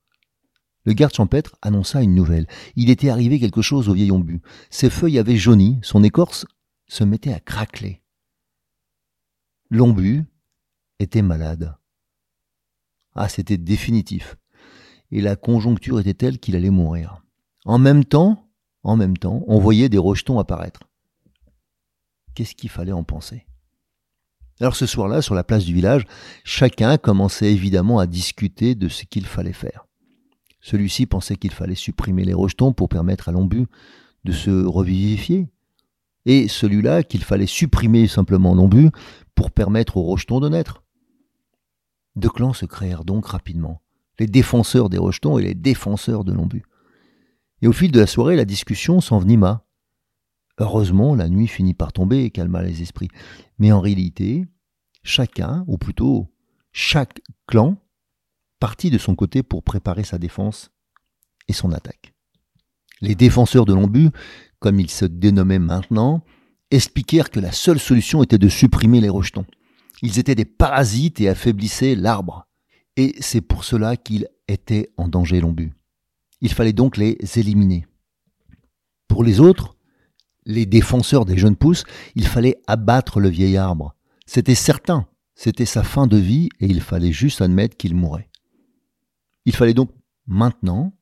le 0.85 0.92
garde 0.92 1.12
champêtre 1.12 1.57
annonça 1.61 2.03
une 2.03 2.14
nouvelle. 2.14 2.46
Il 2.77 2.88
était 2.88 3.11
arrivé 3.11 3.38
quelque 3.38 3.62
chose 3.62 3.88
au 3.88 3.94
vieil 3.94 4.11
ombu. 4.11 4.40
Ses 4.70 4.90
feuilles 4.90 5.18
avaient 5.18 5.37
jauni, 5.37 5.79
son 5.83 6.03
écorce 6.03 6.46
se 6.87 7.05
mettait 7.05 7.33
à 7.33 7.40
craqueler. 7.40 8.01
L'ombu 9.70 10.24
était 10.98 11.22
malade. 11.22 11.77
Ah, 13.14 13.29
c'était 13.29 13.59
définitif. 13.59 14.37
Et 15.11 15.20
la 15.20 15.37
conjoncture 15.37 16.01
était 16.01 16.14
telle 16.14 16.38
qu'il 16.38 16.57
allait 16.57 16.70
mourir. 16.70 17.22
En 17.64 17.79
même 17.79 18.05
temps, 18.05 18.48
en 18.83 18.96
même 18.96 19.16
temps, 19.16 19.42
on 19.46 19.59
voyait 19.59 19.88
des 19.88 19.98
rejetons 19.98 20.38
apparaître. 20.38 20.88
Qu'est-ce 22.35 22.55
qu'il 22.55 22.70
fallait 22.70 22.92
en 22.92 23.05
penser? 23.05 23.47
Alors 24.61 24.75
ce 24.75 24.87
soir-là, 24.87 25.23
sur 25.23 25.35
la 25.35 25.44
place 25.44 25.64
du 25.64 25.73
village, 25.73 26.05
chacun 26.44 26.99
commençait 26.99 27.53
évidemment 27.53 27.99
à 27.99 28.07
discuter 28.07 28.75
de 28.75 28.88
ce 28.88 29.05
qu'il 29.05 29.27
fallait 29.27 29.53
faire. 29.53 29.87
Celui-ci 30.61 31.07
pensait 31.07 31.37
qu'il 31.37 31.52
fallait 31.52 31.77
supprimer 31.77 32.25
les 32.25 32.35
rejetons 32.35 32.73
pour 32.73 32.88
permettre 32.88 33.29
à 33.29 33.33
l'ombu 33.33 33.67
de 34.25 34.33
se 34.33 34.50
revivifier. 34.50 35.46
Et 36.27 36.48
celui-là 36.48 37.04
qu'il 37.04 37.23
fallait 37.23 37.46
supprimer 37.46 38.09
simplement 38.09 38.54
l'ombu 38.54 38.90
pour 39.35 39.52
permettre 39.52 39.96
aux 39.96 40.02
rejetons 40.02 40.40
de 40.40 40.48
naître. 40.48 40.83
Deux 42.17 42.29
clans 42.29 42.52
se 42.52 42.67
créèrent 42.67 43.04
donc 43.04 43.27
rapidement, 43.27 43.81
les 44.19 44.27
défenseurs 44.27 44.88
des 44.88 44.98
rejetons 44.98 45.38
et 45.38 45.44
les 45.44 45.54
défenseurs 45.54 46.25
de 46.25 46.33
l'ombu. 46.33 46.65
Et 47.63 47.69
au 47.69 47.73
fil 47.73 47.92
de 47.92 48.00
la 48.00 48.06
soirée, 48.06 48.35
la 48.37 48.44
discussion 48.44 49.00
s'envenima. 49.00 49.65
Heureusement, 50.59 51.15
la 51.15 51.29
nuit 51.29 51.46
finit 51.46 51.75
par 51.75 51.92
tomber 51.92 52.25
et 52.25 52.31
calma 52.31 52.63
les 52.63 52.83
esprits. 52.83 53.09
Mais 53.59 53.73
en 53.73 53.81
réalité, 53.81 54.46
chacun, 55.02 55.65
ou 55.69 55.79
plutôt 55.79 56.33
chaque 56.73 57.21
clan, 57.46 57.77
partit 58.59 58.90
de 58.90 58.98
son 58.98 59.15
côté 59.15 59.42
pour 59.42 59.63
préparer 59.63 60.02
sa 60.02 60.19
défense 60.19 60.71
et 61.46 61.52
son 61.52 61.73
attaque. 61.73 62.13
Les 63.00 63.15
défenseurs 63.15 63.65
de 63.65 63.73
l'ombu, 63.73 64.11
comme 64.59 64.81
ils 64.81 64.90
se 64.90 65.04
dénommaient 65.04 65.61
maintenant, 65.61 66.25
expliquèrent 66.71 67.31
que 67.31 67.40
la 67.40 67.52
seule 67.52 67.79
solution 67.79 68.23
était 68.23 68.38
de 68.38 68.48
supprimer 68.48 69.00
les 69.00 69.09
rejetons. 69.09 69.46
Ils 70.02 70.19
étaient 70.19 70.35
des 70.35 70.44
parasites 70.44 71.21
et 71.21 71.29
affaiblissaient 71.29 71.94
l'arbre. 71.94 72.48
Et 72.96 73.15
c'est 73.21 73.40
pour 73.40 73.63
cela 73.65 73.96
qu'ils 73.96 74.27
étaient 74.48 74.90
en 74.96 75.06
danger 75.06 75.40
l'ombu. 75.40 75.73
Il 76.40 76.52
fallait 76.52 76.73
donc 76.73 76.96
les 76.96 77.17
éliminer. 77.37 77.87
Pour 79.06 79.23
les 79.23 79.40
autres, 79.40 79.77
les 80.49 80.67
défenseurs 80.67 81.27
des 81.27 81.38
jeunes 81.38 81.55
pousses, 81.55 81.85
il 82.17 82.27
fallait 82.27 82.57
abattre 82.67 83.21
le 83.21 83.29
vieil 83.29 83.57
arbre. 83.57 83.94
C'était 84.27 84.57
certain, 84.57 85.07
c'était 85.37 85.67
sa 85.67 85.85
fin 85.85 86.09
de 86.09 86.17
vie 86.17 86.49
et 86.59 86.67
il 86.67 86.81
fallait 86.81 87.13
juste 87.13 87.40
admettre 87.40 87.77
qu'il 87.77 87.94
mourrait. 87.94 88.29
Il 89.44 89.55
fallait 89.55 89.75
donc 89.75 89.90
maintenant 90.27 90.92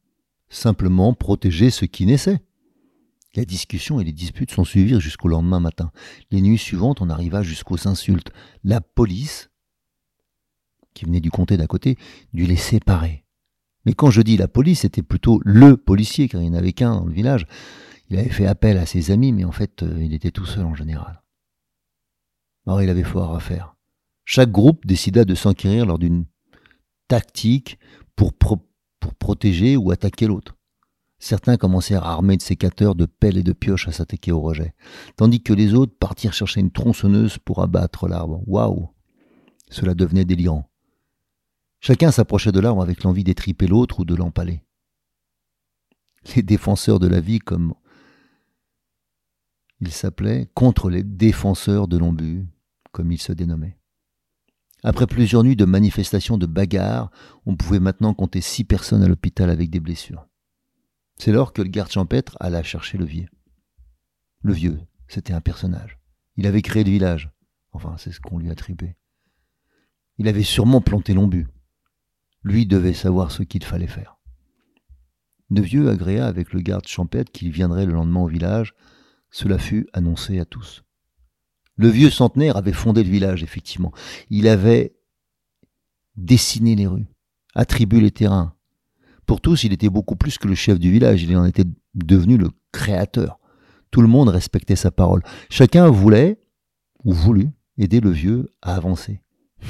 simplement 0.49 1.15
protéger 1.15 1.71
ce 1.71 1.85
qui 1.85 2.05
naissait. 2.07 2.41
La 3.35 3.45
discussion 3.45 4.01
et 4.01 4.05
les 4.05 4.13
disputes 4.13 4.51
sont 4.51 4.65
suivies 4.65 5.01
jusqu'au 5.01 5.29
lendemain 5.29 5.61
matin. 5.61 5.93
Les 6.31 6.41
nuits 6.41 6.59
suivantes, 6.59 7.01
on 7.01 7.11
arriva 7.11 7.43
jusqu'aux 7.43 7.87
insultes. 7.87 8.31
La 8.65 8.81
police, 8.81 9.51
qui 10.95 11.05
venait 11.05 11.21
du 11.21 11.31
comté 11.31 11.57
d'à 11.57 11.67
côté, 11.67 11.99
dut 12.33 12.47
les 12.47 12.57
séparer. 12.57 13.25
Mais 13.85 13.93
quand 13.93 14.11
je 14.11 14.23
dis 14.23 14.37
la 14.37 14.49
police, 14.49 14.81
c'était 14.81 15.03
plutôt 15.03 15.41
le 15.45 15.77
policier, 15.77 16.29
car 16.29 16.41
il 16.41 16.51
n'y 16.51 16.57
en 16.57 16.59
avait 16.59 16.73
qu'un 16.73 16.95
dans 16.95 17.05
le 17.05 17.13
village. 17.13 17.47
Il 18.09 18.19
avait 18.19 18.31
fait 18.31 18.47
appel 18.47 18.79
à 18.79 18.87
ses 18.87 19.11
amis, 19.11 19.33
mais 19.33 19.45
en 19.45 19.53
fait, 19.53 19.83
euh, 19.83 20.03
il 20.03 20.15
était 20.15 20.31
tout 20.31 20.47
seul 20.47 20.65
en 20.65 20.75
général. 20.75 21.23
Or, 22.67 22.83
il 22.83 22.91
avait 22.91 23.03
fort 23.03 23.35
à 23.35 23.41
faire. 23.41 23.77
Chaque 24.25 24.51
groupe 24.51 24.87
décida 24.87 25.25
de 25.25 25.35
s'enquérir 25.35 25.87
lors 25.87 25.99
d'une 25.99 26.25
tactique 27.09 27.79
pour, 28.17 28.33
pour 28.35 29.15
protéger 29.19 29.77
ou 29.77 29.91
attaquer 29.91 30.27
l'autre. 30.27 30.57
Certains 31.19 31.57
commencèrent 31.57 32.05
à 32.05 32.13
armer 32.13 32.37
de 32.37 32.43
sécateurs, 32.43 32.95
de 32.95 33.07
pelles 33.07 33.39
et 33.39 33.43
de 33.43 33.53
pioches 33.53 33.89
à 33.89 33.93
s'attaquer 33.93 34.33
au 34.33 34.41
rejet, 34.41 34.75
tandis 35.17 35.43
que 35.43 35.53
les 35.53 35.75
autres 35.75 35.95
partirent 35.99 36.35
chercher 36.35 36.61
une 36.61 36.71
tronçonneuse 36.71 37.39
pour 37.39 37.63
abattre 37.63 38.07
l'arbre. 38.07 38.43
Waouh 38.47 38.91
Cela 39.71 39.95
devenait 39.95 40.25
délirant. 40.25 40.69
Chacun 41.81 42.11
s'approchait 42.11 42.53
de 42.53 42.61
l'arbre 42.61 42.83
avec 42.83 43.03
l'envie 43.03 43.25
d'étriper 43.25 43.67
l'autre 43.67 44.01
ou 44.01 44.05
de 44.05 44.15
l'empaler. 44.15 44.63
Les 46.35 46.43
défenseurs 46.43 46.99
de 46.99 47.07
la 47.07 47.21
vie, 47.21 47.39
comme 47.39 47.75
il 49.81 49.93
s'appelait, 49.93 50.49
contre 50.55 50.91
les 50.91 51.03
défenseurs 51.03 51.89
de 51.89 51.99
l'ombu, 51.99 52.47
comme 52.93 53.13
il 53.13 53.21
se 53.21 53.33
dénommait. 53.33 53.79
Après 54.83 55.07
plusieurs 55.07 55.43
nuits 55.43 55.57
de 55.57 55.65
manifestations 55.65 56.39
de 56.39 56.47
bagarres, 56.47 57.11
on 57.45 57.57
pouvait 57.57 57.81
maintenant 57.81 58.15
compter 58.15 58.41
six 58.41 58.65
personnes 58.65 59.03
à 59.03 59.09
l'hôpital 59.09 59.51
avec 59.51 59.71
des 59.71 59.81
blessures. 59.81 60.27
C'est 61.19 61.33
lors 61.33 61.53
que 61.53 61.63
le 61.63 61.69
garde 61.69 61.91
champêtre 61.91 62.37
alla 62.41 62.63
chercher 62.63 62.99
le 62.99 63.05
vieux. 63.05 63.29
Le 64.43 64.53
vieux, 64.53 64.81
c'était 65.09 65.33
un 65.33 65.41
personnage. 65.41 65.99
Il 66.37 66.47
avait 66.47 66.63
créé 66.63 66.85
le 66.85 66.91
village. 66.91 67.31
Enfin, 67.73 67.97
c'est 67.99 68.13
ce 68.13 68.21
qu'on 68.21 68.39
lui 68.39 68.51
attribuait. 68.51 68.97
Il 70.19 70.29
avait 70.29 70.43
sûrement 70.43 70.81
planté 70.81 71.15
l'ombu. 71.15 71.47
Lui 72.43 72.67
devait 72.67 72.93
savoir 72.93 73.31
ce 73.31 73.43
qu'il 73.43 73.65
fallait 73.65 73.87
faire. 73.87 74.19
Le 75.51 75.61
vieux 75.61 75.91
agréa 75.91 76.27
avec 76.27 76.53
le 76.53 76.61
garde 76.61 76.87
champêtre 76.87 77.33
qu'il 77.33 77.51
viendrait 77.51 77.87
le 77.87 77.93
lendemain 77.93 78.21
au 78.21 78.29
village 78.29 78.75
cela 79.31 79.59
fut 79.59 79.87
annoncé 79.93 80.39
à 80.39 80.45
tous. 80.45 80.83
Le 81.77 81.89
vieux 81.89 82.11
centenaire 82.11 82.57
avait 82.57 82.73
fondé 82.73 83.05
le 83.05 83.11
village, 83.11 83.43
effectivement. 83.43 83.93
Il 84.31 84.49
avait 84.49 84.97
dessiné 86.17 86.75
les 86.75 86.87
rues, 86.87 87.07
attribué 87.55 88.01
les 88.01 88.11
terrains. 88.11 88.55
Pour 89.27 89.41
tous, 89.41 89.65
il 89.65 89.73
était 89.73 89.91
beaucoup 89.91 90.17
plus 90.17 90.39
que 90.39 90.49
le 90.49 90.55
chef 90.55 90.79
du 90.79 90.91
village, 90.91 91.23
il 91.23 91.37
en 91.37 91.45
était 91.45 91.67
devenu 91.95 92.39
le 92.39 92.51
créateur. 92.73 93.39
Tout 93.91 94.01
le 94.01 94.09
monde 94.09 94.29
respectait 94.29 94.77
sa 94.77 94.91
parole. 94.91 95.23
Chacun 95.51 95.89
voulait, 95.89 96.41
ou 97.05 97.13
voulut, 97.13 97.51
aider 97.77 98.01
le 98.01 98.11
vieux 98.11 98.51
à 98.63 98.75
avancer. 98.75 99.21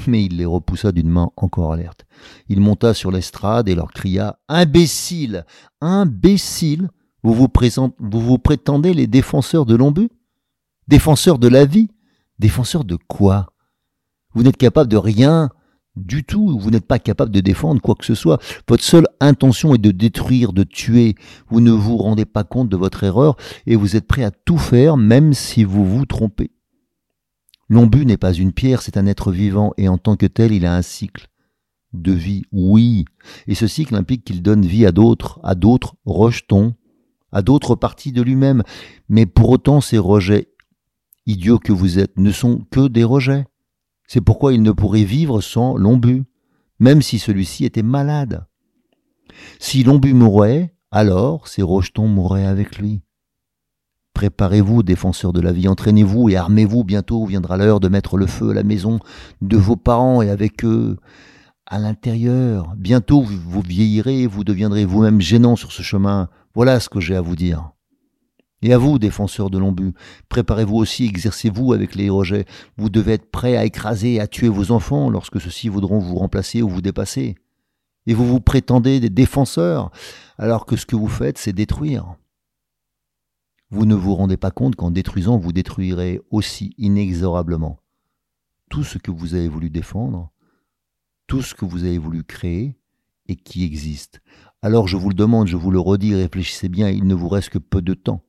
Mais 0.07 0.23
il 0.23 0.37
les 0.37 0.45
repoussa 0.45 0.91
d'une 0.91 1.09
main 1.09 1.31
encore 1.35 1.73
alerte. 1.73 2.05
Il 2.49 2.59
monta 2.59 2.93
sur 2.93 3.11
l'estrade 3.11 3.67
et 3.67 3.75
leur 3.75 3.91
cria 3.91 4.39
Imbécile 4.47 5.45
Imbécile 5.81 6.89
vous 7.33 7.49
vous, 8.21 8.37
prétendez 8.37 8.93
les 8.93 9.07
défenseurs 9.07 9.65
de 9.65 9.75
l'ombu? 9.75 10.09
Défenseurs 10.87 11.39
de 11.39 11.47
la 11.47 11.65
vie? 11.65 11.89
Défenseurs 12.39 12.85
de 12.85 12.95
quoi? 12.95 13.53
Vous 14.33 14.43
n'êtes 14.43 14.57
capable 14.57 14.89
de 14.89 14.97
rien 14.97 15.49
du 15.95 16.23
tout, 16.23 16.59
vous 16.59 16.69
n'êtes 16.69 16.85
pas 16.85 16.99
capable 16.99 17.31
de 17.31 17.39
défendre 17.39 17.81
quoi 17.81 17.95
que 17.95 18.05
ce 18.05 18.15
soit. 18.15 18.39
Votre 18.67 18.83
seule 18.83 19.07
intention 19.19 19.73
est 19.73 19.79
de 19.79 19.91
détruire, 19.91 20.53
de 20.53 20.63
tuer. 20.63 21.15
Vous 21.49 21.59
ne 21.59 21.71
vous 21.71 21.97
rendez 21.97 22.25
pas 22.25 22.43
compte 22.43 22.69
de 22.69 22.77
votre 22.77 23.03
erreur 23.03 23.35
et 23.65 23.75
vous 23.75 23.95
êtes 23.95 24.07
prêt 24.07 24.23
à 24.23 24.31
tout 24.31 24.59
faire 24.59 24.95
même 24.95 25.33
si 25.33 25.63
vous 25.63 25.85
vous 25.85 26.05
trompez. 26.05 26.51
L'ombu 27.69 28.05
n'est 28.05 28.17
pas 28.17 28.33
une 28.33 28.53
pierre, 28.53 28.81
c'est 28.81 28.97
un 28.97 29.07
être 29.07 29.31
vivant 29.31 29.73
et 29.77 29.89
en 29.89 29.97
tant 29.97 30.15
que 30.15 30.27
tel, 30.27 30.53
il 30.53 30.65
a 30.65 30.75
un 30.75 30.81
cycle 30.81 31.27
de 31.93 32.11
vie, 32.11 32.43
oui. 32.51 33.05
Et 33.47 33.55
ce 33.55 33.67
cycle 33.67 33.95
implique 33.95 34.23
qu'il 34.23 34.41
donne 34.41 34.65
vie 34.65 34.85
à 34.85 34.91
d'autres, 34.91 35.39
à 35.43 35.55
d'autres 35.55 35.95
rejetons, 36.05 36.75
à 37.31 37.41
d'autres 37.41 37.75
parties 37.75 38.11
de 38.11 38.21
lui-même. 38.21 38.63
Mais 39.09 39.25
pour 39.25 39.49
autant, 39.49 39.81
ces 39.81 39.97
rejets, 39.97 40.49
idiots 41.25 41.59
que 41.59 41.73
vous 41.73 41.99
êtes, 41.99 42.17
ne 42.17 42.31
sont 42.31 42.61
que 42.71 42.87
des 42.87 43.03
rejets. 43.03 43.45
C'est 44.07 44.21
pourquoi 44.21 44.53
il 44.53 44.61
ne 44.61 44.71
pourrait 44.71 45.03
vivre 45.03 45.41
sans 45.41 45.75
l'ombu, 45.75 46.23
même 46.79 47.01
si 47.01 47.19
celui-ci 47.19 47.65
était 47.65 47.83
malade. 47.83 48.45
Si 49.59 49.83
l'ombu 49.83 50.13
mourait, 50.13 50.73
alors 50.91 51.47
ces 51.47 51.61
rejetons 51.61 52.07
mourraient 52.07 52.45
avec 52.45 52.77
lui. 52.77 53.01
Préparez-vous, 54.13 54.81
défenseurs 54.81 55.33
de 55.33 55.41
la 55.41 55.51
vie, 55.51 55.67
entraînez-vous 55.67 56.29
et 56.29 56.37
armez-vous, 56.37 56.83
bientôt 56.83 57.25
viendra 57.25 57.57
l'heure 57.57 57.79
de 57.79 57.87
mettre 57.87 58.17
le 58.17 58.25
feu 58.25 58.49
à 58.49 58.53
la 58.53 58.63
maison 58.63 58.99
de 59.41 59.57
vos 59.57 59.75
parents 59.75 60.23
et 60.23 60.29
avec 60.29 60.65
eux 60.65 60.97
à 61.67 61.77
l'intérieur. 61.77 62.73
Bientôt 62.77 63.21
vous 63.21 63.61
vieillirez, 63.61 64.25
vous 64.25 64.43
deviendrez 64.43 64.85
vous-même 64.85 65.21
gênant 65.21 65.55
sur 65.55 65.71
ce 65.71 65.83
chemin. 65.83 66.29
Voilà 66.57 66.79
ce 66.79 66.89
que 66.89 66.99
j'ai 66.99 67.15
à 67.15 67.21
vous 67.21 67.35
dire. 67.35 67.69
Et 68.63 68.73
à 68.73 68.79
vous, 68.79 68.97
défenseurs 68.97 69.51
de 69.51 69.59
l'ombu, 69.59 69.93
préparez-vous 70.27 70.77
aussi, 70.77 71.05
exercez-vous 71.05 71.71
avec 71.71 71.93
les 71.93 72.09
rejets. 72.09 72.45
Vous 72.77 72.89
devez 72.89 73.13
être 73.13 73.29
prêts 73.29 73.55
à 73.55 73.63
écraser 73.63 74.13
et 74.13 74.19
à 74.19 74.25
tuer 74.25 74.49
vos 74.49 74.71
enfants 74.71 75.11
lorsque 75.11 75.39
ceux-ci 75.39 75.69
voudront 75.69 75.99
vous 75.99 76.15
remplacer 76.15 76.63
ou 76.63 76.69
vous 76.69 76.81
dépasser. 76.81 77.35
Et 78.07 78.15
vous 78.15 78.25
vous 78.25 78.39
prétendez 78.39 78.99
des 78.99 79.11
défenseurs, 79.11 79.91
alors 80.39 80.65
que 80.65 80.75
ce 80.77 80.87
que 80.87 80.95
vous 80.95 81.07
faites, 81.07 81.37
c'est 81.37 81.53
détruire. 81.53 82.15
Vous 83.69 83.85
ne 83.85 83.93
vous 83.93 84.15
rendez 84.15 84.37
pas 84.37 84.49
compte 84.49 84.75
qu'en 84.75 84.89
détruisant, 84.89 85.37
vous 85.37 85.53
détruirez 85.53 86.21
aussi 86.31 86.73
inexorablement 86.79 87.77
tout 88.71 88.83
ce 88.83 88.97
que 88.97 89.11
vous 89.11 89.35
avez 89.35 89.47
voulu 89.47 89.69
défendre, 89.69 90.31
tout 91.27 91.43
ce 91.43 91.53
que 91.53 91.65
vous 91.65 91.83
avez 91.83 91.99
voulu 91.99 92.23
créer 92.23 92.75
et 93.27 93.35
qui 93.35 93.63
existe. 93.63 94.21
Alors 94.61 94.87
je 94.87 94.97
vous 94.97 95.09
le 95.09 95.15
demande, 95.15 95.47
je 95.47 95.57
vous 95.57 95.71
le 95.71 95.79
redis, 95.79 96.15
réfléchissez 96.15 96.69
bien, 96.69 96.89
il 96.89 97.05
ne 97.05 97.13
vous 97.13 97.29
reste 97.29 97.49
que 97.49 97.59
peu 97.59 97.81
de 97.81 97.93
temps. 97.93 98.23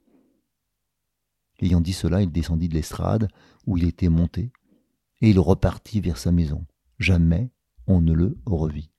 Ayant 1.60 1.80
dit 1.80 1.92
cela, 1.92 2.22
il 2.22 2.30
descendit 2.30 2.68
de 2.68 2.74
l'estrade 2.74 3.28
où 3.66 3.76
il 3.76 3.84
était 3.84 4.08
monté, 4.08 4.52
et 5.20 5.30
il 5.30 5.40
repartit 5.40 6.00
vers 6.00 6.18
sa 6.18 6.30
maison. 6.30 6.66
Jamais 6.98 7.50
on 7.86 8.00
ne 8.00 8.12
le 8.12 8.36
revit. 8.46 8.90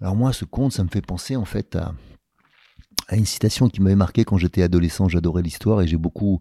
Alors 0.00 0.16
moi, 0.16 0.32
ce 0.32 0.44
conte, 0.44 0.72
ça 0.72 0.82
me 0.84 0.88
fait 0.88 1.00
penser 1.00 1.36
en 1.36 1.44
fait 1.44 1.76
à, 1.76 1.94
une 3.12 3.24
citation 3.24 3.68
qui 3.68 3.80
m'avait 3.80 3.94
marqué 3.94 4.24
quand 4.24 4.36
j'étais 4.36 4.62
adolescent. 4.62 5.08
J'adorais 5.08 5.42
l'histoire 5.42 5.80
et 5.80 5.86
j'ai 5.86 5.96
beaucoup, 5.96 6.40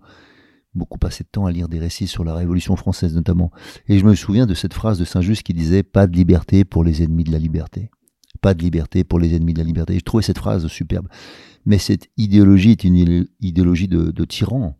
beaucoup 0.74 0.98
passé 0.98 1.24
de 1.24 1.30
temps 1.30 1.46
à 1.46 1.52
lire 1.52 1.68
des 1.68 1.80
récits 1.80 2.08
sur 2.08 2.24
la 2.24 2.34
Révolution 2.34 2.76
française 2.76 3.14
notamment. 3.16 3.52
Et 3.88 4.00
je 4.00 4.06
me 4.06 4.16
souviens 4.16 4.46
de 4.46 4.54
cette 4.54 4.74
phrase 4.74 5.00
de 5.00 5.06
Saint-Just 5.06 5.44
qui 5.44 5.54
disait 5.54 5.84
Pas 5.84 6.08
de 6.08 6.16
liberté 6.16 6.64
pour 6.66 6.84
les 6.84 7.04
ennemis 7.04 7.24
de 7.24 7.32
la 7.32 7.40
liberté. 7.40 7.90
Pas 8.42 8.54
de 8.54 8.62
liberté 8.62 9.04
pour 9.04 9.20
les 9.20 9.36
ennemis 9.36 9.54
de 9.54 9.60
la 9.60 9.66
liberté. 9.66 9.96
Je 9.96 10.04
trouvais 10.04 10.24
cette 10.24 10.40
phrase 10.40 10.66
superbe. 10.68 11.08
Mais 11.66 11.78
cette 11.78 12.10
idéologie 12.18 12.72
est 12.72 12.84
une 12.84 13.28
idéologie 13.40 13.88
de, 13.88 14.12
de 14.12 14.26
tyran 14.26 14.78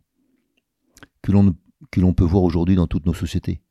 que 1.22 2.00
l'on 2.00 2.14
peut 2.14 2.24
voir 2.24 2.42
aujourd'hui 2.42 2.74
dans 2.74 2.86
toutes 2.86 3.06
nos 3.06 3.14
sociétés. 3.14 3.62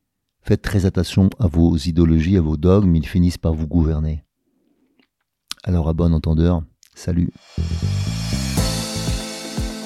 Faites 0.41 0.61
très 0.61 0.85
attention 0.85 1.29
à 1.39 1.47
vos 1.47 1.75
idéologies, 1.77 2.37
à 2.37 2.41
vos 2.41 2.57
dogmes, 2.57 2.95
ils 2.95 3.07
finissent 3.07 3.37
par 3.37 3.53
vous 3.53 3.67
gouverner. 3.67 4.23
Alors 5.63 5.87
à 5.87 5.93
bon 5.93 6.13
entendeur, 6.13 6.63
salut. 6.95 7.29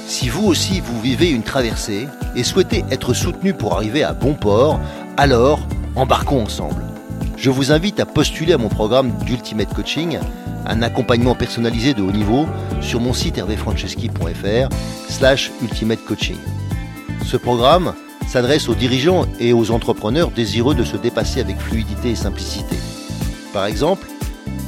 Si 0.07 0.29
vous 0.29 0.45
aussi 0.45 0.81
vous 0.81 1.01
vivez 1.01 1.31
une 1.31 1.41
traversée 1.41 2.07
et 2.35 2.43
souhaitez 2.43 2.85
être 2.91 3.13
soutenu 3.13 3.53
pour 3.53 3.73
arriver 3.73 4.03
à 4.03 4.13
bon 4.13 4.33
port, 4.33 4.79
alors 5.17 5.67
embarquons 5.95 6.43
ensemble. 6.43 6.83
Je 7.37 7.49
vous 7.49 7.71
invite 7.71 7.99
à 7.99 8.05
postuler 8.05 8.53
à 8.53 8.57
mon 8.57 8.69
programme 8.69 9.11
d'Ultimate 9.25 9.73
Coaching, 9.73 10.19
un 10.67 10.81
accompagnement 10.83 11.33
personnalisé 11.33 11.93
de 11.93 12.03
haut 12.03 12.11
niveau 12.11 12.45
sur 12.81 13.01
mon 13.01 13.13
site 13.13 13.39
hervéfranceschi.fr 13.39 14.69
slash 15.09 15.51
ultimate 15.61 16.03
coaching. 16.05 16.37
Ce 17.25 17.35
programme 17.35 17.93
s'adresse 18.27 18.69
aux 18.69 18.75
dirigeants 18.75 19.25
et 19.39 19.53
aux 19.53 19.71
entrepreneurs 19.71 20.29
désireux 20.29 20.75
de 20.75 20.83
se 20.83 20.97
dépasser 20.97 21.39
avec 21.39 21.57
fluidité 21.57 22.11
et 22.11 22.15
simplicité. 22.15 22.75
Par 23.53 23.65
exemple, 23.65 24.07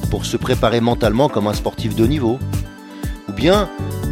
pour 0.10 0.26
se 0.26 0.38
préparer 0.38 0.82
mentalement 0.82 1.30
comme 1.30 1.48
un 1.48 1.54
sportif 1.54 1.96
de 1.96 2.04
haut 2.04 2.08
niveau, 2.08 2.40
ou 3.30 3.34
bien 3.34 3.70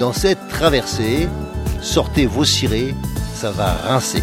Dans 0.00 0.14
cette 0.14 0.48
traversée, 0.48 1.28
sortez 1.82 2.24
vos 2.24 2.46
cirés, 2.46 2.94
ça 3.34 3.50
va 3.50 3.72
rincer. 3.72 4.22